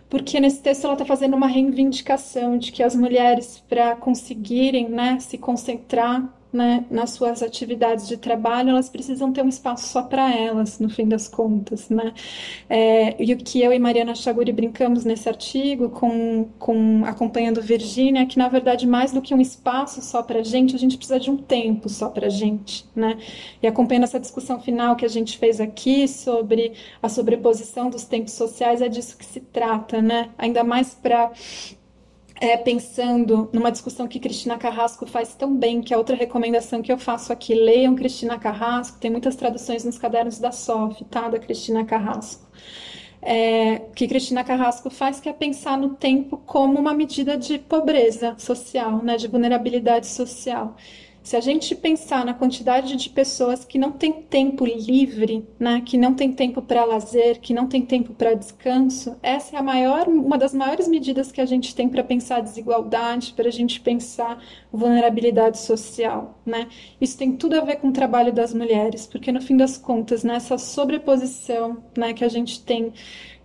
porque 0.09 0.41
nesse 0.41 0.63
texto 0.63 0.85
ela 0.85 0.95
está 0.95 1.05
fazendo 1.05 1.37
uma 1.37 1.47
reivindicação 1.47 2.57
de 2.57 2.73
que 2.73 2.83
as 2.83 2.95
mulheres, 2.95 3.63
para 3.69 3.95
conseguirem 3.97 4.89
né, 4.89 5.19
se 5.21 5.37
concentrar 5.37 6.38
né, 6.59 6.85
nas 6.91 7.11
suas 7.11 7.41
atividades 7.41 8.09
de 8.09 8.17
trabalho, 8.17 8.71
elas 8.71 8.89
precisam 8.89 9.33
ter 9.33 9.43
um 9.43 9.49
espaço 9.49 9.87
só 9.87 10.03
para 10.03 10.35
elas, 10.35 10.81
no 10.81 10.91
fim 10.91 11.09
das 11.09 11.29
contas, 11.29 11.89
né? 11.89 12.13
É, 12.69 13.23
e 13.23 13.33
o 13.33 13.37
que 13.37 13.63
eu 13.63 13.73
e 13.73 13.79
Mariana 13.79 14.13
Chaguri 14.17 14.51
brincamos 14.53 15.05
nesse 15.05 15.29
artigo, 15.29 15.89
com, 15.91 16.49
com 16.59 17.05
acompanhando 17.05 17.63
Virgínia, 17.63 18.23
é 18.23 18.27
que 18.27 18.37
na 18.39 18.49
verdade 18.49 18.87
mais 18.89 19.13
do 19.13 19.23
que 19.23 19.33
um 19.33 19.41
espaço 19.41 20.03
só 20.03 20.21
para 20.21 20.43
gente, 20.43 20.75
a 20.75 20.79
gente 20.79 20.97
precisa 20.97 21.21
de 21.21 21.31
um 21.31 21.37
tempo 21.37 21.89
só 21.89 22.09
para 22.09 22.29
gente, 22.29 22.85
né? 22.95 23.17
E 23.63 23.67
acompanhando 23.69 24.05
essa 24.05 24.19
discussão 24.19 24.61
final 24.61 24.97
que 24.97 25.05
a 25.05 25.09
gente 25.09 25.39
fez 25.39 25.61
aqui 25.61 26.09
sobre 26.09 26.73
a 27.01 27.09
sobreposição 27.09 27.89
dos 27.89 28.05
tempos 28.05 28.33
sociais, 28.33 28.83
é 28.83 28.89
disso 28.89 29.17
que 29.17 29.25
se 29.25 29.41
trata, 29.41 30.03
né? 30.03 30.31
Ainda 30.37 30.65
mais 30.65 30.93
para 30.93 31.31
é, 32.41 32.57
pensando 32.57 33.49
numa 33.53 33.71
discussão 33.71 34.07
que 34.07 34.21
Cristina 34.21 34.57
Carrasco 34.57 35.07
faz 35.07 35.35
tão 35.35 35.55
bem, 35.57 35.81
que 35.81 35.93
é 35.93 35.97
outra 35.97 36.15
recomendação 36.15 36.81
que 36.81 36.93
eu 36.93 36.99
faço 36.99 37.33
aqui. 37.33 37.55
Leiam 37.55 37.95
Cristina 37.95 38.39
Carrasco, 38.39 38.99
tem 38.99 39.11
muitas 39.11 39.35
traduções 39.35 39.85
nos 39.85 39.99
cadernos 39.99 40.39
da 40.39 40.53
SOF, 40.53 41.05
tá? 41.07 41.29
Da 41.29 41.39
Cristina 41.39 41.85
Carrasco. 41.85 42.47
É, 43.21 43.81
que 43.97 44.07
Cristina 44.07 44.45
Carrasco 44.45 44.89
faz, 44.91 45.19
que 45.19 45.29
é 45.29 45.33
pensar 45.33 45.77
no 45.77 45.91
tempo 45.97 46.39
como 46.47 46.79
uma 46.79 46.95
medida 46.95 47.37
de 47.37 47.59
pobreza 47.59 48.37
social, 48.39 49.03
né, 49.03 49.17
de 49.17 49.27
vulnerabilidade 49.27 50.07
social. 50.07 50.77
Se 51.29 51.37
a 51.37 51.41
gente 51.43 51.75
pensar 51.75 52.25
na 52.25 52.33
quantidade 52.33 52.97
de 52.97 53.11
pessoas 53.11 53.63
que 53.63 53.79
não 53.79 53.93
têm 53.93 54.23
tempo 54.23 54.65
livre, 54.65 55.47
né, 55.61 55.83
que 55.85 55.99
não 55.99 56.15
tem 56.15 56.33
tempo 56.33 56.63
para 56.63 56.87
lazer, 56.87 57.39
que 57.39 57.53
não 57.53 57.67
tem 57.67 57.83
tempo 57.83 58.15
para 58.15 58.33
descanso, 58.33 59.15
essa 59.23 59.55
é 59.55 59.59
a 59.59 59.63
maior, 59.63 60.09
uma 60.09 60.39
das 60.39 60.55
maiores 60.55 60.89
medidas 60.89 61.31
que 61.31 61.43
a 61.43 61.45
gente 61.45 61.75
tem 61.75 61.87
para 61.87 62.03
pensar 62.03 62.41
desigualdade, 62.41 63.35
para 63.37 63.49
a 63.49 63.53
gente 63.53 63.79
pensar 63.79 64.43
vulnerabilidade 64.73 65.59
social, 65.59 66.41
né? 66.47 66.67
Isso 66.99 67.19
tem 67.19 67.37
tudo 67.37 67.57
a 67.57 67.61
ver 67.61 67.77
com 67.77 67.89
o 67.89 67.93
trabalho 67.93 68.33
das 68.33 68.55
mulheres, 68.55 69.07
porque 69.07 69.31
no 69.31 69.43
fim 69.43 69.55
das 69.55 69.77
contas, 69.77 70.25
nessa 70.25 70.55
né, 70.55 70.59
sobreposição, 70.59 71.85
né, 71.95 72.15
que 72.15 72.25
a 72.25 72.29
gente 72.31 72.63
tem 72.65 72.91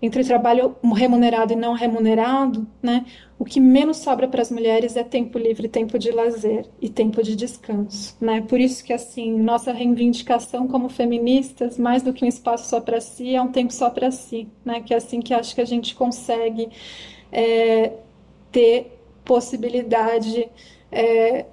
entre 0.04 0.22
trabalho 0.26 0.76
remunerado 0.93 1.54
e 1.54 1.56
não 1.56 1.72
remunerado, 1.72 2.68
né, 2.82 3.06
o 3.39 3.45
que 3.45 3.58
menos 3.58 3.97
sobra 3.97 4.28
para 4.28 4.41
as 4.41 4.51
mulheres 4.51 4.97
é 4.97 5.04
tempo 5.04 5.39
livre, 5.39 5.70
tempo 5.70 5.97
de 5.97 6.12
lazer 6.12 6.66
e 6.82 6.89
tempo 6.89 7.24
de 7.24 7.38
descanso, 7.38 8.16
né? 8.20 8.41
Por 8.41 8.60
isso 8.60 8.84
que 8.84 8.91
assim 8.91 9.34
nossa 9.39 9.72
reivindicação 9.72 10.68
como 10.68 10.89
feministas, 10.89 11.78
mais 11.78 12.04
do 12.04 12.12
que 12.14 12.26
um 12.26 12.28
espaço 12.28 12.70
só 12.70 12.82
para 12.82 12.99
si, 12.99 13.34
é 13.34 13.41
um 13.41 13.51
tempo 13.51 13.72
só 13.74 13.89
para 13.89 14.12
si, 14.12 14.47
né? 14.66 14.82
Que 14.82 14.93
é 14.93 14.97
assim 14.97 15.22
que 15.22 15.34
acho 15.34 15.56
que 15.56 15.62
a 15.62 15.66
gente 15.66 15.95
consegue 15.95 16.70
é, 17.32 17.93
ter 18.51 18.99
possibilidade 19.24 20.49
é, 20.91 21.45